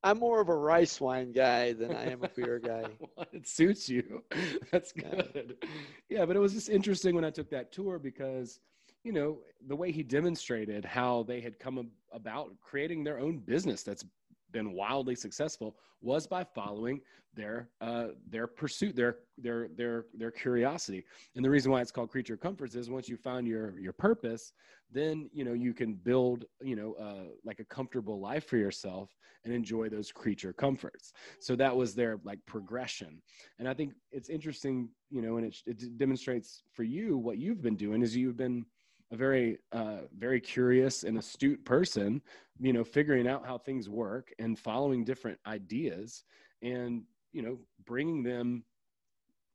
I'm 0.03 0.17
more 0.17 0.41
of 0.41 0.49
a 0.49 0.55
rice 0.55 0.99
wine 0.99 1.31
guy 1.31 1.73
than 1.73 1.95
I 1.95 2.09
am 2.09 2.23
a 2.23 2.27
beer 2.29 2.57
guy. 2.57 2.85
well, 2.99 3.27
it 3.31 3.47
suits 3.47 3.87
you. 3.87 4.23
That's 4.71 4.91
good. 4.91 5.57
Yeah. 5.61 5.67
yeah, 6.09 6.25
but 6.25 6.35
it 6.35 6.39
was 6.39 6.53
just 6.53 6.69
interesting 6.69 7.13
when 7.13 7.23
I 7.23 7.29
took 7.29 7.51
that 7.51 7.71
tour 7.71 7.99
because 7.99 8.59
you 9.03 9.11
know 9.11 9.39
the 9.67 9.75
way 9.75 9.91
he 9.91 10.03
demonstrated 10.03 10.85
how 10.85 11.23
they 11.23 11.39
had 11.39 11.59
come 11.59 11.89
about 12.11 12.51
creating 12.61 13.03
their 13.03 13.19
own 13.19 13.37
business 13.37 13.83
that's 13.83 14.05
been 14.51 14.73
wildly 14.73 15.15
successful 15.15 15.75
was 16.01 16.27
by 16.27 16.43
following 16.43 17.01
their 17.33 17.69
uh, 17.79 18.07
their 18.29 18.47
pursuit, 18.47 18.95
their 18.95 19.17
their 19.37 19.69
their 19.75 20.05
their 20.13 20.31
curiosity. 20.31 21.05
And 21.35 21.45
the 21.45 21.49
reason 21.49 21.71
why 21.71 21.81
it's 21.81 21.91
called 21.91 22.09
creature 22.09 22.37
comforts 22.37 22.75
is 22.75 22.89
once 22.89 23.07
you 23.07 23.17
find 23.17 23.47
your 23.47 23.79
your 23.79 23.93
purpose, 23.93 24.53
then 24.91 25.29
you 25.31 25.45
know 25.45 25.53
you 25.53 25.73
can 25.73 25.93
build 25.93 26.45
you 26.61 26.75
know 26.75 26.93
uh, 26.93 27.31
like 27.45 27.59
a 27.59 27.65
comfortable 27.65 28.19
life 28.19 28.47
for 28.47 28.57
yourself 28.57 29.09
and 29.45 29.53
enjoy 29.53 29.89
those 29.89 30.11
creature 30.11 30.53
comforts. 30.53 31.13
So 31.39 31.55
that 31.55 31.75
was 31.75 31.95
their 31.95 32.19
like 32.23 32.39
progression. 32.45 33.21
And 33.59 33.67
I 33.67 33.73
think 33.73 33.93
it's 34.11 34.29
interesting, 34.29 34.89
you 35.09 35.21
know, 35.21 35.37
and 35.37 35.47
it, 35.47 35.57
it 35.65 35.97
demonstrates 35.97 36.63
for 36.73 36.83
you 36.83 37.17
what 37.17 37.37
you've 37.37 37.61
been 37.61 37.75
doing 37.75 38.01
is 38.01 38.15
you've 38.15 38.37
been 38.37 38.65
a 39.11 39.15
very 39.15 39.57
uh, 39.71 40.01
very 40.17 40.39
curious 40.39 41.03
and 41.03 41.17
astute 41.17 41.63
person 41.65 42.21
you 42.59 42.73
know 42.73 42.83
figuring 42.83 43.27
out 43.27 43.45
how 43.45 43.57
things 43.57 43.89
work 43.89 44.33
and 44.39 44.57
following 44.57 45.03
different 45.03 45.37
ideas 45.47 46.23
and 46.61 47.03
you 47.33 47.41
know 47.41 47.57
bringing 47.85 48.23
them 48.23 48.63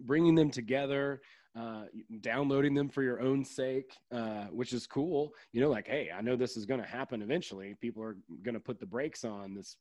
bringing 0.00 0.34
them 0.34 0.50
together 0.50 1.20
uh, 1.58 1.84
downloading 2.20 2.74
them 2.74 2.86
for 2.86 3.02
your 3.02 3.18
own 3.20 3.42
sake, 3.42 3.96
uh, 4.12 4.44
which 4.50 4.74
is 4.74 4.86
cool. 4.86 5.32
You 5.52 5.62
know, 5.62 5.70
like, 5.70 5.88
hey, 5.88 6.10
I 6.14 6.20
know 6.20 6.36
this 6.36 6.54
is 6.54 6.66
going 6.66 6.80
to 6.80 6.86
happen 6.86 7.22
eventually. 7.22 7.74
People 7.80 8.02
are 8.02 8.18
going 8.42 8.54
to 8.54 8.60
put 8.60 8.78
the 8.78 8.84
brakes 8.84 9.24
on 9.24 9.54
this 9.54 9.76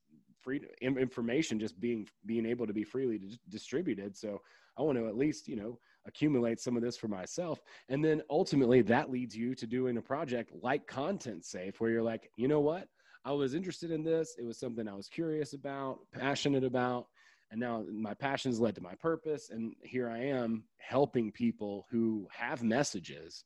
free 0.46 0.62
information 0.82 1.60
just 1.60 1.80
being 1.80 2.08
being 2.26 2.46
able 2.46 2.68
to 2.68 2.74
be 2.74 2.84
freely 2.84 3.20
distributed. 3.50 4.16
So 4.16 4.42
I 4.78 4.84
want 4.84 4.98
to 4.98 5.08
at 5.08 5.18
least, 5.18 5.48
you 5.48 5.56
know, 5.56 5.80
accumulate 6.06 6.60
some 6.60 6.78
of 6.78 6.84
this 6.84 6.98
for 6.98 7.08
myself. 7.08 7.60
And 7.90 8.06
then 8.06 8.22
ultimately 8.30 8.82
that 8.84 9.10
leads 9.10 9.36
you 9.36 9.56
to 9.56 9.66
doing 9.66 9.98
a 9.98 10.02
project 10.02 10.52
like 10.62 10.86
Content 10.88 11.44
Safe, 11.44 11.82
where 11.82 11.90
you're 11.90 12.04
like, 12.04 12.30
you 12.38 12.48
know 12.48 12.60
what? 12.62 12.88
I 13.26 13.32
was 13.32 13.56
interested 13.56 13.90
in 13.90 14.04
this. 14.04 14.36
It 14.38 14.46
was 14.46 14.60
something 14.60 14.88
I 14.88 14.94
was 14.94 15.10
curious 15.10 15.54
about, 15.54 16.00
passionate 16.14 16.64
about. 16.64 17.08
And 17.52 17.60
now 17.60 17.84
my 17.92 18.14
passions 18.14 18.60
led 18.60 18.76
to 18.76 18.82
my 18.82 18.96
purpose. 18.96 19.50
And 19.50 19.74
here 19.84 20.10
I 20.10 20.20
am 20.20 20.64
helping 20.78 21.32
people 21.32 21.88
who 21.90 22.28
have 22.32 22.64
messages 22.64 23.44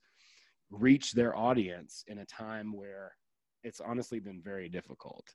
reach 0.69 1.13
their 1.13 1.35
audience 1.35 2.03
in 2.07 2.19
a 2.19 2.25
time 2.25 2.73
where 2.75 3.13
it's 3.63 3.81
honestly 3.81 4.19
been 4.19 4.41
very 4.41 4.69
difficult. 4.69 5.27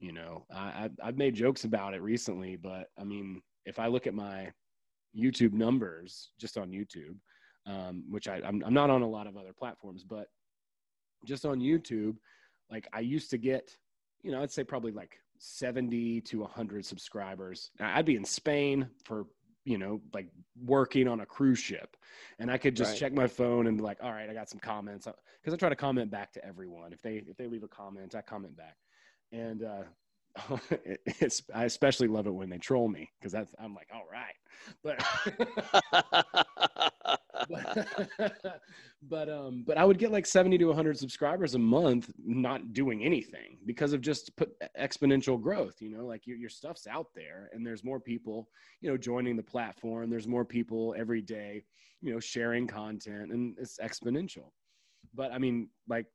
You 0.00 0.12
know, 0.12 0.46
I, 0.54 0.90
I've 1.02 1.16
made 1.16 1.34
jokes 1.34 1.64
about 1.64 1.94
it 1.94 2.02
recently, 2.02 2.56
but 2.56 2.88
I 2.98 3.04
mean, 3.04 3.42
if 3.64 3.78
I 3.80 3.88
look 3.88 4.06
at 4.06 4.14
my 4.14 4.52
YouTube 5.16 5.52
numbers 5.52 6.30
just 6.38 6.56
on 6.56 6.70
YouTube, 6.70 7.16
um, 7.66 8.04
which 8.08 8.28
I, 8.28 8.40
I'm, 8.44 8.62
I'm 8.64 8.74
not 8.74 8.90
on 8.90 9.02
a 9.02 9.08
lot 9.08 9.26
of 9.26 9.36
other 9.36 9.52
platforms, 9.52 10.04
but 10.04 10.28
just 11.24 11.44
on 11.44 11.60
YouTube, 11.60 12.16
like 12.70 12.88
I 12.92 13.00
used 13.00 13.30
to 13.30 13.38
get, 13.38 13.70
you 14.22 14.30
know, 14.30 14.42
I'd 14.42 14.52
say 14.52 14.64
probably 14.64 14.92
like 14.92 15.18
70 15.38 16.20
to 16.22 16.40
100 16.40 16.84
subscribers. 16.84 17.70
I'd 17.80 18.04
be 18.04 18.16
in 18.16 18.24
Spain 18.24 18.88
for, 19.04 19.26
you 19.64 19.78
know, 19.78 20.00
like 20.14 20.28
working 20.64 21.08
on 21.08 21.20
a 21.20 21.26
cruise 21.26 21.58
ship. 21.58 21.96
And 22.38 22.50
I 22.50 22.58
could 22.58 22.76
just 22.76 22.92
right. 22.92 22.98
check 22.98 23.12
my 23.12 23.26
phone 23.26 23.66
and 23.66 23.76
be 23.76 23.82
like, 23.82 23.98
all 24.02 24.12
right, 24.12 24.30
I 24.30 24.34
got 24.34 24.48
some 24.48 24.60
comments. 24.60 25.06
Because 25.06 25.54
I 25.54 25.56
try 25.56 25.68
to 25.68 25.76
comment 25.76 26.10
back 26.10 26.32
to 26.32 26.44
everyone. 26.44 26.92
If 26.92 27.02
they 27.02 27.22
if 27.26 27.36
they 27.36 27.46
leave 27.46 27.64
a 27.64 27.68
comment, 27.68 28.14
I 28.14 28.22
comment 28.22 28.56
back. 28.56 28.76
And 29.32 29.62
uh, 29.62 29.82
it's, 31.20 31.42
I 31.54 31.64
especially 31.64 32.08
love 32.08 32.26
it 32.26 32.34
when 32.34 32.48
they 32.48 32.58
troll 32.58 32.88
me 32.88 33.10
because 33.18 33.32
that's 33.32 33.54
I'm 33.58 33.74
like, 33.74 33.88
all 33.92 34.06
right, 34.10 34.34
but 34.82 35.02
but, 37.48 37.98
but 39.02 39.28
um 39.28 39.64
but 39.66 39.78
I 39.78 39.84
would 39.84 39.98
get 39.98 40.12
like 40.12 40.26
70 40.26 40.58
to 40.58 40.66
100 40.66 40.98
subscribers 40.98 41.54
a 41.54 41.58
month 41.58 42.10
not 42.18 42.72
doing 42.72 43.04
anything 43.04 43.58
because 43.66 43.92
of 43.92 44.00
just 44.00 44.34
put 44.36 44.50
exponential 44.78 45.40
growth. 45.40 45.80
You 45.80 45.90
know, 45.90 46.04
like 46.06 46.26
your 46.26 46.36
your 46.36 46.50
stuff's 46.50 46.86
out 46.86 47.08
there 47.14 47.50
and 47.52 47.66
there's 47.66 47.84
more 47.84 48.00
people 48.00 48.48
you 48.80 48.90
know 48.90 48.96
joining 48.96 49.36
the 49.36 49.42
platform. 49.42 50.10
There's 50.10 50.28
more 50.28 50.44
people 50.44 50.94
every 50.98 51.22
day, 51.22 51.64
you 52.00 52.12
know, 52.12 52.20
sharing 52.20 52.66
content 52.66 53.32
and 53.32 53.56
it's 53.58 53.78
exponential. 53.78 54.50
But 55.14 55.32
I 55.32 55.38
mean, 55.38 55.68
like 55.88 56.06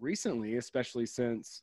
recently, 0.00 0.56
especially 0.56 1.06
since 1.06 1.62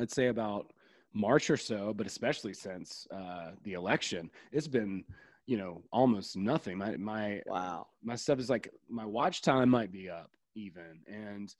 I'd 0.00 0.10
say 0.10 0.28
about 0.28 0.72
March 1.12 1.50
or 1.50 1.56
so, 1.56 1.92
but 1.94 2.06
especially 2.06 2.54
since 2.54 3.06
uh, 3.14 3.50
the 3.64 3.74
election, 3.74 4.30
it's 4.52 4.68
been 4.68 5.04
you 5.46 5.56
know 5.58 5.82
almost 5.92 6.36
nothing. 6.36 6.78
My 6.78 6.96
my 6.96 7.42
wow 7.46 7.86
my 8.02 8.14
stuff 8.14 8.38
is 8.38 8.50
like 8.50 8.70
my 8.88 9.04
watch 9.04 9.42
time 9.42 9.68
might 9.68 9.92
be 9.92 10.08
up 10.08 10.30
even, 10.54 11.00
and 11.06 11.54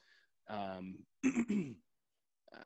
um, 0.48 0.98
uh, 2.54 2.58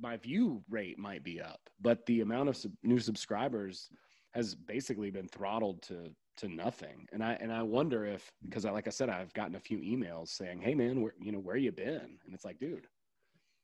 my 0.00 0.16
view 0.16 0.62
rate 0.68 0.98
might 0.98 1.24
be 1.24 1.40
up, 1.40 1.60
but 1.80 2.04
the 2.06 2.20
amount 2.20 2.48
of 2.48 2.56
sub- 2.56 2.72
new 2.82 2.98
subscribers 2.98 3.90
has 4.34 4.54
basically 4.54 5.10
been 5.10 5.28
throttled 5.28 5.82
to 5.82 6.10
to 6.36 6.48
nothing. 6.48 7.08
And 7.12 7.24
I 7.24 7.32
and 7.40 7.52
I 7.52 7.62
wonder 7.62 8.04
if 8.04 8.30
because 8.44 8.64
I 8.64 8.70
like 8.70 8.86
I 8.86 8.90
said 8.90 9.08
I've 9.08 9.32
gotten 9.34 9.56
a 9.56 9.60
few 9.60 9.78
emails 9.78 10.28
saying, 10.28 10.60
"Hey 10.60 10.74
man, 10.74 11.00
where 11.00 11.14
you 11.20 11.32
know 11.32 11.40
where 11.40 11.56
you 11.56 11.72
been?" 11.72 12.18
And 12.24 12.34
it's 12.34 12.44
like, 12.44 12.58
dude, 12.58 12.86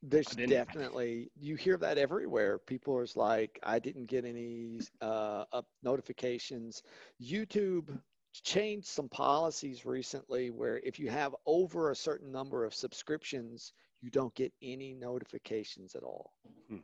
there's 0.07 0.26
definitely 0.26 1.30
you 1.38 1.57
hear 1.57 1.76
that 1.78 1.98
everywhere. 1.98 2.59
People 2.59 2.96
are 2.96 3.07
like, 3.16 3.59
I 3.62 3.78
didn't 3.78 4.07
get 4.07 4.24
any 4.24 4.80
uh, 5.00 5.44
up 5.52 5.66
notifications. 5.82 6.82
YouTube 7.22 7.98
changed 8.32 8.86
some 8.86 9.09
policies 9.09 9.86
recently 9.86 10.50
where 10.50 10.78
if 10.78 10.98
you 10.98 11.09
have 11.09 11.34
over 11.46 11.90
a 11.90 11.96
certain 11.96 12.32
number 12.32 12.64
of 12.64 12.74
subscriptions, 12.74 13.72
you 14.02 14.11
don't 14.11 14.34
get 14.34 14.52
any 14.61 14.92
notifications 14.92 15.94
at 15.94 16.02
all, 16.02 16.32
hmm. 16.68 16.78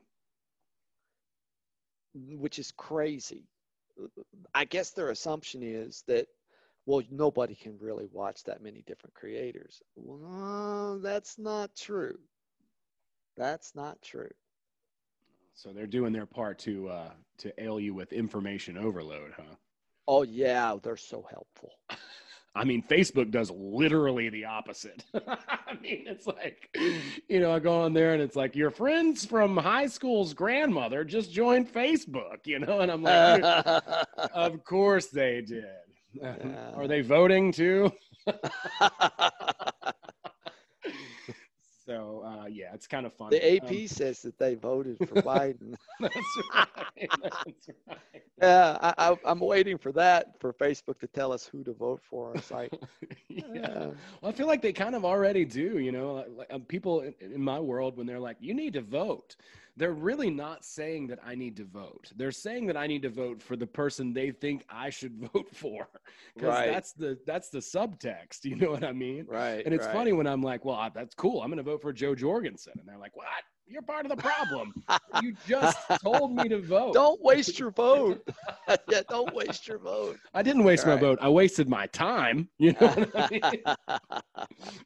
which 2.15 2.59
is 2.59 2.73
crazy. 2.77 3.45
I 4.55 4.65
guess 4.65 4.93
their 4.93 5.11
assumption 5.11 5.63
is 5.63 6.05
that 6.07 6.27
well, 6.87 7.03
nobody 7.11 7.55
can 7.55 7.77
really 7.79 8.07
watch 8.11 8.43
that 8.45 8.63
many 8.63 8.83
different 8.87 9.15
creators. 9.15 9.83
Well, 9.97 10.99
that's 11.03 11.39
not 11.39 11.77
true. 11.77 12.19
That's 13.41 13.75
not 13.75 14.03
true. 14.03 14.29
So 15.55 15.73
they're 15.73 15.87
doing 15.87 16.13
their 16.13 16.27
part 16.27 16.59
to 16.61 16.91
uh, 16.91 17.11
to 17.39 17.63
ail 17.63 17.81
you 17.81 17.95
with 17.95 18.13
information 18.13 18.77
overload, 18.77 19.33
huh? 19.35 19.55
Oh 20.07 20.25
yeah, 20.25 20.77
they're 20.83 20.99
so 20.99 21.27
helpful. 21.31 21.73
I 22.55 22.65
mean, 22.65 22.83
Facebook 22.83 23.31
does 23.31 23.51
literally 23.51 24.29
the 24.29 24.45
opposite. 24.45 25.05
I 25.15 25.75
mean, 25.81 26.05
it's 26.07 26.27
like, 26.27 26.69
you 27.29 27.41
know, 27.41 27.55
I 27.55 27.61
go 27.61 27.81
on 27.81 27.95
there 27.95 28.13
and 28.13 28.21
it's 28.21 28.37
like 28.37 28.57
your 28.57 28.71
friends 28.71 29.25
from 29.25 29.57
high 29.57 29.87
school's 29.87 30.35
grandmother 30.35 31.05
just 31.05 31.33
joined 31.33 31.73
Facebook, 31.73 32.45
you 32.45 32.59
know, 32.59 32.81
and 32.81 32.91
I'm 32.91 33.03
like, 33.05 33.43
of 34.35 34.65
course 34.65 35.07
they 35.07 35.41
did. 35.43 35.65
Yeah. 36.13 36.73
Are 36.75 36.89
they 36.89 37.03
voting 37.03 37.53
too? 37.53 37.93
Uh, 42.41 42.47
yeah, 42.47 42.73
it's 42.73 42.87
kind 42.87 43.07
of 43.07 43.13
fun. 43.13 43.31
The 43.31 43.57
AP 43.57 43.71
um, 43.71 43.87
says 43.87 44.23
that 44.23 44.39
they 44.39 44.55
voted 44.55 44.97
for 44.99 45.07
Biden. 45.23 45.75
that's 46.01 46.17
right. 46.55 46.69
That's 47.45 47.69
right. 47.89 47.99
Yeah, 48.43 48.95
I, 48.97 49.17
am 49.27 49.41
waiting 49.41 49.77
for 49.77 49.93
that 49.93 50.41
for 50.41 50.55
Facebook 50.55 50.99
to 51.01 51.07
tell 51.07 51.31
us 51.31 51.45
who 51.45 51.63
to 51.65 51.75
vote 51.75 52.01
for. 52.03 52.35
It's 52.35 52.51
like, 52.51 52.73
yeah. 53.29 53.67
Uh, 53.67 53.91
well, 54.23 54.31
I 54.31 54.33
feel 54.33 54.47
like 54.47 54.63
they 54.63 54.73
kind 54.73 54.95
of 54.95 55.05
already 55.05 55.45
do. 55.45 55.79
You 55.79 55.93
know, 55.93 56.25
like, 56.35 56.51
um, 56.51 56.63
people 56.63 57.03
in, 57.03 57.15
in 57.21 57.43
my 57.43 57.61
world 57.61 57.99
when 57.99 58.07
they're 58.07 58.19
like, 58.19 58.39
"You 58.41 58.55
need 58.55 58.73
to 58.75 58.81
vote," 58.81 59.37
they're 59.81 59.93
really 59.95 60.29
not 60.29 60.63
saying 60.63 61.07
that 61.07 61.19
I 61.25 61.35
need 61.35 61.57
to 61.57 61.65
vote. 61.65 62.13
They're 62.15 62.33
saying 62.33 62.67
that 62.67 62.77
I 62.77 62.87
need 62.87 63.01
to 63.01 63.09
vote 63.09 63.43
for 63.43 63.57
the 63.57 63.67
person 63.67 64.13
they 64.13 64.31
think 64.31 64.67
I 64.69 64.91
should 64.91 65.19
vote 65.33 65.49
for. 65.55 65.89
Because 66.35 66.51
right. 66.51 66.71
that's 66.71 66.93
the 66.93 67.19
that's 67.27 67.49
the 67.49 67.61
subtext. 67.61 68.45
You 68.45 68.57
know 68.57 68.71
what 68.71 68.85
I 68.85 68.93
mean? 68.93 69.25
Right. 69.27 69.65
And 69.65 69.73
it's 69.75 69.87
right. 69.87 69.95
funny 69.95 70.13
when 70.13 70.27
I'm 70.27 70.43
like, 70.43 70.67
well, 70.67 70.91
that's 70.95 71.15
cool. 71.15 71.41
I'm 71.41 71.49
going 71.49 71.57
to 71.57 71.63
vote 71.63 71.81
for 71.81 71.93
Jo 71.95 72.15
Jorgensen, 72.15 72.75
and 72.79 72.87
they're 72.87 72.99
like, 72.99 73.17
what? 73.17 73.27
You're 73.71 73.83
part 73.83 74.05
of 74.05 74.11
the 74.11 74.17
problem. 74.17 74.75
you 75.23 75.33
just 75.47 75.79
told 76.03 76.35
me 76.35 76.49
to 76.49 76.61
vote. 76.61 76.93
Don't 76.93 77.23
waste 77.23 77.59
your 77.59 77.71
vote. 77.71 78.21
yeah, 78.89 79.03
don't 79.09 79.33
waste 79.33 79.69
your 79.69 79.79
vote. 79.79 80.19
I 80.35 80.43
didn't 80.43 80.65
waste 80.65 80.85
All 80.85 80.89
my 80.89 80.95
right. 80.95 81.01
vote. 81.01 81.19
I 81.23 81.29
wasted 81.29 81.69
my 81.69 81.87
time. 81.87 82.49
You 82.59 82.73
know 82.73 82.95
I 83.15 83.29
mean? 83.31 83.77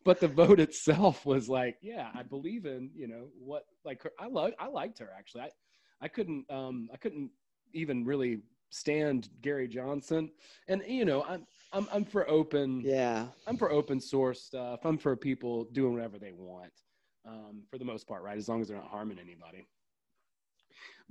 but 0.05 0.20
the 0.20 0.28
vote 0.28 0.61
itself 0.61 1.24
was 1.26 1.49
like, 1.49 1.76
yeah, 1.82 2.11
I 2.14 2.22
believe 2.22 2.66
in, 2.66 2.91
you 2.95 3.09
know, 3.09 3.28
what 3.39 3.64
like 3.85 4.03
her, 4.03 4.12
I 4.18 4.26
love 4.26 4.53
I 4.59 4.68
liked 4.68 4.99
her 4.99 5.11
actually. 5.16 5.43
I 5.43 5.51
I 6.03 6.09
couldn't 6.09 6.45
um 6.51 6.89
I 6.93 6.97
couldn't 6.99 7.30
even 7.72 8.05
really 8.05 8.43
stand 8.70 9.28
Gary 9.41 9.66
Johnson. 9.66 10.30
And 10.68 10.82
you 10.87 11.05
know, 11.05 11.24
I'm 11.24 11.47
I'm 11.72 11.89
I'm 11.93 12.05
for 12.05 12.28
open 12.30 12.82
yeah. 12.85 13.26
I'm 13.47 13.57
for 13.57 13.70
open 13.72 14.01
source 14.01 14.43
stuff. 14.43 14.80
I'm 14.85 14.99
for 14.99 15.16
people 15.16 15.64
doing 15.72 15.95
whatever 15.95 16.18
they 16.18 16.32
want 16.32 16.72
um, 17.27 17.62
for 17.70 17.79
the 17.79 17.85
most 17.85 18.07
part, 18.07 18.22
right? 18.22 18.37
As 18.37 18.49
long 18.49 18.61
as 18.61 18.68
they're 18.68 18.77
not 18.77 18.89
harming 18.89 19.18
anybody. 19.18 19.66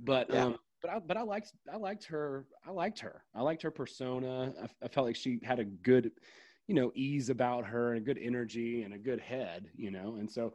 But 0.00 0.28
yeah. 0.30 0.44
um, 0.44 0.58
but 0.82 0.90
I 0.90 0.98
but 0.98 1.16
I 1.16 1.22
liked 1.22 1.52
I 1.72 1.76
liked 1.76 2.04
her 2.06 2.46
I 2.66 2.70
liked 2.70 3.00
her 3.00 3.24
I 3.34 3.42
liked 3.42 3.62
her 3.62 3.70
persona. 3.70 4.52
I, 4.60 4.68
I, 4.84 4.88
felt 4.88 5.06
like 5.06 5.16
she 5.16 5.40
had 5.42 5.58
a 5.58 5.64
good, 5.64 6.10
you 6.66 6.74
know, 6.74 6.92
ease 6.94 7.30
about 7.30 7.64
her 7.64 7.94
and 7.94 8.02
a 8.02 8.04
good 8.04 8.18
energy 8.20 8.82
and 8.82 8.94
a 8.94 8.98
good 8.98 9.20
head, 9.20 9.68
you 9.76 9.90
know. 9.90 10.16
And 10.18 10.30
so 10.30 10.52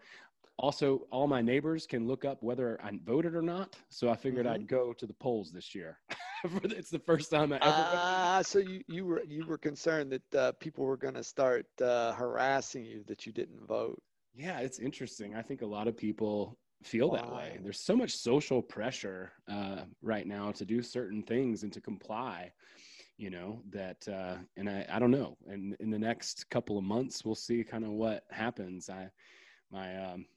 also 0.57 1.07
all 1.09 1.25
my 1.25 1.41
neighbors 1.41 1.87
can 1.87 2.05
look 2.05 2.25
up 2.25 2.43
whether 2.43 2.79
I 2.83 2.91
voted 3.05 3.33
or 3.33 3.41
not. 3.41 3.75
So 3.89 4.09
I 4.09 4.15
figured 4.15 4.45
mm-hmm. 4.45 4.55
I'd 4.55 4.67
go 4.67 4.93
to 4.93 5.05
the 5.07 5.13
polls 5.13 5.51
this 5.51 5.73
year. 5.73 5.97
it's 6.63 6.89
the 6.89 6.99
first 6.99 7.31
time 7.31 7.53
I 7.53 7.57
ever. 7.57 7.63
Ah, 7.65 8.37
uh, 8.37 8.43
so 8.43 8.59
you 8.59 8.81
you 8.87 9.05
were 9.05 9.23
you 9.23 9.45
were 9.45 9.57
concerned 9.57 10.11
that 10.11 10.35
uh, 10.35 10.51
people 10.53 10.85
were 10.85 10.97
going 10.97 11.15
to 11.15 11.23
start 11.23 11.65
uh, 11.81 12.13
harassing 12.13 12.85
you 12.85 13.03
that 13.07 13.25
you 13.25 13.31
didn't 13.31 13.65
vote. 13.65 14.01
Yeah, 14.33 14.59
it's 14.59 14.79
interesting. 14.79 15.35
I 15.35 15.41
think 15.41 15.61
a 15.61 15.65
lot 15.67 15.87
of 15.87 15.97
people 15.97 16.59
feel 16.83 17.11
that 17.11 17.29
way. 17.31 17.59
There's 17.61 17.81
so 17.81 17.95
much 17.95 18.11
social 18.11 18.61
pressure 18.61 19.33
uh, 19.47 19.85
right 20.01 20.25
now 20.25 20.51
to 20.53 20.65
do 20.65 20.81
certain 20.81 21.23
things 21.23 21.63
and 21.63 21.73
to 21.73 21.81
comply, 21.81 22.53
you 23.17 23.29
know, 23.29 23.63
that, 23.69 24.07
uh, 24.07 24.37
and 24.57 24.69
I, 24.69 24.85
I 24.89 24.99
don't 24.99 25.11
know. 25.11 25.37
And 25.47 25.75
in 25.79 25.89
the 25.89 25.99
next 25.99 26.49
couple 26.49 26.77
of 26.77 26.83
months, 26.83 27.25
we'll 27.25 27.35
see 27.35 27.63
kind 27.63 27.83
of 27.83 27.91
what 27.91 28.23
happens. 28.31 28.89
I, 28.89 29.09
my, 29.71 29.97
um, 30.13 30.27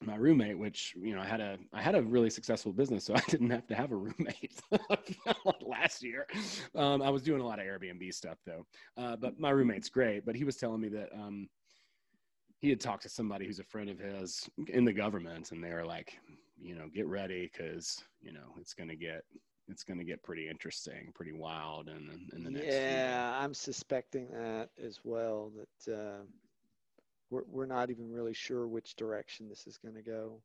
my 0.00 0.14
roommate, 0.14 0.56
which 0.58 0.94
you 0.96 1.14
know, 1.14 1.20
I 1.20 1.26
had 1.26 1.40
a 1.40 1.58
I 1.72 1.82
had 1.82 1.96
a 1.96 2.02
really 2.02 2.30
successful 2.30 2.72
business, 2.72 3.04
so 3.04 3.14
I 3.16 3.20
didn't 3.28 3.50
have 3.50 3.66
to 3.66 3.74
have 3.74 3.90
a 3.90 3.96
roommate 3.96 4.60
last 5.60 6.04
year. 6.04 6.26
Um, 6.74 7.02
I 7.02 7.10
was 7.10 7.22
doing 7.22 7.40
a 7.40 7.46
lot 7.46 7.58
of 7.58 7.66
Airbnb 7.66 8.12
stuff 8.14 8.38
though, 8.46 8.64
uh, 8.96 9.16
but 9.16 9.40
my 9.40 9.50
roommate's 9.50 9.88
great. 9.88 10.24
But 10.24 10.36
he 10.36 10.44
was 10.44 10.56
telling 10.56 10.80
me 10.80 10.88
that 10.90 11.12
um, 11.12 11.48
he 12.58 12.68
had 12.68 12.80
talked 12.80 13.02
to 13.04 13.08
somebody 13.08 13.46
who's 13.46 13.60
a 13.60 13.64
friend 13.64 13.88
of 13.88 13.98
his 13.98 14.48
in 14.68 14.84
the 14.84 14.92
government, 14.92 15.52
and 15.52 15.62
they 15.62 15.72
were 15.72 15.86
like, 15.86 16.18
you 16.60 16.74
know, 16.74 16.88
get 16.92 17.06
ready 17.06 17.50
because 17.52 18.02
you 18.20 18.32
know 18.32 18.54
it's 18.60 18.74
going 18.74 18.88
to 18.88 18.96
get 18.96 19.22
it's 19.68 19.84
going 19.84 19.98
to 19.98 20.04
get 20.04 20.22
pretty 20.22 20.48
interesting, 20.48 21.12
pretty 21.14 21.32
wild, 21.32 21.88
and 21.88 22.10
in, 22.10 22.28
in 22.36 22.44
the 22.44 22.50
next. 22.50 22.66
Yeah, 22.66 23.38
I'm 23.40 23.54
suspecting 23.54 24.28
that 24.32 24.70
as 24.82 25.00
well. 25.04 25.52
That. 25.56 25.94
Uh 25.94 26.22
we're, 27.30 27.42
we're 27.50 27.66
not 27.66 27.90
even 27.90 28.10
really 28.10 28.34
sure 28.34 28.66
which 28.66 28.96
direction 28.96 29.48
this 29.48 29.66
is 29.66 29.76
going 29.76 29.94
to 29.94 30.02
go. 30.02 30.40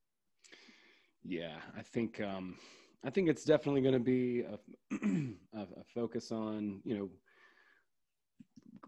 Yeah, 1.24 1.58
I 1.78 1.82
think 1.82 2.20
um, 2.20 2.58
I 3.06 3.10
think 3.10 3.30
it's 3.30 3.46
definitely 3.46 3.82
going 3.82 3.94
to 3.94 4.00
be 4.00 4.42
a, 4.42 4.60
a, 5.58 5.62
a, 5.62 5.84
focus 5.94 6.32
on 6.32 6.82
you 6.84 6.98
know 6.98 7.10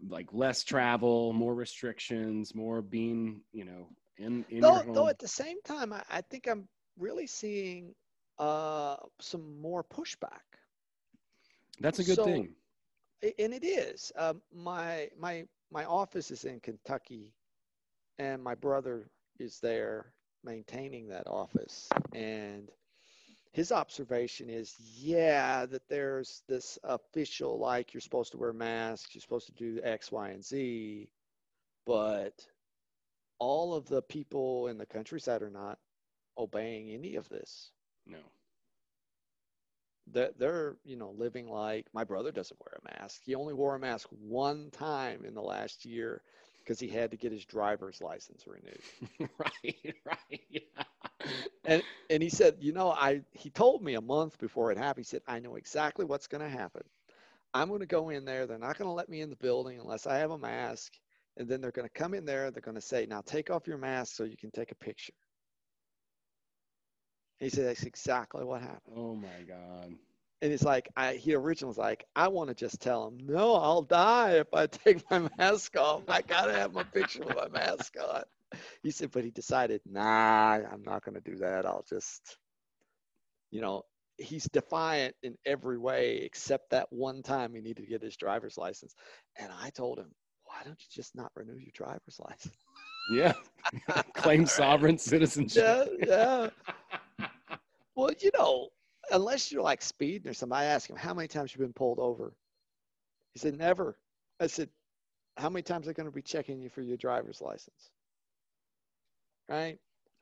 like 0.08 0.28
less 0.34 0.64
travel, 0.64 1.34
more 1.34 1.54
restrictions, 1.54 2.54
more 2.54 2.82
being 2.82 3.42
you 3.52 3.66
know 3.66 3.88
in 4.18 4.46
in 4.50 4.62
though, 4.62 4.84
though 4.88 5.08
at 5.08 5.20
the 5.20 5.28
same 5.28 5.62
time, 5.64 5.94
I, 5.94 6.04
I 6.10 6.22
think 6.22 6.48
I'm 6.48 6.68
really 6.98 7.28
seeing 7.28 7.94
uh, 8.40 8.98
some 9.20 9.60
more 9.60 9.84
pushback. 9.84 10.42
That's 11.80 12.00
a 12.00 12.04
good 12.04 12.16
so, 12.16 12.26
thing. 12.26 12.50
And 13.40 13.54
it 13.54 13.66
is. 13.66 14.12
Um, 14.18 14.42
my 14.54 15.10
my 15.20 15.46
my 15.72 15.86
office 15.86 16.32
is 16.32 16.46
in 16.46 16.60
Kentucky, 16.60 17.34
and 18.20 18.44
my 18.44 18.56
brother 18.56 19.10
is 19.40 19.60
there 19.60 20.14
maintaining 20.44 21.08
that 21.08 21.28
office 21.28 21.90
and 22.14 22.70
his 23.56 23.72
observation 23.72 24.50
is 24.50 24.76
yeah 24.98 25.66
that 25.66 25.88
there's 25.90 26.44
this 26.48 26.78
official 26.84 27.58
like 27.58 27.94
you're 27.94 28.02
supposed 28.02 28.32
to 28.32 28.38
wear 28.38 28.54
masks 28.54 29.16
you're 29.16 29.22
supposed 29.22 29.48
to 29.48 29.54
do 29.54 29.82
x 29.84 30.12
y 30.12 30.30
and 30.30 30.44
z 30.44 31.10
but 31.86 32.34
all 33.40 33.74
of 33.74 33.88
the 33.88 34.02
people 34.02 34.68
in 34.68 34.78
the 34.78 34.86
countryside 34.86 35.42
are 35.42 35.50
not 35.50 35.78
obeying 36.38 36.90
any 36.90 37.16
of 37.16 37.28
this. 37.30 37.72
No. 38.06 38.18
They're, 40.08 40.32
they're 40.38 40.76
you 40.84 40.98
know 40.98 41.12
living 41.18 41.50
like 41.50 41.88
my 41.94 42.04
brother 42.04 42.32
doesn't 42.32 42.60
wear 42.60 42.80
a 42.80 43.02
mask. 43.02 43.22
He 43.26 43.36
only 43.36 43.54
wore 43.54 43.76
a 43.76 43.80
mask 43.80 44.08
one 44.10 44.70
time 44.72 45.26
in 45.26 45.34
the 45.34 45.42
last 45.42 45.86
year 45.86 46.22
because 46.66 46.80
he 46.82 46.90
had 46.90 47.12
to 47.12 47.18
get 47.18 47.32
his 47.34 47.46
driver's 47.46 48.02
license 48.02 48.46
renewed. 48.48 49.30
right, 49.40 49.96
right. 50.06 50.42
Yeah. 50.50 50.84
And 51.66 51.84
and 52.10 52.24
he 52.24 52.30
said, 52.30 52.58
you 52.62 52.74
know, 52.74 52.92
I 52.92 53.22
he 53.32 53.50
told 53.50 53.84
me 53.84 53.96
a 53.96 54.02
month 54.02 54.38
before 54.40 54.72
it 54.72 54.78
happened. 54.78 55.06
He 55.06 55.10
said, 55.10 55.24
I 55.28 55.40
know 55.40 55.56
exactly 55.56 56.06
what's 56.06 56.28
going 56.28 56.42
to 56.44 56.50
happen. 56.50 56.84
I'm 57.54 57.70
going 57.70 57.82
to 57.82 57.88
go 57.88 58.10
in 58.10 58.26
there. 58.26 58.48
They're 58.48 58.60
not 58.60 58.78
going 58.78 58.88
to 58.90 58.94
let 58.94 59.10
me 59.10 59.22
in 59.22 59.30
the 59.32 59.38
building 59.38 59.80
unless 59.80 60.08
I 60.08 60.18
have 60.18 60.32
a 60.32 60.38
mask. 60.40 60.94
And 61.38 61.48
then 61.50 61.62
they're 61.62 61.72
going 61.72 61.88
to 61.88 61.94
come 61.94 62.14
in 62.16 62.26
there. 62.26 62.52
They're 62.52 62.62
going 62.62 62.76
to 62.76 62.82
say, 62.82 63.06
now 63.08 63.22
take 63.22 63.50
off 63.52 63.68
your 63.68 63.78
mask 63.78 64.16
so 64.16 64.24
you 64.26 64.38
can 64.38 64.52
take 64.52 64.72
a 64.72 64.76
picture. 64.76 65.14
He 67.40 67.50
said, 67.50 67.66
that's 67.68 67.84
exactly 67.84 68.44
what 68.44 68.62
happened. 68.62 68.96
Oh 68.96 69.16
my 69.16 69.44
God 69.48 69.96
and 70.46 70.52
he's 70.52 70.62
like, 70.62 70.88
I, 70.96 71.14
he 71.14 71.34
originally 71.34 71.70
was 71.70 71.78
like, 71.80 72.06
I 72.16 72.28
want 72.28 72.50
to 72.50 72.54
just 72.54 72.80
tell 72.80 73.08
him, 73.08 73.18
no, 73.26 73.56
I'll 73.56 73.82
die 73.82 74.34
if 74.34 74.54
I 74.54 74.68
take 74.68 75.10
my 75.10 75.28
mask 75.40 75.76
off. 75.76 76.04
I 76.08 76.22
gotta 76.22 76.54
have 76.54 76.72
my 76.72 76.84
picture 76.84 77.24
with 77.26 77.36
my 77.36 77.48
mask 77.48 77.96
on. 78.00 78.22
He 78.84 78.92
said, 78.92 79.10
but 79.10 79.24
he 79.24 79.32
decided, 79.32 79.82
nah, 79.88 80.60
I'm 80.72 80.84
not 80.84 81.04
gonna 81.04 81.20
do 81.20 81.38
that. 81.38 81.66
I'll 81.66 81.84
just, 81.90 82.38
you 83.50 83.60
know, 83.60 83.86
he's 84.20 84.44
defiant 84.44 85.16
in 85.24 85.36
every 85.48 85.80
way 85.80 86.18
except 86.18 86.70
that 86.70 86.94
one 86.94 87.24
time 87.24 87.56
he 87.56 87.62
needed 87.62 87.82
to 87.82 87.90
get 87.90 88.04
his 88.04 88.16
driver's 88.16 88.56
license. 88.56 88.94
And 89.40 89.52
I 89.52 89.72
told 89.72 89.98
him, 89.98 90.12
why 90.44 90.58
don't 90.64 90.80
you 90.80 90.88
just 90.92 91.16
not 91.16 91.32
renew 91.36 91.58
your 91.58 91.72
driver's 91.74 92.20
license? 92.20 92.56
Yeah, 93.10 93.34
claim 94.14 94.46
sovereign 94.46 95.00
citizenship. 95.00 95.90
Yeah, 96.06 96.50
yeah. 97.20 97.28
well, 97.96 98.12
you 98.22 98.30
know, 98.38 98.70
unless 99.12 99.52
you're 99.52 99.62
like 99.62 99.82
speeding 99.82 100.30
or 100.30 100.34
something, 100.34 100.58
I 100.58 100.66
asked 100.66 100.90
him, 100.90 100.96
how 100.96 101.14
many 101.14 101.28
times 101.28 101.54
you've 101.54 101.62
been 101.62 101.74
pulled 101.74 102.00
over? 102.00 102.34
He 103.34 103.40
said, 103.40 103.58
never. 103.58 103.98
I 104.40 104.48
said, 104.48 104.70
how 105.38 105.50
many 105.50 105.64
times 105.64 105.86
are 105.86 105.90
they 105.90 105.94
going 105.94 106.10
to 106.10 106.16
be 106.16 106.22
checking 106.22 106.60
you 106.60 106.70
for 106.70 106.82
your 106.82 106.98
driver's 106.98 107.42
license? 107.42 107.92
Right? 109.50 109.78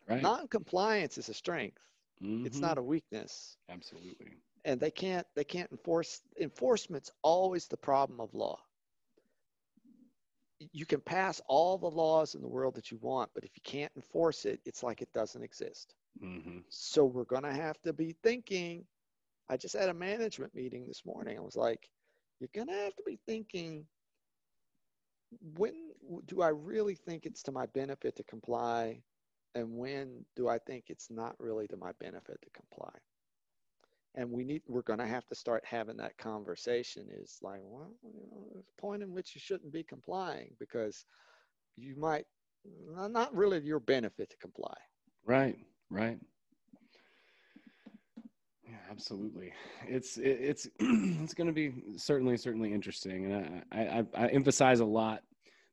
Right. 0.07 0.21
Non-compliance 0.21 1.17
is 1.17 1.29
a 1.29 1.33
strength. 1.33 1.79
Mm-hmm. 2.21 2.45
It's 2.45 2.59
not 2.59 2.77
a 2.77 2.83
weakness. 2.83 3.57
Absolutely. 3.69 4.37
And 4.65 4.79
they 4.79 4.91
can't 4.91 5.25
they 5.35 5.43
can't 5.43 5.69
enforce 5.71 6.21
enforcement's 6.39 7.11
always 7.21 7.67
the 7.67 7.77
problem 7.77 8.19
of 8.21 8.33
law. 8.33 8.59
You 10.71 10.85
can 10.85 11.01
pass 11.01 11.41
all 11.47 11.77
the 11.77 11.89
laws 11.89 12.35
in 12.35 12.41
the 12.41 12.47
world 12.47 12.75
that 12.75 12.91
you 12.91 12.97
want, 13.01 13.29
but 13.33 13.43
if 13.43 13.51
you 13.55 13.61
can't 13.63 13.91
enforce 13.97 14.45
it, 14.45 14.61
it's 14.65 14.83
like 14.83 15.01
it 15.01 15.11
doesn't 15.13 15.43
exist. 15.43 15.93
Mm-hmm. 16.21 16.59
So 16.69 17.05
we're 17.05 17.23
going 17.23 17.43
to 17.43 17.53
have 17.53 17.81
to 17.81 17.93
be 17.93 18.15
thinking. 18.23 18.85
I 19.49 19.57
just 19.57 19.75
had 19.75 19.89
a 19.89 19.93
management 19.93 20.55
meeting 20.55 20.85
this 20.87 21.05
morning. 21.05 21.37
I 21.37 21.41
was 21.41 21.55
like, 21.55 21.89
you're 22.39 22.49
going 22.53 22.67
to 22.67 22.83
have 22.83 22.95
to 22.95 23.03
be 23.05 23.19
thinking 23.25 23.85
when 25.55 25.73
do 26.27 26.41
I 26.41 26.49
really 26.49 26.95
think 26.95 27.25
it's 27.25 27.43
to 27.43 27.51
my 27.51 27.65
benefit 27.67 28.15
to 28.17 28.23
comply? 28.23 29.01
And 29.55 29.77
when 29.77 30.25
do 30.35 30.47
I 30.47 30.57
think 30.59 30.85
it's 30.87 31.09
not 31.09 31.35
really 31.39 31.67
to 31.67 31.77
my 31.77 31.91
benefit 31.99 32.39
to 32.41 32.49
comply? 32.51 32.91
And 34.15 34.31
we 34.31 34.43
need, 34.43 34.61
we're 34.67 34.83
going 34.83 34.99
to 34.99 35.07
have 35.07 35.27
to 35.27 35.35
start 35.35 35.63
having 35.65 35.97
that 35.97 36.17
conversation 36.17 37.07
is 37.11 37.39
like, 37.41 37.59
well, 37.63 37.91
you 38.03 38.13
know, 38.31 38.47
there's 38.53 38.65
a 38.77 38.81
point 38.81 39.01
in 39.01 39.11
which 39.11 39.33
you 39.33 39.41
shouldn't 39.41 39.73
be 39.73 39.83
complying 39.83 40.55
because 40.59 41.05
you 41.75 41.95
might, 41.95 42.25
not 43.09 43.35
really 43.35 43.59
your 43.59 43.79
benefit 43.79 44.29
to 44.29 44.37
comply. 44.37 44.75
Right. 45.25 45.57
Right. 45.93 46.17
Yeah, 48.67 48.77
absolutely. 48.89 49.53
It's 49.87 50.17
it, 50.17 50.39
it's 50.41 50.67
it's 50.79 51.35
going 51.35 51.45
to 51.45 51.53
be 51.53 51.71
certainly 51.97 52.35
certainly 52.35 52.73
interesting, 52.73 53.31
and 53.31 53.63
I, 53.71 53.77
I, 53.77 54.03
I 54.23 54.27
emphasize 54.29 54.79
a 54.79 54.85
lot 54.85 55.21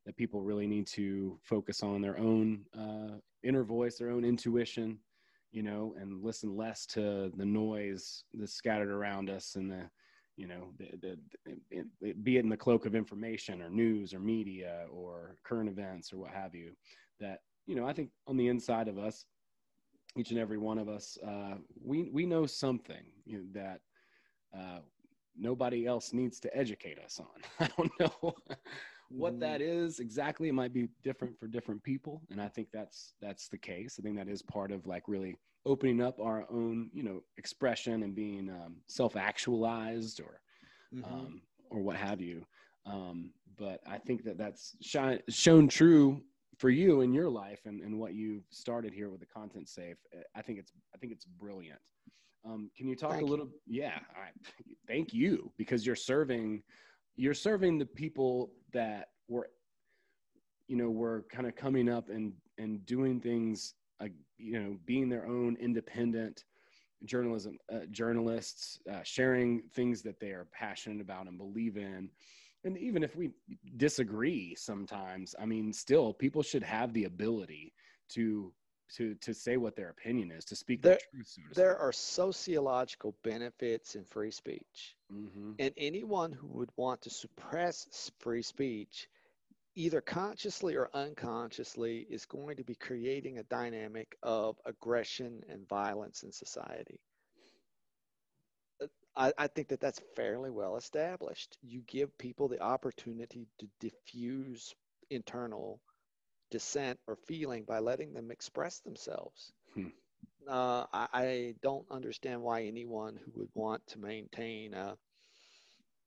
that 0.05 0.19
people 0.19 0.43
really 0.43 0.67
need 0.67 0.87
to 0.89 1.39
focus 1.43 1.83
on 1.83 2.03
their 2.03 2.19
own 2.19 2.67
uh, 2.79 3.17
inner 3.43 3.65
voice, 3.65 3.97
their 3.97 4.11
own 4.11 4.25
intuition, 4.27 4.99
you 5.53 5.63
know, 5.63 5.95
and 5.99 6.23
listen 6.23 6.55
less 6.55 6.85
to 6.87 7.33
the 7.35 7.47
noise 7.47 8.25
that's 8.35 8.53
scattered 8.53 8.91
around 8.91 9.31
us 9.31 9.57
and 9.57 9.71
the 9.71 9.89
you 10.37 10.47
know, 10.47 10.73
the, 10.79 10.87
the, 11.01 11.19
the, 11.45 11.85
it, 12.01 12.25
be 12.25 12.37
it 12.37 12.45
in 12.45 12.49
the 12.49 12.57
cloak 12.57 12.87
of 12.87 12.95
information 12.95 13.61
or 13.61 13.69
news 13.69 14.15
or 14.15 14.21
media 14.21 14.87
or 14.91 15.37
current 15.45 15.69
events 15.69 16.13
or 16.13 16.19
what 16.19 16.31
have 16.31 16.55
you, 16.55 16.73
that, 17.21 17.41
you 17.67 17.75
know, 17.75 17.87
I 17.87 17.93
think 17.93 18.09
on 18.27 18.39
the 18.39 18.49
inside 18.49 18.89
of 18.89 18.99
us, 18.99 19.27
each 20.17 20.31
and 20.31 20.39
every 20.39 20.59
one 20.59 20.79
of 20.79 20.89
us, 20.89 21.19
uh, 21.27 21.55
we 21.83 22.11
we 22.13 22.27
know 22.27 22.47
something 22.47 23.05
you 23.27 23.39
know, 23.39 23.45
that 23.53 23.81
uh, 24.57 24.81
nobody 25.37 25.87
else 25.87 26.13
needs 26.13 26.41
to 26.41 26.57
educate 26.57 26.99
us 26.99 27.21
on. 27.21 27.43
I 27.61 27.71
don't 27.77 27.93
know 28.01 28.35
what 29.11 29.35
mm. 29.35 29.41
that 29.41 29.61
is 29.61 30.01
exactly. 30.01 30.49
It 30.49 30.55
might 30.55 30.73
be 30.73 30.89
different 31.03 31.39
for 31.39 31.47
different 31.47 31.83
people, 31.83 32.23
and 32.31 32.41
I 32.41 32.49
think 32.49 32.69
that's 32.73 33.15
that's 33.21 33.49
the 33.49 33.59
case. 33.59 33.97
I 33.99 34.03
think 34.03 34.17
that 34.17 34.29
is 34.29 34.43
part 34.43 34.73
of 34.73 34.87
like 34.87 35.05
really 35.07 35.37
opening 35.67 36.01
up 36.01 36.19
our 36.21 36.47
own, 36.51 36.91
you 36.93 37.03
know, 37.03 37.23
expression 37.37 38.03
and 38.03 38.15
being 38.15 38.49
um, 38.49 38.77
self-actualized 38.87 40.21
or 40.21 40.41
mm-hmm. 40.95 41.05
um, 41.05 41.43
or 41.71 41.81
what 41.81 41.97
have 41.97 42.21
you. 42.21 42.45
Um, 42.87 43.31
but 43.59 43.81
I 43.87 43.99
think 43.99 44.25
that 44.25 44.39
that's 44.39 44.75
shine, 44.81 45.21
shown 45.29 45.69
true 45.69 46.23
for 46.61 46.69
you 46.69 47.01
in 47.01 47.15
your 47.15 47.31
life 47.31 47.61
and, 47.65 47.81
and 47.81 47.99
what 47.99 48.13
you've 48.13 48.45
started 48.51 48.93
here 48.93 49.09
with 49.09 49.19
the 49.19 49.27
content 49.27 49.67
safe 49.67 49.97
i 50.37 50.43
think 50.43 50.59
it's 50.59 50.73
i 50.95 50.99
think 50.99 51.11
it's 51.11 51.25
brilliant 51.25 51.81
um, 52.45 52.71
can 52.77 52.87
you 52.87 52.95
talk 52.95 53.13
thank 53.13 53.23
a 53.23 53.27
little 53.27 53.47
you. 53.67 53.83
yeah 53.83 53.99
I, 54.15 54.29
thank 54.87 55.15
you 55.15 55.51
because 55.57 55.87
you're 55.87 55.97
serving 55.97 56.63
you're 57.17 57.35
serving 57.35 57.79
the 57.79 57.87
people 57.87 58.51
that 58.73 59.09
were 59.29 59.49
you 60.69 60.77
know 60.77 60.91
were 60.91 61.25
kind 61.33 61.47
of 61.47 61.57
coming 61.57 61.89
up 61.89 62.11
and 62.11 62.35
and 62.59 62.85
doing 62.85 63.21
things 63.21 63.75
like 63.99 64.13
you 64.37 64.61
know 64.61 64.77
being 64.85 65.09
their 65.09 65.27
own 65.27 65.57
independent 65.61 66.45
journalism 67.05 67.57
uh, 67.73 67.87
journalists 67.91 68.81
uh, 68.93 69.03
sharing 69.03 69.63
things 69.75 70.03
that 70.03 70.21
they 70.21 70.31
are 70.31 70.47
passionate 70.53 71.01
about 71.01 71.27
and 71.27 71.39
believe 71.39 71.79
in 71.79 72.11
and 72.65 72.77
even 72.79 73.03
if 73.03 73.17
we 73.17 73.31
disagree 73.77 74.55
sometimes 74.55 75.35
i 75.41 75.47
mean 75.47 75.73
still 75.73 76.13
people 76.13 76.43
should 76.43 76.63
have 76.63 76.93
the 76.93 77.05
ability 77.05 77.73
to 78.09 78.53
to 78.95 79.15
to 79.17 79.33
say 79.33 79.57
what 79.57 79.77
their 79.77 79.91
opinion 79.91 80.33
is 80.33 80.45
to 80.45 80.57
speak 80.57 80.83
there, 80.83 80.99
truth, 81.13 81.27
so 81.27 81.41
there 81.55 81.79
are 81.79 81.93
sociological 81.93 83.15
benefits 83.23 83.95
in 83.95 84.05
free 84.05 84.31
speech 84.31 84.97
mm-hmm. 85.13 85.53
and 85.59 85.73
anyone 85.77 86.33
who 86.33 86.49
would 86.49 86.71
want 86.77 87.01
to 87.01 87.11
suppress 87.11 88.11
free 88.19 88.43
speech 88.43 89.09
either 89.77 90.01
consciously 90.01 90.77
or 90.77 90.91
unconsciously 90.95 92.07
is 92.11 92.27
going 92.27 92.57
to 92.57 92.65
be 92.65 92.75
creating 92.75 93.39
a 93.39 93.43
dynamic 93.45 94.17
of 94.23 94.57
aggression 94.67 95.43
and 95.49 95.69
violence 95.69 96.23
in 96.23 96.33
society. 96.33 97.01
I, 99.17 99.33
I, 99.37 99.47
think 99.49 99.69
that 99.69 99.81
that's 99.81 100.01
fairly 100.15 100.51
well 100.51 100.77
established. 100.77 101.59
You 101.63 101.83
give 101.87 102.17
people 102.17 102.49
the 102.49 102.61
opportunity 102.61 103.49
to 103.59 103.67
diffuse 103.81 104.75
internal 105.11 105.81
dissent 106.51 106.99
or 107.07 107.17
feeling 107.27 107.65
by 107.65 107.79
letting 107.79 108.13
them 108.13 108.31
express 108.31 108.81
themselves. 108.81 109.53
Hmm. 109.75 109.87
Uh, 110.49 110.87
I, 110.93 111.09
I, 111.13 111.55
don't 111.63 111.87
understand 111.91 112.43
why 112.43 112.63
anyone 112.63 113.17
who 113.17 113.41
would 113.41 113.51
want 113.55 113.87
to 113.89 113.99
maintain 113.99 114.75
a 114.75 114.97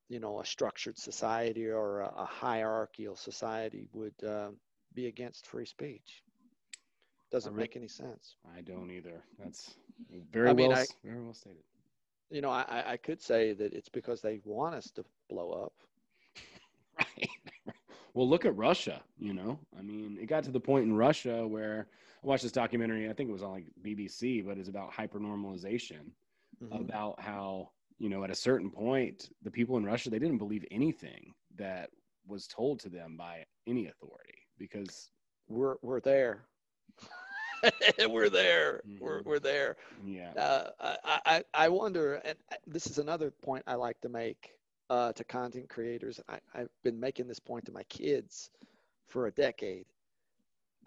you 0.09 0.19
know 0.19 0.41
a 0.41 0.45
structured 0.45 0.97
society 0.97 1.67
or 1.67 2.01
a, 2.01 2.13
a 2.17 2.25
hierarchical 2.25 3.15
society 3.15 3.87
would 3.93 4.15
uh, 4.27 4.49
be 4.93 5.07
against 5.07 5.47
free 5.47 5.65
speech. 5.65 6.23
Doesn't 7.31 7.55
make 7.55 7.75
any 7.75 7.87
sense. 7.87 8.35
I 8.55 8.61
don't 8.61 8.91
either. 8.91 9.23
That's 9.39 9.75
very 10.31 10.49
I 10.49 10.53
mean, 10.53 10.69
well, 10.69 10.85
very 11.03 11.21
well 11.21 11.33
stated. 11.33 11.63
You 12.33 12.41
know, 12.41 12.49
I, 12.49 12.83
I 12.87 12.97
could 12.97 13.21
say 13.21 13.53
that 13.53 13.73
it's 13.73 13.89
because 13.89 14.21
they 14.21 14.39
want 14.43 14.75
us 14.75 14.89
to 14.91 15.05
blow 15.29 15.51
up. 15.51 15.73
right. 16.99 17.29
Well, 18.13 18.27
look 18.27 18.45
at 18.45 18.55
Russia. 18.57 19.01
You 19.19 19.33
know, 19.33 19.59
I 19.77 19.81
mean, 19.81 20.17
it 20.19 20.25
got 20.25 20.43
to 20.45 20.51
the 20.51 20.59
point 20.59 20.85
in 20.85 20.95
Russia 20.95 21.47
where 21.47 21.87
I 22.23 22.27
watched 22.27 22.43
this 22.43 22.51
documentary. 22.51 23.09
I 23.09 23.13
think 23.13 23.29
it 23.29 23.33
was 23.33 23.43
on 23.43 23.51
like 23.51 23.65
BBC, 23.83 24.45
but 24.45 24.57
it's 24.57 24.69
about 24.69 24.91
hypernormalization, 24.91 26.09
mm-hmm. 26.61 26.73
about 26.73 27.19
how 27.19 27.69
you 27.99 28.09
know, 28.09 28.23
at 28.23 28.29
a 28.29 28.35
certain 28.35 28.69
point, 28.69 29.29
the 29.43 29.51
people 29.51 29.77
in 29.77 29.85
Russia, 29.85 30.09
they 30.09 30.19
didn't 30.19 30.37
believe 30.37 30.65
anything 30.71 31.33
that 31.55 31.89
was 32.27 32.47
told 32.47 32.79
to 32.81 32.89
them 32.89 33.15
by 33.15 33.45
any 33.67 33.87
authority 33.87 34.39
because 34.57 35.09
we're, 35.47 35.75
we're 35.81 35.99
there. 35.99 36.45
we're 38.09 38.29
there. 38.29 38.81
Mm-hmm. 38.87 39.03
We're, 39.03 39.21
we're 39.23 39.39
there. 39.39 39.77
Yeah. 40.05 40.31
Uh, 40.37 40.69
I, 41.03 41.19
I, 41.25 41.43
I 41.53 41.69
wonder, 41.69 42.15
and 42.25 42.37
this 42.67 42.87
is 42.87 42.97
another 42.97 43.31
point 43.31 43.63
I 43.67 43.75
like 43.75 43.99
to 44.01 44.09
make 44.09 44.51
uh, 44.89 45.13
to 45.13 45.23
content 45.23 45.69
creators. 45.69 46.19
I, 46.29 46.39
I've 46.53 46.69
been 46.83 46.99
making 46.99 47.27
this 47.27 47.39
point 47.39 47.65
to 47.65 47.71
my 47.71 47.83
kids 47.83 48.49
for 49.07 49.27
a 49.27 49.31
decade. 49.31 49.85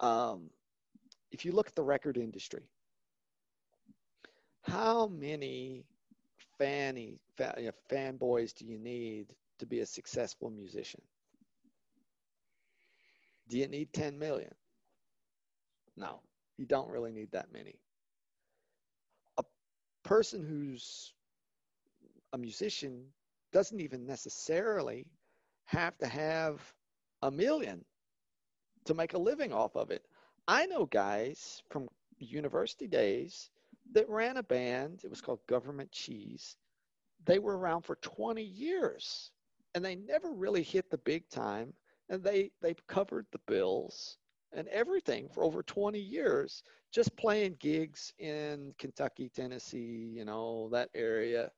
Um, 0.00 0.50
if 1.32 1.44
you 1.44 1.52
look 1.52 1.68
at 1.68 1.74
the 1.74 1.82
record 1.82 2.16
industry, 2.16 2.62
how 4.62 5.06
many 5.06 5.84
fanny, 6.58 7.18
fan, 7.36 7.54
you 7.58 7.66
know, 7.66 7.72
fanboys 7.90 8.54
do 8.54 8.64
you 8.66 8.78
need 8.78 9.34
to 9.58 9.66
be 9.66 9.80
a 9.80 9.86
successful 9.86 10.50
musician? 10.50 11.00
Do 13.48 13.58
you 13.58 13.68
need 13.68 13.92
10 13.92 14.18
million? 14.18 14.54
No, 15.96 16.20
you 16.58 16.66
don't 16.66 16.90
really 16.90 17.12
need 17.12 17.30
that 17.32 17.52
many. 17.52 17.78
A 19.38 19.44
person 20.04 20.44
who's 20.44 21.12
a 22.32 22.38
musician 22.38 23.04
doesn't 23.52 23.80
even 23.80 24.06
necessarily 24.06 25.06
have 25.66 25.96
to 25.98 26.06
have 26.06 26.60
a 27.22 27.30
million 27.30 27.84
to 28.84 28.94
make 28.94 29.14
a 29.14 29.18
living 29.18 29.52
off 29.52 29.76
of 29.76 29.90
it. 29.90 30.02
I 30.48 30.66
know 30.66 30.86
guys 30.86 31.62
from 31.70 31.88
university 32.18 32.86
days 32.86 33.50
that 33.92 34.08
ran 34.08 34.36
a 34.36 34.42
band. 34.42 35.00
It 35.04 35.10
was 35.10 35.20
called 35.20 35.40
Government 35.48 35.90
Cheese. 35.92 36.56
They 37.24 37.38
were 37.38 37.58
around 37.58 37.82
for 37.82 37.96
20 37.96 38.42
years 38.42 39.30
and 39.74 39.84
they 39.84 39.96
never 39.96 40.32
really 40.32 40.62
hit 40.62 40.90
the 40.90 40.98
big 40.98 41.28
time. 41.28 41.72
And 42.08 42.22
they, 42.22 42.52
they 42.62 42.74
covered 42.86 43.26
the 43.32 43.40
bills 43.46 44.18
and 44.52 44.68
everything 44.68 45.28
for 45.28 45.42
over 45.44 45.62
20 45.62 45.98
years, 46.00 46.62
just 46.92 47.16
playing 47.16 47.56
gigs 47.60 48.12
in 48.18 48.74
Kentucky, 48.78 49.28
Tennessee, 49.28 50.10
you 50.14 50.24
know, 50.24 50.68
that 50.70 50.90
area. 50.94 51.50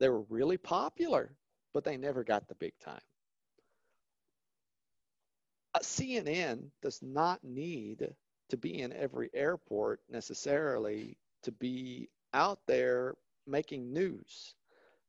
They 0.00 0.08
were 0.08 0.22
really 0.22 0.58
popular, 0.58 1.36
but 1.74 1.84
they 1.84 1.96
never 1.96 2.24
got 2.24 2.48
the 2.48 2.54
big 2.56 2.78
time. 2.80 3.00
Uh, 5.74 5.78
A 5.80 5.84
CNN 5.84 6.70
does 6.82 7.02
not 7.02 7.42
need 7.44 8.14
to 8.48 8.56
be 8.56 8.80
in 8.82 8.92
every 8.92 9.30
airport 9.34 10.00
necessarily 10.08 11.16
to 11.42 11.52
be 11.52 12.08
out 12.32 12.60
there 12.66 13.16
making 13.46 13.92
news. 13.92 14.54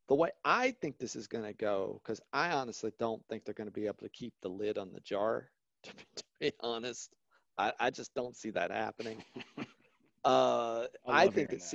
The 0.07 0.15
way 0.15 0.31
I 0.43 0.71
think 0.71 0.97
this 0.99 1.15
is 1.15 1.27
going 1.27 1.45
to 1.45 1.53
go, 1.53 2.01
because 2.03 2.21
I 2.33 2.51
honestly 2.51 2.91
don't 2.99 3.25
think 3.27 3.45
they're 3.45 3.53
going 3.55 3.69
to 3.69 3.73
be 3.73 3.87
able 3.87 4.03
to 4.03 4.09
keep 4.09 4.33
the 4.41 4.49
lid 4.49 4.77
on 4.77 4.91
the 4.93 4.99
jar, 5.01 5.51
to 5.83 5.95
be, 5.95 6.03
to 6.15 6.23
be 6.39 6.51
honest. 6.61 7.11
I, 7.57 7.73
I, 7.79 7.89
just 7.89 8.13
don't 8.15 8.35
see 8.35 8.51
that 8.51 8.71
happening. 8.71 9.23
Uh, 10.23 10.85
I, 11.07 11.23
I 11.23 11.27
think 11.29 11.51
it's 11.51 11.73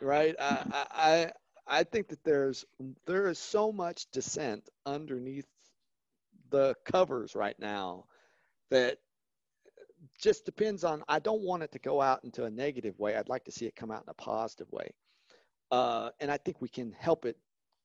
right. 0.00 0.36
I, 0.38 0.86
I 0.92 1.32
I 1.70 1.84
think 1.84 2.08
that 2.08 2.22
there's 2.24 2.64
there 3.06 3.28
is 3.28 3.38
so 3.38 3.72
much 3.72 4.06
dissent 4.12 4.68
underneath 4.86 5.46
the 6.50 6.74
covers 6.84 7.36
right 7.36 7.58
now 7.58 8.04
that 8.70 8.98
just 10.18 10.44
depends 10.44 10.82
on 10.82 11.02
i 11.08 11.18
don't 11.18 11.42
want 11.42 11.62
it 11.62 11.70
to 11.70 11.78
go 11.78 12.00
out 12.00 12.24
into 12.24 12.44
a 12.44 12.50
negative 12.50 12.98
way 12.98 13.14
i'd 13.16 13.28
like 13.28 13.44
to 13.44 13.52
see 13.52 13.66
it 13.66 13.76
come 13.76 13.90
out 13.90 14.02
in 14.02 14.08
a 14.08 14.14
positive 14.14 14.70
way 14.72 14.90
uh, 15.70 16.10
and 16.18 16.30
i 16.30 16.36
think 16.36 16.60
we 16.60 16.68
can 16.68 16.90
help 16.98 17.24
it 17.24 17.36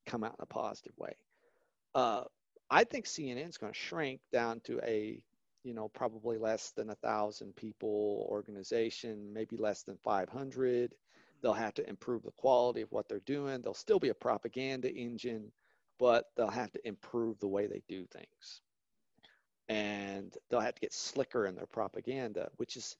come 0.07 0.23
out 0.23 0.35
in 0.39 0.43
a 0.43 0.47
positive 0.47 0.97
way 0.97 1.13
uh, 1.93 2.23
i 2.71 2.83
think 2.83 3.05
cnn 3.05 3.47
is 3.47 3.57
going 3.57 3.71
to 3.71 3.77
shrink 3.77 4.19
down 4.31 4.59
to 4.61 4.79
a 4.83 5.21
you 5.65 5.73
know 5.73 5.89
probably 5.89 6.37
less 6.37 6.71
than 6.71 6.91
a 6.91 6.95
thousand 6.95 7.55
people 7.55 8.25
organization 8.29 9.33
maybe 9.33 9.57
less 9.57 9.83
than 9.83 9.97
500 9.97 10.93
they'll 11.45 11.53
have 11.53 11.75
to 11.75 11.87
improve 11.87 12.23
the 12.23 12.31
quality 12.31 12.81
of 12.81 12.91
what 12.91 13.07
they're 13.07 13.19
doing. 13.19 13.61
They'll 13.61 13.75
still 13.75 13.99
be 13.99 14.09
a 14.09 14.15
propaganda 14.15 14.91
engine 14.91 15.51
but 15.99 16.25
they'll 16.35 16.47
have 16.47 16.71
to 16.71 16.87
improve 16.87 17.39
the 17.39 17.47
way 17.47 17.67
they 17.67 17.83
do 17.87 18.05
things. 18.07 18.61
And 19.69 20.35
they'll 20.49 20.59
have 20.59 20.73
to 20.75 20.81
get 20.81 20.91
slicker 20.91 21.45
in 21.45 21.55
their 21.55 21.67
propaganda 21.67 22.49
which 22.57 22.77
is 22.77 22.97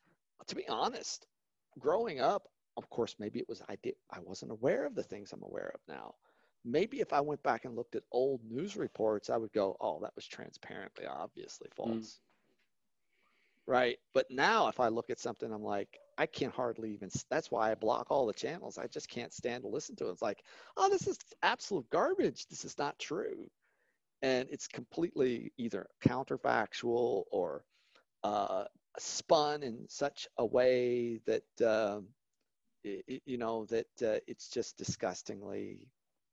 to 0.48 0.56
be 0.56 0.68
honest 0.68 1.26
growing 1.80 2.20
up 2.20 2.48
of 2.78 2.88
course 2.90 3.16
maybe 3.18 3.40
it 3.40 3.50
was 3.50 3.64
i 3.68 3.78
did 3.82 3.96
i 4.12 4.20
wasn't 4.20 4.52
aware 4.52 4.86
of 4.86 4.94
the 4.94 5.04
things 5.04 5.34
i'm 5.34 5.44
aware 5.44 5.72
of 5.74 5.82
now. 5.88 6.14
Maybe 6.64 7.00
if 7.00 7.14
i 7.14 7.22
went 7.22 7.42
back 7.42 7.66
and 7.66 7.76
looked 7.76 7.96
at 7.96 8.04
old 8.12 8.42
news 8.44 8.76
reports 8.76 9.30
i 9.32 9.38
would 9.38 9.54
go 9.54 9.76
oh 9.80 10.00
that 10.02 10.16
was 10.16 10.28
transparently 10.28 11.06
obviously 11.08 11.70
false. 11.76 11.90
Mm. 11.90 12.20
Right? 13.68 13.98
But 14.14 14.26
now 14.30 14.68
if 14.68 14.80
i 14.80 14.88
look 14.88 15.10
at 15.10 15.20
something 15.20 15.52
i'm 15.52 15.64
like 15.64 15.98
i 16.18 16.26
can't 16.26 16.54
hardly 16.54 16.92
even 16.92 17.10
that's 17.30 17.52
why 17.52 17.72
i 17.72 17.76
block 17.76 18.08
all 18.10 18.26
the 18.26 18.34
channels. 18.34 18.78
I 18.78 18.88
just 18.88 19.10
can't 19.10 19.34
stand 19.34 19.64
to 19.64 19.70
listen 19.70 19.96
to 19.98 20.08
it. 20.08 20.12
It's 20.12 20.22
like 20.22 20.44
oh 20.78 20.90
this 20.90 21.08
is 21.08 21.18
absolute 21.44 21.90
garbage. 21.90 22.48
This 22.48 22.66
is 22.66 22.78
not 22.78 22.98
true. 23.00 23.50
And 24.22 24.48
it's 24.50 24.68
completely 24.68 25.52
either 25.58 25.88
counterfactual 26.04 27.24
or 27.32 27.64
uh, 28.24 28.66
spun 28.98 29.62
in 29.62 29.86
such 29.88 30.28
a 30.38 30.46
way 30.46 31.20
that 31.26 31.44
uh, 31.64 32.00
it, 32.84 33.22
you 33.26 33.38
know 33.38 33.66
that 33.66 33.88
uh, 34.02 34.20
it's 34.28 34.50
just 34.50 34.78
disgustingly 34.78 35.88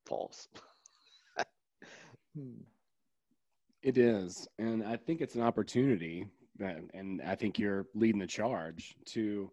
false. 0.07 0.49
hmm. 2.37 2.63
It 3.83 3.99
is, 3.99 4.47
and 4.59 4.85
I 4.85 4.97
think 4.97 5.21
it's 5.21 5.35
an 5.35 5.43
opportunity, 5.43 6.27
and 6.61 7.21
I 7.27 7.35
think 7.35 7.59
you're 7.59 7.87
leading 7.95 8.21
the 8.21 8.27
charge 8.27 8.95
to 9.07 9.51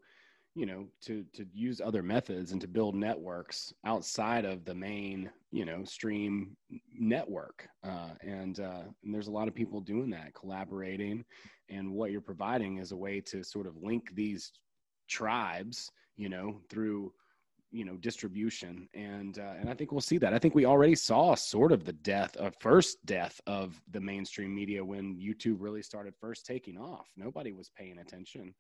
you 0.56 0.66
know 0.66 0.88
to 1.02 1.24
to 1.34 1.46
use 1.54 1.80
other 1.80 2.04
methods 2.04 2.52
and 2.52 2.62
to 2.62 2.68
build 2.68 2.96
networks 2.96 3.74
outside 3.86 4.46
of 4.46 4.66
the 4.66 4.76
main 4.76 5.30
you 5.52 5.66
know 5.66 5.84
stream 5.84 6.56
network. 6.94 7.68
Uh, 7.84 8.10
and, 8.22 8.60
uh, 8.60 8.84
and 9.04 9.14
there's 9.14 9.28
a 9.28 9.32
lot 9.32 9.48
of 9.48 9.56
people 9.56 9.80
doing 9.80 10.10
that 10.10 10.34
collaborating 10.34 11.24
and 11.70 11.92
what 11.92 12.12
you're 12.12 12.22
providing 12.22 12.78
is 12.78 12.92
a 12.92 12.98
way 12.98 13.22
to 13.22 13.44
sort 13.44 13.68
of 13.68 13.78
link 13.82 14.14
these 14.16 14.52
tribes 15.08 15.92
you 16.18 16.30
know 16.30 16.60
through 16.70 17.12
you 17.72 17.86
know 17.86 17.96
distribution 17.98 18.88
and 18.94 19.40
uh, 19.40 19.54
and 19.60 19.70
I 19.70 19.74
think 19.74 19.92
we'll 19.92 20.02
see 20.02 20.18
that. 20.18 20.34
I 20.34 20.40
think 20.40 20.56
we 20.56 20.66
already 20.66 20.96
saw 20.96 21.36
sort 21.36 21.72
of 21.72 21.86
the 21.86 21.94
death 21.94 22.36
of 22.38 22.56
first 22.60 22.98
death 23.06 23.40
of 23.48 23.80
the 23.92 24.02
mainstream 24.02 24.54
media 24.54 24.84
when 24.84 25.18
YouTube 25.18 25.58
really 25.60 25.82
started 25.82 26.14
first 26.20 26.46
taking 26.46 26.78
off. 26.78 27.08
Nobody 27.16 27.52
was 27.52 27.70
paying 27.78 28.00
attention 28.00 28.54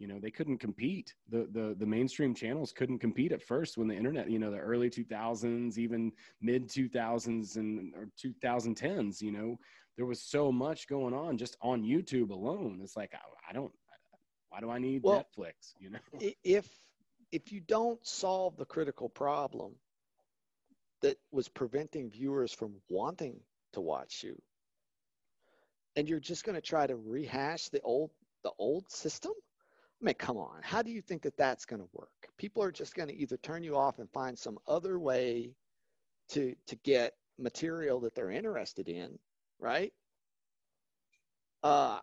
you 0.00 0.08
know 0.08 0.18
they 0.18 0.30
couldn't 0.30 0.58
compete 0.58 1.14
the 1.28 1.46
the 1.52 1.76
the 1.78 1.86
mainstream 1.86 2.34
channels 2.34 2.72
couldn't 2.72 2.98
compete 2.98 3.32
at 3.32 3.42
first 3.42 3.76
when 3.76 3.86
the 3.86 3.94
internet 3.94 4.28
you 4.30 4.38
know 4.38 4.50
the 4.50 4.58
early 4.58 4.88
2000s 4.88 5.76
even 5.78 6.10
mid 6.40 6.68
2000s 6.68 7.56
and 7.56 7.94
or 7.94 8.08
2010s 8.18 9.20
you 9.20 9.30
know 9.30 9.58
there 9.96 10.06
was 10.06 10.22
so 10.22 10.50
much 10.50 10.88
going 10.88 11.14
on 11.14 11.36
just 11.36 11.56
on 11.60 11.82
youtube 11.82 12.30
alone 12.30 12.80
it's 12.82 12.96
like 12.96 13.12
i, 13.14 13.50
I 13.50 13.52
don't 13.52 13.72
why 14.48 14.60
do 14.60 14.70
i 14.70 14.78
need 14.78 15.02
well, 15.04 15.22
netflix 15.22 15.74
you 15.78 15.90
know 15.90 15.98
if 16.42 16.66
if 17.32 17.52
you 17.52 17.60
don't 17.60 18.04
solve 18.06 18.56
the 18.56 18.64
critical 18.64 19.08
problem 19.08 19.72
that 21.02 21.18
was 21.30 21.48
preventing 21.48 22.10
viewers 22.10 22.52
from 22.52 22.74
wanting 22.88 23.40
to 23.72 23.80
watch 23.80 24.22
you 24.22 24.40
and 25.96 26.08
you're 26.08 26.20
just 26.20 26.44
going 26.44 26.54
to 26.54 26.60
try 26.60 26.86
to 26.86 26.96
rehash 26.96 27.68
the 27.68 27.80
old 27.82 28.10
the 28.42 28.52
old 28.58 28.90
system 28.90 29.32
I 30.00 30.06
mean, 30.06 30.14
come 30.14 30.38
on. 30.38 30.60
How 30.62 30.80
do 30.80 30.90
you 30.90 31.02
think 31.02 31.22
that 31.22 31.36
that's 31.36 31.66
going 31.66 31.82
to 31.82 31.88
work? 31.92 32.08
People 32.38 32.62
are 32.62 32.72
just 32.72 32.94
going 32.94 33.08
to 33.08 33.14
either 33.14 33.36
turn 33.36 33.62
you 33.62 33.76
off 33.76 33.98
and 33.98 34.10
find 34.10 34.38
some 34.38 34.58
other 34.66 34.98
way 34.98 35.52
to 36.30 36.54
to 36.68 36.76
get 36.76 37.14
material 37.38 38.00
that 38.00 38.14
they're 38.14 38.30
interested 38.30 38.88
in, 38.88 39.18
right? 39.58 39.92
Uh, 41.62 41.98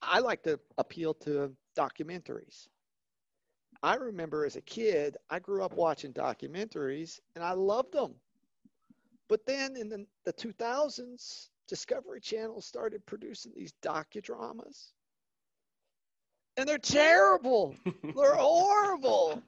I 0.00 0.20
like 0.20 0.42
to 0.44 0.58
appeal 0.78 1.14
to 1.14 1.52
documentaries. 1.76 2.68
I 3.82 3.96
remember 3.96 4.44
as 4.44 4.56
a 4.56 4.60
kid, 4.60 5.16
I 5.28 5.38
grew 5.38 5.62
up 5.62 5.74
watching 5.74 6.12
documentaries 6.12 7.20
and 7.34 7.42
I 7.42 7.52
loved 7.52 7.92
them. 7.92 8.14
But 9.28 9.46
then 9.46 9.76
in 9.76 9.88
the, 9.88 10.06
the 10.24 10.32
2000s, 10.32 11.48
Discovery 11.68 12.20
Channel 12.20 12.60
started 12.60 13.04
producing 13.06 13.52
these 13.56 13.72
docudramas 13.82 14.92
and 16.56 16.68
they're 16.68 16.78
terrible. 16.78 17.74
they're 18.02 18.36
horrible. 18.36 19.42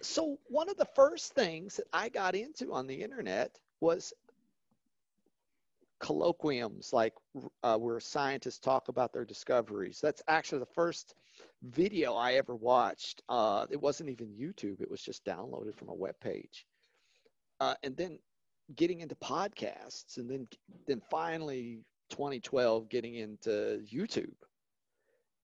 So 0.00 0.38
one 0.48 0.68
of 0.68 0.76
the 0.76 0.88
first 0.96 1.32
things 1.32 1.76
that 1.76 1.86
I 1.92 2.08
got 2.08 2.34
into 2.34 2.72
on 2.72 2.86
the 2.86 3.02
internet 3.02 3.58
was 3.80 4.12
colloquiums, 6.02 6.92
like 6.92 7.14
uh, 7.62 7.76
where 7.78 8.00
scientists 8.00 8.58
talk 8.58 8.88
about 8.88 9.12
their 9.12 9.24
discoveries. 9.24 10.00
That's 10.02 10.22
actually 10.28 10.58
the 10.58 10.74
first 10.74 11.14
video 11.62 12.14
I 12.14 12.34
ever 12.34 12.56
watched. 12.56 13.22
Uh, 13.28 13.66
it 13.70 13.80
wasn't 13.80 14.10
even 14.10 14.28
YouTube; 14.28 14.80
it 14.80 14.90
was 14.90 15.02
just 15.02 15.24
downloaded 15.24 15.74
from 15.76 15.88
a 15.88 15.94
web 15.94 16.16
page. 16.20 16.66
Uh, 17.60 17.74
and 17.84 17.96
then 17.96 18.18
getting 18.74 19.00
into 19.00 19.14
podcasts, 19.16 20.18
and 20.18 20.28
then 20.28 20.48
then 20.86 21.00
finally 21.10 21.84
2012 22.10 22.88
getting 22.88 23.14
into 23.14 23.82
YouTube. 23.92 24.34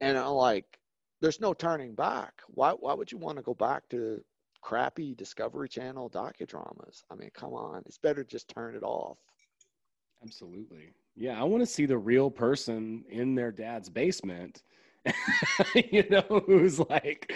And 0.01 0.17
I'm 0.19 0.33
like, 0.33 0.79
there's 1.21 1.41
no 1.41 1.55
turning 1.55 1.95
back. 1.95 2.35
Why, 2.49 2.71
why 2.73 2.95
would 2.95 3.11
you 3.11 3.19
want 3.19 3.39
to 3.39 3.43
go 3.43 3.55
back 3.55 3.89
to 3.91 4.23
crappy 4.63 5.15
Discovery 5.15 5.69
Channel 5.69 6.11
docudramas? 6.11 7.03
I 7.11 7.17
mean, 7.17 7.31
come 7.35 7.53
on. 7.53 7.83
It's 7.87 7.99
better 7.99 8.23
just 8.23 8.49
turn 8.49 8.77
it 8.77 8.83
off. 8.83 9.19
Absolutely. 10.23 10.93
Yeah, 11.17 11.41
I 11.41 11.45
want 11.45 11.63
to 11.63 11.67
see 11.67 11.87
the 11.87 11.99
real 11.99 12.31
person 12.31 13.05
in 13.09 13.35
their 13.35 13.51
dad's 13.51 13.89
basement, 13.89 14.63
you 15.75 16.05
know, 16.11 16.43
who's 16.47 16.79
like 16.79 17.33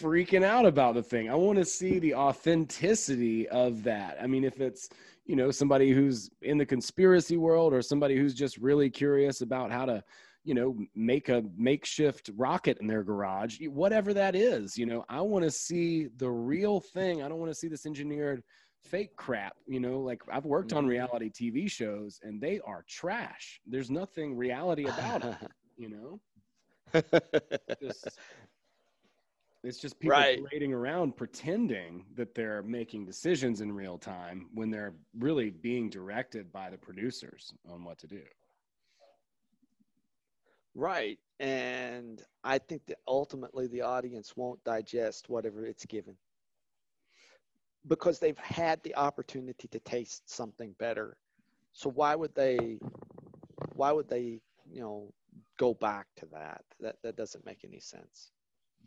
freaking 0.00 0.44
out 0.44 0.66
about 0.66 0.94
the 0.94 1.02
thing. 1.02 1.28
I 1.28 1.34
want 1.34 1.58
to 1.58 1.64
see 1.64 1.98
the 1.98 2.14
authenticity 2.14 3.48
of 3.48 3.82
that. 3.84 4.16
I 4.20 4.26
mean, 4.26 4.44
if 4.44 4.60
it's, 4.60 4.88
you 5.26 5.36
know 5.36 5.52
somebody 5.52 5.92
who's 5.92 6.28
in 6.42 6.58
the 6.58 6.66
conspiracy 6.66 7.36
world 7.36 7.72
or 7.72 7.82
somebody 7.82 8.16
who's 8.16 8.34
just 8.34 8.56
really 8.58 8.90
curious 8.90 9.42
about 9.42 9.70
how 9.70 9.84
to 9.84 10.02
you 10.44 10.54
know 10.54 10.76
make 10.94 11.28
a 11.28 11.42
makeshift 11.56 12.30
rocket 12.36 12.78
in 12.80 12.86
their 12.86 13.02
garage 13.02 13.58
whatever 13.68 14.14
that 14.14 14.34
is 14.34 14.76
you 14.76 14.86
know 14.86 15.04
i 15.08 15.20
want 15.20 15.44
to 15.44 15.50
see 15.50 16.08
the 16.16 16.30
real 16.30 16.80
thing 16.80 17.22
i 17.22 17.28
don't 17.28 17.38
want 17.38 17.50
to 17.50 17.58
see 17.58 17.68
this 17.68 17.86
engineered 17.86 18.42
fake 18.82 19.14
crap 19.16 19.54
you 19.66 19.80
know 19.80 20.00
like 20.00 20.22
i've 20.32 20.46
worked 20.46 20.72
on 20.72 20.84
mm-hmm. 20.84 20.90
reality 20.90 21.30
tv 21.30 21.70
shows 21.70 22.18
and 22.22 22.40
they 22.40 22.60
are 22.66 22.84
trash 22.88 23.60
there's 23.66 23.90
nothing 23.90 24.34
reality 24.36 24.86
about 24.86 25.24
it 25.24 25.36
you 25.76 25.88
know 25.88 26.20
just 27.80 28.08
it's 29.62 29.78
just 29.78 29.98
people 30.00 30.16
right. 30.16 30.42
parading 30.42 30.72
around 30.72 31.16
pretending 31.16 32.04
that 32.16 32.34
they're 32.34 32.62
making 32.62 33.04
decisions 33.04 33.60
in 33.60 33.72
real 33.72 33.98
time 33.98 34.48
when 34.54 34.70
they're 34.70 34.94
really 35.18 35.50
being 35.50 35.90
directed 35.90 36.50
by 36.50 36.70
the 36.70 36.78
producers 36.78 37.52
on 37.70 37.84
what 37.84 37.98
to 37.98 38.06
do. 38.06 38.22
Right. 40.74 41.18
And 41.38 42.22
I 42.44 42.58
think 42.58 42.86
that 42.86 42.98
ultimately 43.08 43.66
the 43.66 43.82
audience 43.82 44.36
won't 44.36 44.62
digest 44.64 45.28
whatever 45.28 45.64
it's 45.66 45.86
given 45.86 46.16
because 47.88 48.18
they've 48.18 48.38
had 48.38 48.82
the 48.82 48.94
opportunity 48.96 49.68
to 49.68 49.80
taste 49.80 50.30
something 50.30 50.74
better. 50.78 51.16
So 51.72 51.90
why 51.90 52.14
would 52.14 52.34
they 52.34 52.78
why 53.74 53.92
would 53.92 54.08
they, 54.08 54.40
you 54.70 54.80
know, 54.80 55.12
go 55.58 55.74
back 55.74 56.06
to 56.16 56.26
that? 56.32 56.62
That 56.80 56.96
that 57.02 57.16
doesn't 57.16 57.46
make 57.46 57.64
any 57.64 57.80
sense 57.80 58.32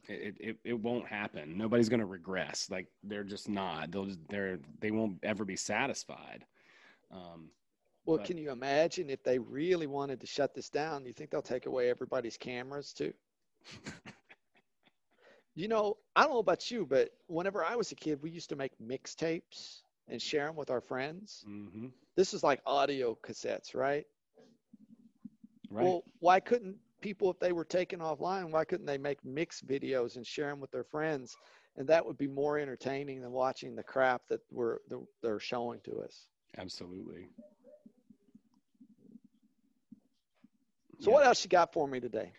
it, 0.08 0.36
it, 0.40 0.58
it 0.64 0.74
won't 0.74 1.08
happen. 1.08 1.58
Nobody's 1.58 1.90
going 1.90 2.00
to 2.00 2.06
regress. 2.06 2.70
Like 2.70 2.88
they're 3.04 3.24
just 3.24 3.50
not. 3.50 3.92
They'll 3.92 4.06
just, 4.06 4.20
they're 4.30 4.60
they 4.80 4.92
won't 4.92 5.20
ever 5.24 5.46
be 5.46 5.56
satisfied. 5.56 6.46
Um, 7.12 7.50
well, 8.06 8.18
but, 8.18 8.26
can 8.26 8.38
you 8.38 8.52
imagine 8.52 9.10
if 9.10 9.24
they 9.24 9.40
really 9.40 9.88
wanted 9.88 10.20
to 10.22 10.28
shut 10.28 10.54
this 10.54 10.70
down? 10.70 11.06
You 11.06 11.14
think 11.14 11.32
they'll 11.32 11.42
take 11.42 11.66
away 11.66 11.90
everybody's 11.90 12.38
cameras 12.38 12.94
too? 12.94 13.14
you 15.56 15.68
know, 15.68 15.98
I 16.16 16.24
don't 16.24 16.34
know 16.34 16.40
about 16.40 16.70
you, 16.70 16.86
but 16.86 17.12
whenever 17.28 17.64
I 17.64 17.76
was 17.76 17.92
a 17.92 17.96
kid, 17.96 18.20
we 18.22 18.30
used 18.30 18.50
to 18.50 18.56
make 18.56 18.72
mixtapes 18.80 19.82
and 20.08 20.22
share 20.22 20.48
them 20.48 20.56
with 20.56 20.70
our 20.70 20.82
friends. 20.82 21.46
Mm-hmm. 21.48 21.88
This 22.16 22.34
is 22.34 22.44
like 22.44 22.62
audio 22.66 23.18
cassettes, 23.24 23.74
right? 23.74 24.06
Right. 25.70 25.86
Well, 25.86 26.04
why 26.20 26.40
couldn't 26.40 26.76
people, 27.02 27.32
if 27.32 27.40
they 27.40 27.52
were 27.52 27.66
taken 27.66 28.00
offline, 28.00 28.52
why 28.52 28.66
couldn't 28.66 28.86
they 28.86 28.98
make 28.98 29.24
mixed 29.24 29.66
videos 29.66 30.18
and 30.18 30.28
share 30.28 30.50
them 30.50 30.60
with 30.60 30.72
their 30.72 30.84
friends? 30.84 31.36
And 31.78 31.88
that 31.88 32.06
would 32.06 32.18
be 32.18 32.28
more 32.28 32.60
entertaining 32.60 33.22
than 33.22 33.32
watching 33.32 33.76
the 33.76 33.82
crap 33.82 34.22
that 34.30 34.42
we're 34.52 34.78
they're 35.24 35.40
showing 35.40 35.80
to 35.86 36.02
us. 36.02 36.28
Absolutely. 36.58 37.30
So 41.00 41.10
yeah. 41.10 41.16
what 41.16 41.26
else 41.26 41.44
you 41.44 41.50
got 41.50 41.74
for 41.74 41.88
me 41.88 42.00
today? 42.00 42.32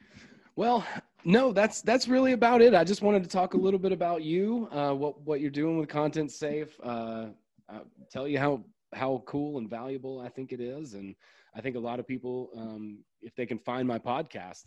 Well, 0.57 0.87
no, 1.25 1.53
that's 1.53 1.83
that's 1.83 2.07
really 2.07 2.33
about 2.33 2.63
it. 2.63 2.75
I 2.75 2.85
just 2.85 3.03
wanted 3.03 3.23
to 3.25 3.29
talk 3.29 3.55
a 3.55 3.57
little 3.57 3.81
bit 3.81 3.93
about 3.93 4.23
you, 4.23 4.69
uh, 4.71 4.93
what 4.93 5.21
what 5.23 5.41
you're 5.41 5.51
doing 5.51 5.79
with 5.79 5.89
Content 5.89 6.31
Safe. 6.31 6.79
Uh, 6.83 7.27
uh, 7.69 7.81
tell 8.11 8.29
you 8.29 8.39
how 8.39 8.63
how 8.93 9.23
cool 9.27 9.59
and 9.59 9.69
valuable 9.69 10.21
I 10.21 10.29
think 10.29 10.53
it 10.53 10.61
is, 10.61 10.95
and 10.95 11.15
I 11.57 11.61
think 11.61 11.77
a 11.77 11.81
lot 11.81 11.99
of 11.99 12.07
people, 12.07 12.51
um, 12.57 12.99
if 13.23 13.35
they 13.35 13.47
can 13.47 13.59
find 13.59 13.87
my 13.87 13.99
podcast, 13.99 14.65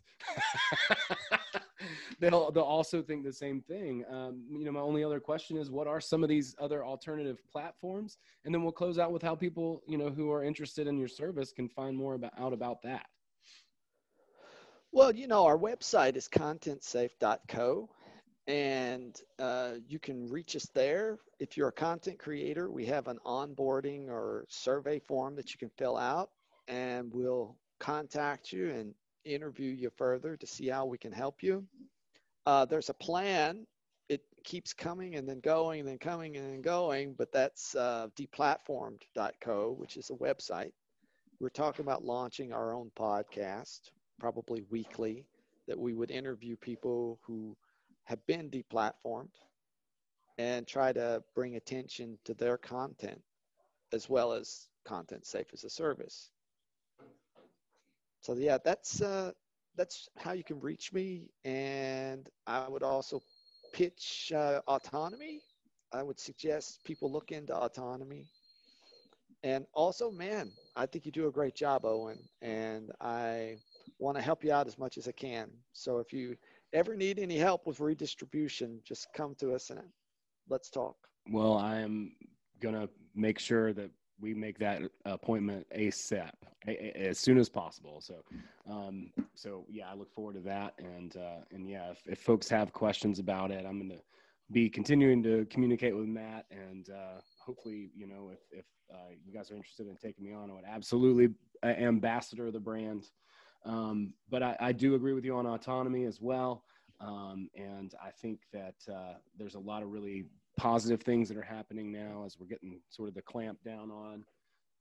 they'll 2.20 2.52
they'll 2.52 2.64
also 2.64 3.02
think 3.02 3.24
the 3.24 3.32
same 3.32 3.62
thing. 3.62 4.04
Um, 4.10 4.44
you 4.50 4.66
know, 4.66 4.72
my 4.72 4.80
only 4.80 5.04
other 5.04 5.20
question 5.20 5.58
is, 5.58 5.70
what 5.70 5.88
are 5.88 6.02
some 6.02 6.24
of 6.24 6.30
these 6.30 6.56
other 6.60 6.84
alternative 6.84 7.40
platforms? 7.52 8.18
And 8.46 8.54
then 8.54 8.64
we'll 8.64 8.72
close 8.72 8.98
out 8.98 9.12
with 9.12 9.22
how 9.22 9.36
people, 9.36 9.84
you 9.88 9.98
know, 9.98 10.10
who 10.10 10.32
are 10.32 10.44
interested 10.44 10.88
in 10.88 10.98
your 10.98 11.08
service 11.08 11.52
can 11.52 11.70
find 11.70 11.96
more 11.96 12.16
about 12.16 12.34
out 12.38 12.54
about 12.54 12.82
that. 12.84 13.06
Well, 14.98 15.14
you 15.14 15.28
know, 15.28 15.46
our 15.46 15.60
website 15.60 16.16
is 16.16 16.28
contentsafe.co 16.28 17.88
and 18.48 19.22
uh, 19.38 19.74
you 19.88 20.00
can 20.00 20.28
reach 20.28 20.56
us 20.56 20.66
there. 20.74 21.20
If 21.38 21.56
you're 21.56 21.68
a 21.68 21.72
content 21.72 22.18
creator, 22.18 22.72
we 22.72 22.84
have 22.88 23.08
an 23.08 23.20
onboarding 23.24 24.10
or 24.10 24.46
survey 24.50 24.98
form 24.98 25.36
that 25.36 25.54
you 25.54 25.60
can 25.60 25.70
fill 25.78 25.98
out 25.98 26.32
and 26.68 27.14
we'll 27.14 27.56
contact 27.80 28.52
you 28.52 28.72
and 28.72 28.96
interview 29.24 29.70
you 29.70 29.92
further 29.98 30.36
to 30.36 30.48
see 30.48 30.68
how 30.68 30.88
we 30.88 30.98
can 30.98 31.12
help 31.12 31.44
you. 31.44 31.64
Uh, 32.48 32.66
there's 32.66 32.90
a 32.90 32.96
plan. 32.96 33.68
It 34.10 34.24
keeps 34.44 34.74
coming 34.74 35.14
and 35.14 35.30
then 35.30 35.42
going 35.42 35.82
and 35.82 35.88
then 35.88 36.00
coming 36.00 36.38
and 36.38 36.54
then 36.54 36.64
going, 36.64 37.14
but 37.16 37.32
that's 37.32 37.76
uh, 37.76 38.08
deplatformed.co, 38.20 39.76
which 39.78 39.96
is 39.96 40.10
a 40.10 40.14
website. 40.14 40.72
We're 41.40 41.50
talking 41.50 41.86
about 41.86 42.04
launching 42.04 42.52
our 42.52 42.74
own 42.74 42.90
podcast, 42.98 43.92
probably 44.20 44.64
weekly, 44.70 45.26
that 45.68 45.80
we 45.80 45.94
would 45.94 46.12
interview 46.12 46.56
people 46.58 47.20
who 47.26 47.56
have 48.06 48.26
been 48.28 48.50
deplatformed 48.50 49.30
and 50.38 50.68
try 50.68 50.92
to 50.94 51.24
bring 51.36 51.56
attention 51.56 52.18
to 52.26 52.34
their 52.34 52.58
content 52.58 53.22
as 53.94 54.10
well 54.10 54.34
as 54.34 54.70
content 54.86 55.26
safe 55.26 55.48
as 55.54 55.64
a 55.64 55.70
service 55.70 56.32
so 58.22 58.34
yeah, 58.36 58.58
that's 58.64 59.02
uh, 59.02 59.32
that's 59.76 60.10
how 60.18 60.34
you 60.34 60.44
can 60.44 60.60
reach 60.60 60.94
me. 60.94 61.30
And 61.46 62.28
I 62.48 62.68
would 62.68 62.84
also 62.84 63.24
pitch 63.74 64.32
uh, 64.36 64.62
autonomy. 64.68 65.42
I 65.92 66.04
would 66.04 66.20
suggest 66.20 66.84
people 66.84 67.12
look 67.12 67.32
into 67.32 67.56
autonomy. 67.56 68.28
And 69.44 69.66
also, 69.74 70.12
man, 70.12 70.52
I 70.76 70.86
think 70.86 71.06
you 71.06 71.12
do 71.12 71.28
a 71.28 71.32
great 71.32 71.56
job, 71.56 71.86
Owen. 71.86 72.20
And 72.42 72.92
I 73.02 73.58
want 74.00 74.18
to 74.18 74.24
help 74.24 74.44
you 74.44 74.52
out 74.52 74.68
as 74.68 74.78
much 74.78 74.98
as 74.98 75.08
I 75.08 75.12
can. 75.12 75.50
So 75.74 76.00
if 76.00 76.14
you 76.14 76.36
ever 76.74 76.96
need 76.96 77.20
any 77.20 77.38
help 77.38 77.66
with 77.66 77.80
redistribution, 77.80 78.80
just 78.84 79.08
come 79.14 79.36
to 79.36 79.54
us 79.54 79.70
and 79.70 79.80
let's 80.50 80.70
talk. 80.70 80.96
Well, 81.30 81.58
I 81.58 81.80
am 81.80 82.14
going 82.62 82.76
to 82.76 82.90
make 83.16 83.40
sure 83.40 83.74
that 83.74 83.92
we 84.20 84.34
make 84.34 84.58
that 84.60 84.82
appointment 85.06 85.68
ASAP 85.76 86.32
as 86.96 87.20
soon 87.20 87.38
as 87.38 87.50
possible. 87.50 88.02
So, 88.02 88.16
um, 88.70 89.12
so 89.36 89.66
yeah, 89.70 89.90
I 89.92 89.96
look 89.96 90.12
forward 90.12 90.36
to 90.36 90.42
that. 90.42 90.74
And, 90.80 91.16
uh, 91.16 91.42
and 91.52 91.70
yeah, 91.70 91.92
if, 91.92 92.02
if 92.08 92.20
folks 92.20 92.50
have 92.50 92.74
questions 92.74 93.20
about 93.20 93.52
it, 93.52 93.66
I'm 93.66 93.78
going 93.78 93.92
to 93.92 94.02
be 94.52 94.70
continuing 94.70 95.22
to 95.24 95.46
communicate 95.50 95.96
with 95.96 96.08
Matt 96.08 96.46
and, 96.50 96.90
uh, 96.90 97.22
hopefully, 97.48 97.90
you 97.96 98.08
know, 98.08 98.30
if 98.34 98.40
if 98.52 98.66
uh, 98.94 99.12
you 99.26 99.34
guys 99.34 99.50
are 99.52 99.56
interested 99.56 99.88
in 99.88 99.96
taking 99.96 100.26
me 100.26 100.34
on, 100.34 100.52
I 100.52 100.54
would 100.54 100.66
absolutely 100.68 101.30
uh, 101.64 101.68
ambassador 101.68 102.48
of 102.48 102.54
the 102.54 102.60
brand. 102.60 103.06
Um, 103.68 104.14
but 104.30 104.42
I, 104.42 104.56
I, 104.60 104.72
do 104.72 104.96
agree 104.96 105.12
with 105.12 105.26
you 105.26 105.36
on 105.36 105.46
autonomy 105.46 106.06
as 106.06 106.22
well. 106.22 106.64
Um, 107.02 107.50
and 107.54 107.94
I 108.02 108.12
think 108.12 108.40
that 108.54 108.76
uh, 108.90 109.16
there's 109.38 109.56
a 109.56 109.60
lot 109.60 109.84
of 109.84 109.90
really 109.90 110.26
positive 110.56 111.02
things 111.02 111.28
that 111.28 111.38
are 111.38 111.44
happening 111.44 111.92
now 111.92 112.24
as 112.26 112.40
we're 112.40 112.48
getting 112.48 112.80
sort 112.90 113.10
of 113.10 113.16
the 113.16 113.22
clamp 113.22 113.60
down 113.64 113.92
on 113.92 114.24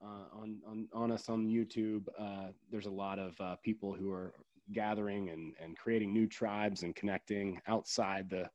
uh, 0.02 0.40
on, 0.40 0.58
on 0.68 0.88
on 0.92 1.10
us 1.10 1.28
on 1.28 1.46
YouTube. 1.46 2.06
Uh, 2.18 2.52
there's 2.70 2.86
a 2.86 2.90
lot 2.90 3.18
of 3.18 3.38
uh, 3.40 3.56
people 3.64 3.92
who 3.92 4.12
are 4.12 4.34
gathering 4.72 5.30
and, 5.30 5.54
and 5.62 5.76
creating 5.76 6.12
new 6.12 6.26
tribes 6.26 6.82
and 6.82 6.94
connecting 6.94 7.60
outside 7.66 8.28
the 8.30 8.48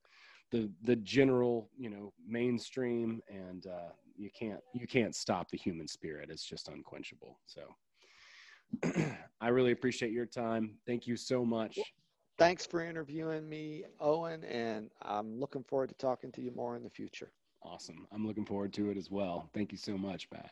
the 0.51 0.69
the 0.83 0.95
general 0.97 1.69
you 1.77 1.89
know 1.89 2.13
mainstream 2.27 3.21
and 3.29 3.67
uh, 3.67 3.91
you 4.17 4.29
can't 4.37 4.59
you 4.73 4.85
can't 4.85 5.15
stop 5.15 5.49
the 5.49 5.57
human 5.57 5.87
spirit 5.87 6.29
it's 6.29 6.43
just 6.43 6.67
unquenchable 6.67 7.39
so 7.45 7.61
i 9.41 9.47
really 9.49 9.71
appreciate 9.71 10.11
your 10.11 10.25
time. 10.25 10.75
Thank 10.85 11.07
you 11.07 11.15
so 11.15 11.45
much. 11.45 11.79
Thanks 12.37 12.65
for 12.65 12.83
interviewing 12.83 13.47
me 13.47 13.83
owen 13.99 14.43
and 14.45 14.89
i'm 15.03 15.39
looking 15.39 15.63
forward 15.63 15.89
to 15.89 15.95
talking 15.95 16.31
to 16.31 16.41
you 16.41 16.51
more 16.55 16.75
in 16.75 16.83
the 16.83 16.89
future. 16.89 17.31
Awesome. 17.63 18.07
I'm 18.11 18.25
looking 18.25 18.45
forward 18.45 18.73
to 18.73 18.89
it 18.89 18.97
as 18.97 19.11
well. 19.11 19.49
Thank 19.53 19.71
you 19.71 19.77
so 19.77 19.97
much 19.97 20.29
pat 20.29 20.51